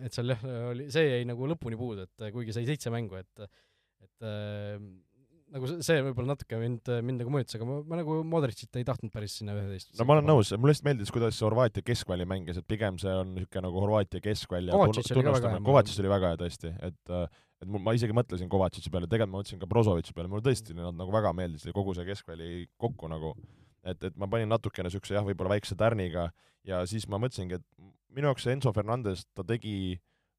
et 0.04 0.16
seal 0.16 0.34
jah, 0.34 0.44
oli, 0.72 0.88
see 0.92 1.06
jäi 1.06 1.28
nagu 1.28 1.48
lõpuni 1.54 1.78
puudu, 1.78 2.08
et 2.08 2.28
kuigi 2.34 2.56
sai 2.56 2.66
seitse 2.68 2.92
mängu, 2.94 3.20
et 3.20 3.46
et 4.04 4.26
äh, 4.28 4.78
nagu 5.54 5.70
see, 5.86 6.02
võib-olla 6.08 6.34
natuke 6.34 6.58
mind, 6.58 6.90
mind 7.06 7.22
nagu 7.22 7.32
mõjutas, 7.32 7.56
aga 7.58 7.68
ma, 7.68 7.78
ma 7.86 8.00
nagu 8.00 8.18
Modricit 8.26 8.80
ei 8.80 8.86
tahtnud 8.86 9.12
päris 9.14 9.38
sinna 9.38 9.54
üheteist. 9.54 9.92
no 9.98 10.06
ma 10.08 10.16
olen 10.16 10.28
nõus, 10.28 10.50
mulle 10.58 10.74
lihtsalt 10.74 10.88
meeldis, 10.88 11.14
kuidas 11.14 11.38
Horvaatia 11.46 11.86
keskväli 11.86 12.26
mängis, 12.28 12.58
et 12.60 12.68
pigem 12.70 12.98
see 13.02 13.14
on 13.14 13.34
niisugune 13.36 13.68
nagu 13.68 13.82
Horvaatia 13.84 14.24
keskvälja 14.24 14.74
hea. 14.74 15.64
Kovacic 15.70 16.00
oli 16.02 16.12
väga 16.14 16.32
hea 16.32 16.40
tõesti, 16.44 16.74
et 16.90 17.16
et 17.64 17.70
mul, 17.70 17.82
ma 17.84 17.94
isegi 17.96 18.14
mõtlesin 18.16 18.50
Kovacic'i 18.52 18.92
peale, 18.92 19.08
tegelikult 19.10 19.32
ma 19.32 19.40
mõtlesin 19.40 19.60
ka 19.60 19.68
Brozovitši 19.70 20.14
peale, 20.16 20.30
mulle 20.30 20.44
tõesti 20.44 20.76
nad 20.76 20.96
nagu 20.98 21.12
väga 21.14 21.32
meeldisid, 21.36 21.72
kogu 21.76 21.94
see 21.96 22.06
keskväli 22.08 22.66
kokku 22.80 23.08
nagu, 23.08 23.32
et, 23.86 24.02
et 24.04 24.18
ma 24.20 24.28
panin 24.30 24.50
natukene 24.52 24.90
niisuguse 24.90 25.16
jah, 25.16 25.24
võib-olla 25.24 25.54
väikse 25.54 25.78
tärniga 25.78 26.28
ja 26.68 26.82
siis 26.88 27.06
ma 27.08 27.20
mõtlesingi, 27.22 27.60
et 27.60 27.86
minu 28.14 28.30
jaoks 28.30 28.46
see 28.46 28.56
Enzo 28.56 28.72
Fernandez, 28.76 29.24
ta 29.36 29.46
tegi, 29.46 29.94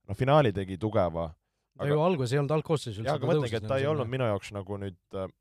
noh, 0.09 0.18
finaali 0.18 0.53
tegi 0.55 0.78
tugeva, 0.82 1.30
ta 1.78 1.88
ju 1.89 1.99
alguses 2.01 2.34
ei 2.34 2.41
olnud 2.41 2.55
algkoosseisus 2.57 3.01
üldse. 3.01 3.09
jaa, 3.09 3.19
aga 3.19 3.32
mõtlengi, 3.32 3.59
et 3.59 3.67
ta 3.67 3.80
ei 3.82 3.88
olnud 3.89 4.09
minu 4.11 4.28
jaoks 4.30 4.51
nagu 4.55 4.80
nüüd 4.82 5.19
äh, 5.19 5.32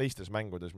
teistes 0.00 0.30
mängudes 0.32 0.74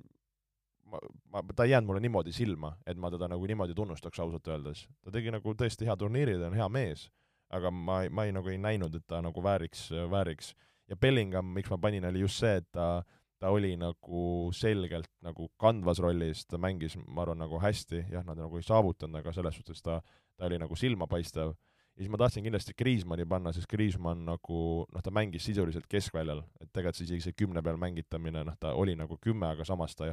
ma, 0.90 1.00
ma, 1.30 1.42
ta 1.54 1.64
ei 1.64 1.74
jäänud 1.74 1.88
mulle 1.88 2.02
niimoodi 2.04 2.32
silma, 2.32 2.74
et 2.86 2.98
ma 3.00 3.10
teda 3.12 3.28
nagu 3.30 3.46
niimoodi 3.46 3.74
tunnustaks 3.74 4.20
ausalt 4.20 4.48
öeldes. 4.48 4.86
ta 5.04 5.12
tegi 5.14 5.32
nagu 5.34 5.54
tõesti 5.54 5.88
hea 5.88 5.96
turniiri, 5.96 6.38
ta 6.40 6.50
on 6.50 6.58
hea 6.58 6.68
mees, 6.68 7.08
aga 7.54 7.70
ma, 7.70 8.02
ma 8.10 8.26
ei, 8.28 8.32
nagu 8.36 8.50
ei 8.52 8.60
näinud, 8.60 8.94
et 8.98 9.06
ta 9.06 9.22
nagu 9.24 9.42
vääriks, 9.42 9.88
vääriks. 10.10 10.54
ja 10.88 10.96
Bellingham, 10.96 11.52
miks 11.56 11.70
ma 11.70 11.78
panin, 11.80 12.04
oli 12.04 12.24
just 12.24 12.42
see, 12.42 12.56
et 12.60 12.66
ta, 12.72 13.04
ta 13.40 13.50
oli 13.50 13.74
nagu 13.80 14.50
selgelt 14.52 15.10
nagu 15.24 15.48
kandvas 15.60 16.00
rollis, 16.04 16.44
ta 16.46 16.60
mängis, 16.60 16.96
ma 17.06 17.24
arvan, 17.24 17.40
nagu 17.44 17.60
hästi, 17.60 18.06
jah, 18.12 18.24
nad 18.26 18.38
nagu 18.38 18.60
ei 18.60 18.66
saavutanud, 18.66 19.20
aga 19.20 19.32
selles 19.32 19.56
suhtes 19.58 19.82
ta, 19.82 20.00
ta 20.36 20.50
oli 20.50 20.60
nagu 20.60 20.76
silmapaistev 20.76 21.54
ja 21.94 22.02
siis 22.02 22.10
ma 22.10 22.18
tahtsin 22.18 22.42
kindlasti 22.42 22.74
Kriismanni 22.74 23.26
panna, 23.26 23.52
sest 23.54 23.68
Kriismann 23.70 24.24
nagu 24.26 24.60
noh, 24.90 25.02
ta 25.02 25.12
mängis 25.14 25.46
sisuliselt 25.46 25.86
keskväljal, 25.90 26.42
et 26.60 26.70
tegelikult 26.72 27.04
isegi 27.06 27.22
see 27.22 27.36
kümne 27.38 27.62
peal 27.62 27.78
mängitamine, 27.78 28.42
noh, 28.46 28.56
ta 28.60 28.74
oli 28.74 28.96
nagu 28.98 29.18
kümme, 29.22 29.46
aga 29.54 29.66
samas 29.68 29.94
ta 29.94 30.10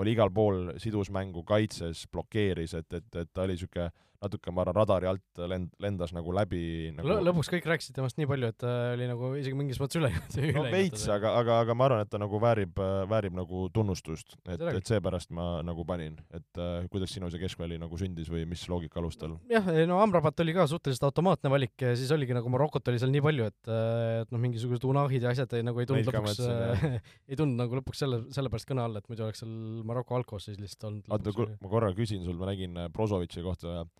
oli 0.00 0.14
igal 0.14 0.30
pool, 0.34 0.72
sidus 0.82 1.10
mängu, 1.10 1.44
kaitses, 1.46 2.06
blokeeris, 2.10 2.74
et, 2.78 2.92
et, 2.98 3.08
et 3.22 3.30
ta 3.32 3.46
oli 3.46 3.56
niisugune 3.58 3.90
natuke, 4.20 4.52
ma 4.52 4.64
arvan, 4.64 4.76
radari 4.76 5.08
alt 5.08 5.40
lend-, 5.48 5.72
lendas 5.80 6.12
nagu 6.12 6.32
läbi 6.36 6.90
nagu... 6.96 7.08
Lõ. 7.08 7.20
lõpuks 7.30 7.48
kõik 7.54 7.68
rääkisid 7.70 7.96
temast 7.96 8.18
nii 8.20 8.28
palju, 8.28 8.50
et 8.52 8.58
ta 8.60 8.72
oli 8.92 9.06
nagu 9.08 9.30
isegi 9.40 9.56
mingis 9.56 9.80
mõttes 9.80 10.00
üle 10.00 10.10
no 10.56 10.64
veits, 10.68 11.06
aga, 11.12 11.32
aga, 11.40 11.60
aga 11.64 11.76
ma 11.78 11.86
arvan, 11.88 12.04
et 12.04 12.12
ta 12.12 12.20
nagu 12.20 12.40
väärib, 12.42 12.80
väärib 13.10 13.36
nagu 13.38 13.66
tunnustust, 13.74 14.36
et, 14.44 14.60
et 14.60 14.92
seepärast 14.92 15.32
ma 15.36 15.48
nagu 15.66 15.86
panin, 15.88 16.18
et 16.36 16.60
äh, 16.60 16.84
kuidas 16.92 17.14
sinu 17.16 17.30
see 17.32 17.40
keskväli 17.40 17.80
nagu 17.80 18.00
sündis 18.00 18.28
või 18.32 18.44
mis 18.50 18.66
loogika 18.70 19.00
alustel? 19.00 19.38
jah, 19.50 19.72
no 19.88 20.02
Amrabat 20.04 20.44
oli 20.44 20.56
ka 20.56 20.68
suhteliselt 20.70 21.08
automaatne 21.08 21.52
valik 21.52 21.86
ja 21.86 21.94
siis 21.96 22.12
oligi 22.12 22.36
nagu 22.36 22.52
Marokot 22.52 22.92
oli 22.92 23.00
seal 23.00 23.14
nii 23.14 23.24
palju, 23.24 23.48
et, 23.48 23.72
äh, 23.72 24.20
et 24.26 24.34
noh, 24.34 24.42
mingisugused 24.42 24.84
Unahid 24.90 25.24
ja 25.24 25.32
asjad 25.32 25.56
ei, 25.56 25.64
nagu 25.64 25.80
ei 25.80 25.88
tulnud 25.88 26.12
lõpuks, 26.12 26.44
ei 27.30 27.40
tulnud 27.40 27.56
nagu 27.64 27.80
lõpuks 27.80 28.04
selle, 28.04 28.20
sellepärast 28.36 28.68
kõne 28.68 28.84
alla, 28.84 29.00
et 29.00 29.08
muidu 29.08 29.24
oleks 29.24 29.40
seal 29.40 29.56
Maroko 29.88 30.20
alkos 30.20 30.50
siis 30.50 30.60
lihtsalt 30.60 30.90
olnud 30.90 31.08
oota, 31.16 31.48
ma 31.64 31.72
korra 31.72 31.92
küsin 31.96 32.24
sul, 32.26 32.36
ma 32.40 32.52
nägin 32.52 32.76
Brozovitši 32.92 33.44
kohta 33.46 33.80
äh, 33.80 33.90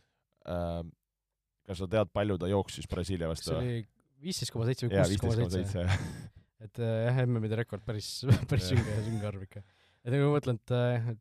kas 0.45 1.81
sa 1.81 1.89
tead, 1.91 2.11
palju 2.15 2.39
ta 2.41 2.51
jooksis 2.51 2.89
Brasiilia 2.91 3.31
vastu? 3.31 3.53
see 3.53 3.59
oli 3.59 3.81
viisteist 4.25 4.55
koma 4.55 4.69
seitse 4.69 4.87
või 4.87 4.95
kuusteist 4.95 5.25
koma 5.25 5.51
seitse. 5.55 5.85
et 6.67 6.81
äh, 6.83 6.95
jah, 7.07 7.21
MM-ide 7.27 7.59
rekord 7.63 7.85
päris, 7.87 8.13
päris 8.51 8.71
sünge, 8.73 8.97
sünge 9.07 9.29
arv 9.29 9.45
ikka. 9.47 9.63
et 10.05 10.15
nagu 10.15 10.29
ma 10.29 10.39
mõtlen, 10.39 10.61
et 10.61 10.75
äh, 10.77 11.13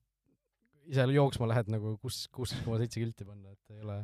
ise 0.89 1.05
jooksma 1.15 1.49
lähed 1.51 1.69
nagu 1.73 1.95
kus, 2.03 2.23
kuusteist 2.33 2.65
koma 2.65 2.79
seitse 2.81 3.01
kilti 3.01 3.27
panna, 3.27 3.53
et 3.53 3.75
ei 3.75 3.85
ole, 3.85 3.99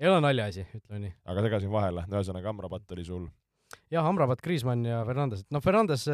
ei 0.00 0.10
ole 0.10 0.22
naljaasi, 0.24 0.66
ütleme 0.78 1.04
nii. 1.04 1.18
aga 1.32 1.44
segasin 1.46 1.74
vahele, 1.74 2.06
ühesõnaga 2.10 2.54
Amrabat 2.54 2.96
oli 2.96 3.06
sul 3.06 3.28
jah, 3.92 4.06
Amrabat, 4.06 4.42
Kriismann 4.42 4.88
ja 4.88 5.02
Fernandes, 5.06 5.44
et 5.44 5.54
noh, 5.54 5.62
Fernandes 5.62 6.08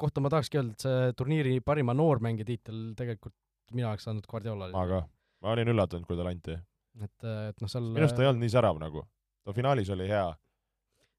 kohta 0.00 0.24
ma 0.24 0.32
tahakski 0.32 0.60
öelda, 0.60 0.76
et 0.76 0.84
see 0.84 1.14
turniiri 1.16 1.56
parima 1.64 1.96
noormängija 1.96 2.50
tiitel 2.50 2.90
tegelikult 2.98 3.36
mina 3.72 3.88
oleks 3.94 4.04
andnud 4.10 4.28
Guardiolale. 4.28 4.74
ma 4.76 4.84
ka, 4.90 5.00
ma 5.40 5.54
olin 5.54 5.72
üllatunud, 5.72 6.04
kui 6.04 6.18
talle 6.18 6.34
anti 6.34 6.58
et, 7.00 7.18
et 7.24 7.62
noh, 7.62 7.70
seal 7.70 7.88
minu 7.88 8.04
arust 8.04 8.18
ta 8.18 8.24
ei 8.24 8.30
olnud 8.30 8.44
nii 8.44 8.52
särav 8.52 8.80
nagu, 8.82 9.04
no 9.46 9.56
finaalis 9.56 9.90
oli 9.94 10.10
hea. 10.10 10.26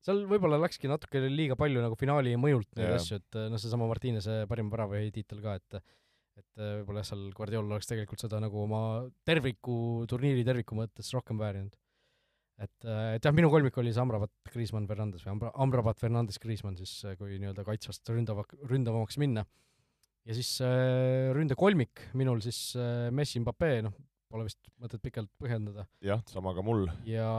seal 0.04 0.24
võib-olla 0.30 0.60
läkski 0.62 0.92
natuke 0.92 1.24
liiga 1.26 1.58
palju 1.60 1.82
nagu 1.84 1.98
finaali 2.00 2.36
mõjult 2.38 2.70
neid 2.78 2.90
yeah. 2.90 3.00
asju, 3.00 3.20
et 3.22 3.42
noh, 3.52 3.62
seesama 3.62 3.90
Martinese 3.90 4.44
parima 4.50 4.74
väravahi 4.76 5.14
tiitel 5.16 5.42
ka, 5.44 5.58
et 5.62 5.84
et 6.40 6.62
võib-olla 6.80 7.04
jah, 7.04 7.12
seal 7.12 7.24
Guardiola 7.38 7.76
oleks 7.76 7.90
tegelikult 7.90 8.24
seda 8.24 8.40
nagu 8.42 8.58
oma 8.64 8.82
terviku, 9.28 9.76
turniiri 10.10 10.46
terviku 10.46 10.78
mõttes 10.80 11.12
rohkem 11.14 11.38
väärinud. 11.38 11.76
et, 12.64 12.88
et 12.88 13.26
jah, 13.26 13.34
minu 13.36 13.52
kolmik 13.54 13.78
oli 13.82 13.94
see 13.94 14.02
Amrabat, 14.02 14.32
Kriismann, 14.50 14.88
Fernandes 14.90 15.26
või 15.26 15.34
Ambra-, 15.36 15.52
Amrabat, 15.66 16.00
Fernandes, 16.02 16.40
Kriismann 16.42 16.78
siis, 16.80 16.96
kui 17.20 17.38
nii-öelda 17.42 17.66
kaitsvast 17.68 18.10
ründava, 18.14 18.46
ründavamaks 18.70 19.20
minna. 19.22 19.46
ja 20.26 20.38
siis 20.38 20.56
äh, 20.66 21.30
ründekolmik 21.38 22.08
minul 22.18 22.42
siis 22.46 22.72
äh, 22.80 23.12
Messi, 23.14 23.42
Mbappé, 23.44 23.76
noh, 23.86 23.94
pole 24.34 24.48
vist 24.48 24.60
mõtet 24.82 25.02
pikalt 25.04 25.30
põhjendada. 25.42 25.86
jah, 26.04 26.22
sama 26.32 26.56
ka 26.58 26.66
mul. 26.66 26.88
ja 27.08 27.30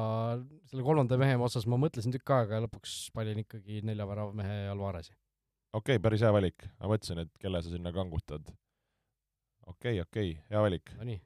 selle 0.70 0.86
kolmanda 0.86 1.18
mehe 1.20 1.36
osas 1.42 1.66
ma 1.70 1.78
mõtlesin 1.80 2.14
tükk 2.14 2.34
aega 2.36 2.58
ja 2.58 2.64
lõpuks 2.66 2.96
panin 3.14 3.42
ikkagi 3.42 3.82
neljavärava 3.86 4.34
mehe 4.36 4.64
Alvarezi. 4.72 5.14
okei 5.74 5.98
okay,, 5.98 6.02
päris 6.02 6.24
hea 6.24 6.32
valik. 6.34 6.66
ma 6.78 6.92
mõtlesin, 6.94 7.24
et 7.24 7.32
kelle 7.42 7.62
sa 7.62 7.72
sinna 7.72 7.92
kangutad. 7.94 8.50
okei 9.66 9.98
okay,, 9.98 10.02
okei 10.06 10.34
okay,, 10.34 10.42
hea 10.50 10.66
valik. 10.68 10.92
Nonii. 11.00 11.20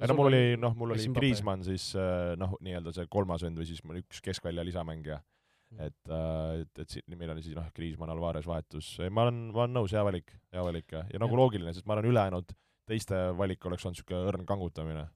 ei 0.00 0.10
no 0.10 0.16
mul 0.18 0.32
oli, 0.32 0.44
noh, 0.58 0.74
mul 0.78 0.96
oli 0.96 1.10
Kriismann 1.14 1.62
siis 1.66 1.92
äh, 1.98 2.32
noh, 2.40 2.56
nii-öelda 2.64 2.94
see 2.96 3.10
kolmas 3.12 3.44
vend 3.46 3.60
või 3.60 3.68
siis 3.68 3.84
mul 3.86 4.00
üks 4.02 4.22
keskvälja 4.24 4.64
lisamängija 4.66 5.20
mm. 5.20 5.84
et, 5.86 6.02
äh, 6.10 6.64
et, 6.64 6.82
et 6.82 6.96
siin 6.96 7.18
meil 7.20 7.30
oli 7.36 7.44
siis 7.46 7.54
noh, 7.54 7.68
Kriismann, 7.76 8.10
Alvarez 8.10 8.48
vahetus, 8.48 8.96
ei 9.04 9.12
ma 9.12 9.28
olen, 9.28 9.44
ma 9.52 9.68
olen 9.68 9.78
nõus, 9.78 9.94
hea 9.94 10.02
valik, 10.02 10.34
hea 10.50 10.66
valik 10.66 10.98
ja, 10.98 11.06
ja 11.12 11.22
nagu 11.22 11.38
loogiline, 11.38 11.76
sest 11.76 11.86
ma 11.86 11.94
arvan, 11.94 12.10
ülejäänud 12.10 12.56
teiste 12.92 13.18
valik 13.38 13.64
oleks 13.68 13.86
olnud 13.86 13.98
niisugune 13.98 14.30
õrn 14.30 14.46
kangutamine. 14.48 15.06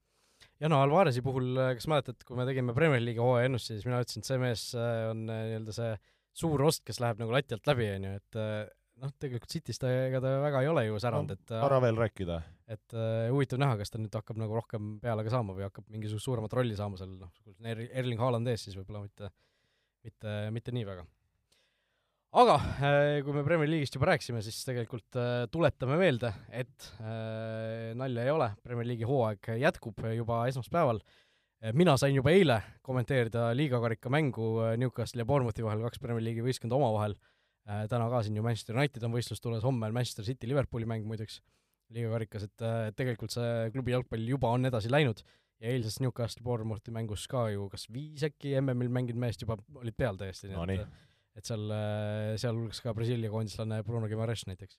ja 0.63 0.71
no 0.73 0.81
Alvarezi 0.85 1.23
puhul, 1.25 1.53
äh, 1.61 1.75
kas 1.79 1.89
mäletad, 1.93 2.23
kui 2.27 2.39
me 2.39 2.47
tegime 2.49 2.75
Premier 2.77 3.03
League'i 3.03 3.23
hooaja 3.23 3.51
ennustusi, 3.51 3.79
siis 3.79 3.89
mina 3.89 4.01
ütlesin, 4.05 4.25
et 4.25 4.31
see 4.31 4.41
mees 4.43 4.67
äh, 4.79 5.05
on 5.11 5.27
äh, 5.29 5.45
nii-öelda 5.53 5.77
see 5.77 5.93
suur 6.37 6.67
ost, 6.69 6.85
kes 6.87 7.01
läheb 7.01 7.23
nagu 7.23 7.33
lati 7.33 7.57
alt 7.57 7.71
läbi, 7.71 7.89
on 7.95 8.05
ju, 8.05 8.17
et 8.21 8.39
noh, 9.01 9.13
tegelikult 9.17 9.53
City's 9.53 9.81
ta, 9.81 9.89
ega 9.89 10.21
ta 10.21 10.35
väga 10.43 10.61
ei 10.61 10.69
ole 10.69 10.83
ju 10.85 10.99
säranud 11.01 11.33
no,, 11.33 11.37
et 11.39 11.55
ära 11.57 11.79
veel 11.81 12.01
rääkida. 12.01 12.37
et 12.77 12.97
huvitav 13.33 13.63
näha, 13.63 13.79
kas 13.81 13.93
ta 13.93 14.01
nüüd 14.03 14.13
hakkab 14.13 14.41
nagu 14.43 14.59
rohkem 14.59 14.99
peale 15.01 15.25
ka 15.25 15.33
saama 15.33 15.57
või 15.57 15.65
hakkab 15.65 15.89
mingisugust 15.89 16.29
suuremat 16.29 16.57
rolli 16.59 16.77
saama 16.77 17.01
seal, 17.01 17.15
noh, 17.17 17.33
kui 17.41 17.57
Erling 17.73 18.21
Haaland 18.21 18.53
ees, 18.53 18.67
siis 18.69 18.77
võib-olla 18.77 19.07
mitte, 19.07 19.33
mitte, 20.05 20.37
mitte 20.53 20.77
nii 20.77 20.85
väga 20.93 21.09
aga 22.37 22.57
äh, 22.61 23.19
kui 23.25 23.33
me 23.33 23.43
Premier 23.47 23.71
League'ist 23.71 23.97
juba 23.97 24.11
rääkisime, 24.11 24.43
siis 24.45 24.59
tegelikult 24.67 25.17
äh, 25.17 25.47
tuletame 25.53 25.97
meelde, 26.01 26.33
et 26.53 26.89
äh, 27.01 27.95
nalja 27.97 28.27
ei 28.27 28.33
ole, 28.33 28.51
Premier 28.65 28.89
League'i 28.91 29.09
hooaeg 29.09 29.55
jätkub 29.63 30.05
juba 30.17 30.43
esmaspäeval. 30.51 31.01
mina 31.73 31.95
sain 31.97 32.13
juba 32.15 32.31
eile 32.37 32.59
kommenteerida 32.85 33.49
liigakarika 33.57 34.11
mängu 34.13 34.51
Newcastle'i 34.77 35.25
ja 35.25 35.27
Bournemouthi 35.27 35.65
vahel, 35.65 35.81
kaks 35.87 36.03
Premier 36.03 36.23
League'i 36.23 36.45
võistkonda 36.45 36.77
omavahel. 36.77 37.17
täna 37.89 38.11
ka 38.13 38.21
siin 38.23 38.37
ju 38.37 38.45
Manchester 38.45 38.77
United 38.77 39.03
on 39.03 39.15
võistlustules, 39.17 39.65
homme 39.65 39.89
on 39.89 39.97
Manchester 39.97 40.25
City 40.25 40.47
Liverpooli 40.47 40.87
mäng 40.87 41.09
muideks 41.09 41.41
liigakarikas, 41.97 42.45
et 42.45 42.67
tegelikult 42.99 43.33
see 43.33 43.71
klubi 43.73 43.95
jalgpall 43.95 44.29
juba 44.29 44.53
on 44.53 44.69
edasi 44.69 44.93
läinud 44.93 45.25
ja 45.63 45.73
eilses 45.73 45.99
Newcastle 46.05 46.45
Bournemouthi 46.45 46.93
mängus 46.93 47.25
ka 47.31 47.49
ju 47.55 47.71
kas 47.73 47.89
viis 47.89 48.27
äkki 48.29 48.53
MM-il 48.61 48.93
mänginud 48.93 49.25
meest 49.25 49.43
juba 49.43 49.57
olid 49.81 49.97
peal 49.97 50.21
täiesti 50.21 50.53
no,, 50.53 50.67
nii 50.69 50.83
et 50.85 51.05
et 51.37 51.49
seal, 51.49 51.65
äh, 51.73 52.35
sealhulgas 52.41 52.81
ka 52.85 52.95
Brasiilia 52.97 53.31
koondislane 53.33 53.83
Bruno 53.87 54.09
Guimaraes 54.09 54.47
näiteks. 54.49 54.79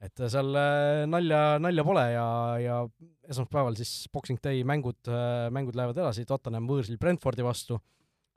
et 0.00 0.20
äh, 0.22 0.30
seal 0.32 0.54
äh, 0.56 1.04
nalja, 1.10 1.58
nalja 1.60 1.84
pole 1.84 2.04
ja, 2.14 2.26
ja 2.62 2.76
esmaspäeval 3.28 3.76
siis 3.78 4.08
Boxing 4.12 4.40
Day 4.42 4.62
mängud, 4.64 5.10
mängud 5.52 5.76
lähevad 5.76 5.98
edasi, 5.98 6.26
Tottenham 6.28 6.68
võõrsil 6.70 6.98
Brentfordi 7.00 7.44
vastu, 7.46 7.80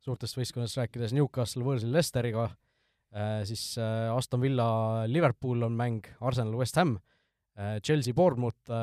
suurtest 0.03 0.37
võistkondadest 0.39 0.81
rääkides 0.81 1.15
Newcastle 1.15 1.63
võõrsil 1.65 1.93
Leicesteriga, 1.93 2.49
siis 3.47 3.77
Aston 3.79 4.41
Villa 4.41 4.67
Liverpool 5.07 5.63
on 5.67 5.75
mäng, 5.77 6.09
Arsenal 6.25 6.57
West 6.59 6.77
Ham, 6.81 6.97
Chelsea 7.85 8.13
Bournemouth, 8.17 8.73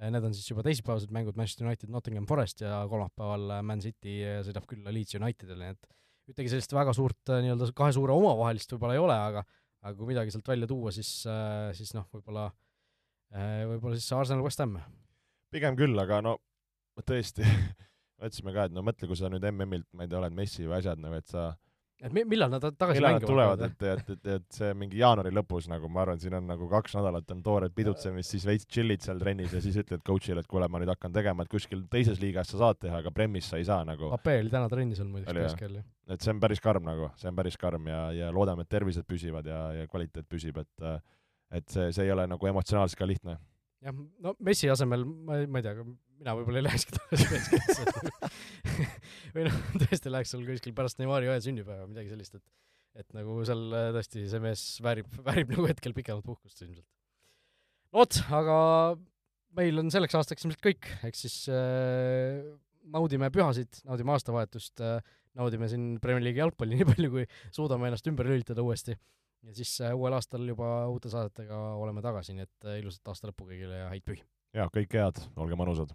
need 0.00 0.26
on 0.26 0.34
siis 0.34 0.48
juba 0.50 0.64
teisipäevased 0.66 1.12
mängud, 1.14 1.36
Manchester 1.38 1.68
United 1.68 1.92
Nottingham 1.92 2.26
Forest 2.28 2.64
ja 2.64 2.82
kolmapäeval 2.90 3.60
Man 3.64 3.84
City 3.84 4.18
sõidab 4.44 4.66
külla 4.68 4.92
Leeds 4.92 5.16
Unitedile, 5.20 5.68
nii 5.68 5.76
et 5.76 5.92
ühtegi 6.30 6.52
sellist 6.52 6.72
väga 6.74 6.94
suurt 6.96 7.32
äh, 7.32 7.42
nii-öelda 7.44 7.70
kahe 7.76 7.92
suure 7.96 8.14
omavahelist 8.16 8.72
võib-olla 8.74 8.96
ei 8.96 9.02
ole, 9.02 9.16
aga 9.30 9.44
aga 9.84 9.94
kui 9.98 10.08
midagi 10.08 10.32
sealt 10.32 10.48
välja 10.48 10.68
tuua, 10.68 10.92
siis, 10.96 11.10
äh, 11.28 11.68
siis 11.76 11.92
noh, 11.96 12.06
võib-olla, 12.14 12.48
äh, 13.34 13.64
võib-olla 13.68 13.98
siis 13.98 14.12
Arsenal 14.16 14.44
West 14.46 14.62
Ham. 14.64 14.78
pigem 15.52 15.76
küll, 15.78 15.98
aga 16.00 16.22
no 16.24 16.38
tõesti 17.04 17.44
mõtlesime 18.20 18.54
ka, 18.56 18.68
et 18.68 18.74
no 18.74 18.84
mõtle, 18.86 19.10
kui 19.10 19.18
sa 19.18 19.28
nüüd 19.32 19.44
MM-ilt, 19.50 19.90
ma 19.92 20.06
ei 20.06 20.10
tea, 20.10 20.20
oled 20.22 20.36
Messi 20.36 20.64
või 20.64 20.78
asjad 20.78 21.02
nagu, 21.02 21.20
et 21.20 21.28
sa 21.28 21.50
et 22.04 22.12
mi-, 22.14 22.24
millal 22.28 22.52
nad 22.52 22.64
tagasi 22.64 22.98
millal 22.98 23.16
mängivad? 23.16 23.30
tulevad, 23.30 23.64
et, 23.66 23.84
et, 23.92 24.10
et, 24.14 24.28
et 24.36 24.58
see 24.58 24.70
mingi 24.78 25.00
jaanuari 25.00 25.32
lõpus 25.34 25.68
nagu 25.72 25.88
ma 25.92 26.02
arvan, 26.04 26.20
siin 26.20 26.36
on 26.38 26.46
nagu 26.50 26.68
kaks 26.70 26.96
nädalat 26.98 27.32
on 27.34 27.40
toored 27.46 27.74
pidutsemist, 27.76 28.34
siis 28.34 28.44
veits 28.48 28.68
chill'id 28.70 29.04
seal 29.04 29.22
trennis 29.22 29.54
ja 29.56 29.62
siis 29.64 29.78
ütled 29.80 30.04
coach'ile, 30.06 30.44
et 30.44 30.50
kuule, 30.50 30.68
ma 30.72 30.82
nüüd 30.82 30.92
hakkan 30.92 31.14
tegema, 31.16 31.46
et 31.46 31.52
kuskil 31.52 31.86
teises 31.92 32.20
liigas 32.22 32.52
sa 32.52 32.60
saad 32.60 32.82
teha, 32.84 33.00
aga 33.02 33.14
Premis 33.14 33.48
sa 33.50 33.60
ei 33.60 33.66
saa 33.68 33.80
nagu. 33.88 34.10
Pape 34.18 34.36
oli 34.42 34.52
täna 34.52 34.68
trennis 34.72 35.00
olnud 35.02 35.18
muideks 35.18 35.54
keskel, 35.54 35.80
jah. 35.80 35.88
et 36.14 36.24
see 36.24 36.34
on 36.34 36.44
päris 36.44 36.62
karm 36.64 36.84
nagu, 36.86 37.10
see 37.20 37.30
on 37.32 37.40
päris 37.40 37.58
karm 37.60 37.88
ja, 37.90 38.04
ja 38.16 38.30
loodame, 38.34 38.66
et 38.66 38.72
tervised 38.74 39.08
püsivad 39.08 39.48
ja, 39.48 39.64
ja 39.80 39.88
kvaliteet 39.90 40.28
püsib, 40.28 40.60
et 40.60 40.88
et 41.54 41.68
see, 41.70 41.90
see 41.94 42.08
ei 42.08 42.10
ole 42.10 42.24
nagu 42.26 42.48
emotsionaalselt 42.50 42.98
ka 42.98 43.06
lihtne 43.06 43.36
jah, 43.84 43.96
no 44.24 44.34
Messi 44.44 44.70
asemel 44.72 45.04
ma, 45.04 45.38
ma 45.46 45.60
ei 45.60 45.66
tea, 45.66 45.84
mina 46.24 46.34
võib-olla 46.38 46.62
ei 46.62 46.66
lähekski 46.66 46.96
tagasi 46.96 47.26
meeskonda 47.30 48.30
või 49.34 49.46
noh, 49.46 49.56
tõesti 49.84 50.12
läheks 50.12 50.32
seal 50.32 50.44
kuskil 50.48 50.76
pärast 50.76 51.00
Neimari 51.00 51.28
õe 51.28 51.40
sünnipäeva, 51.44 51.88
midagi 51.90 52.12
sellist, 52.14 52.40
et 52.40 52.44
et 52.94 53.08
nagu 53.16 53.40
seal 53.46 53.72
äh, 53.74 53.88
tõesti 53.96 54.24
see 54.30 54.42
mees 54.42 54.60
väärib, 54.84 55.08
väärib 55.26 55.50
nagu 55.50 55.66
hetkel 55.66 55.94
pikemat 55.96 56.24
puhkust 56.26 56.62
ilmselt. 56.62 56.86
vot, 57.94 58.20
aga 58.38 58.58
meil 59.58 59.82
on 59.82 59.90
selleks 59.92 60.14
aastaks 60.18 60.46
ilmselt 60.46 60.62
kõik, 60.64 60.88
eks 61.08 61.24
siis 61.26 61.40
äh, 61.52 62.44
naudime 62.94 63.30
pühasid, 63.34 63.82
naudime 63.88 64.14
aastavahetust 64.14 64.82
äh,, 64.84 65.02
naudime 65.34 65.66
siin 65.70 65.96
Premier 66.02 66.22
League'i 66.22 66.44
jalgpalli 66.44 66.78
nii 66.78 66.88
palju, 66.92 67.10
kui 67.16 67.26
suudame 67.50 67.90
ennast 67.90 68.06
ümber 68.10 68.30
lülitada 68.30 68.62
uuesti 68.62 68.94
ja 68.94 69.58
siis 69.58 69.74
äh, 69.82 69.94
uuel 69.96 70.14
aastal 70.16 70.46
juba 70.48 70.86
uute 70.92 71.10
saadetega 71.12 71.58
oleme 71.80 72.04
tagasi, 72.04 72.38
nii 72.38 72.46
et 72.46 72.70
äh, 72.70 72.78
ilusat 72.82 73.12
aasta 73.12 73.30
lõppu 73.30 73.50
kõigile 73.50 73.82
ja 73.82 73.90
häid 73.90 74.06
pühi! 74.06 74.22
jaa, 74.54 74.70
kõike 74.72 75.02
head, 75.02 75.22
olge 75.34 75.58
mõnusad! 75.58 75.94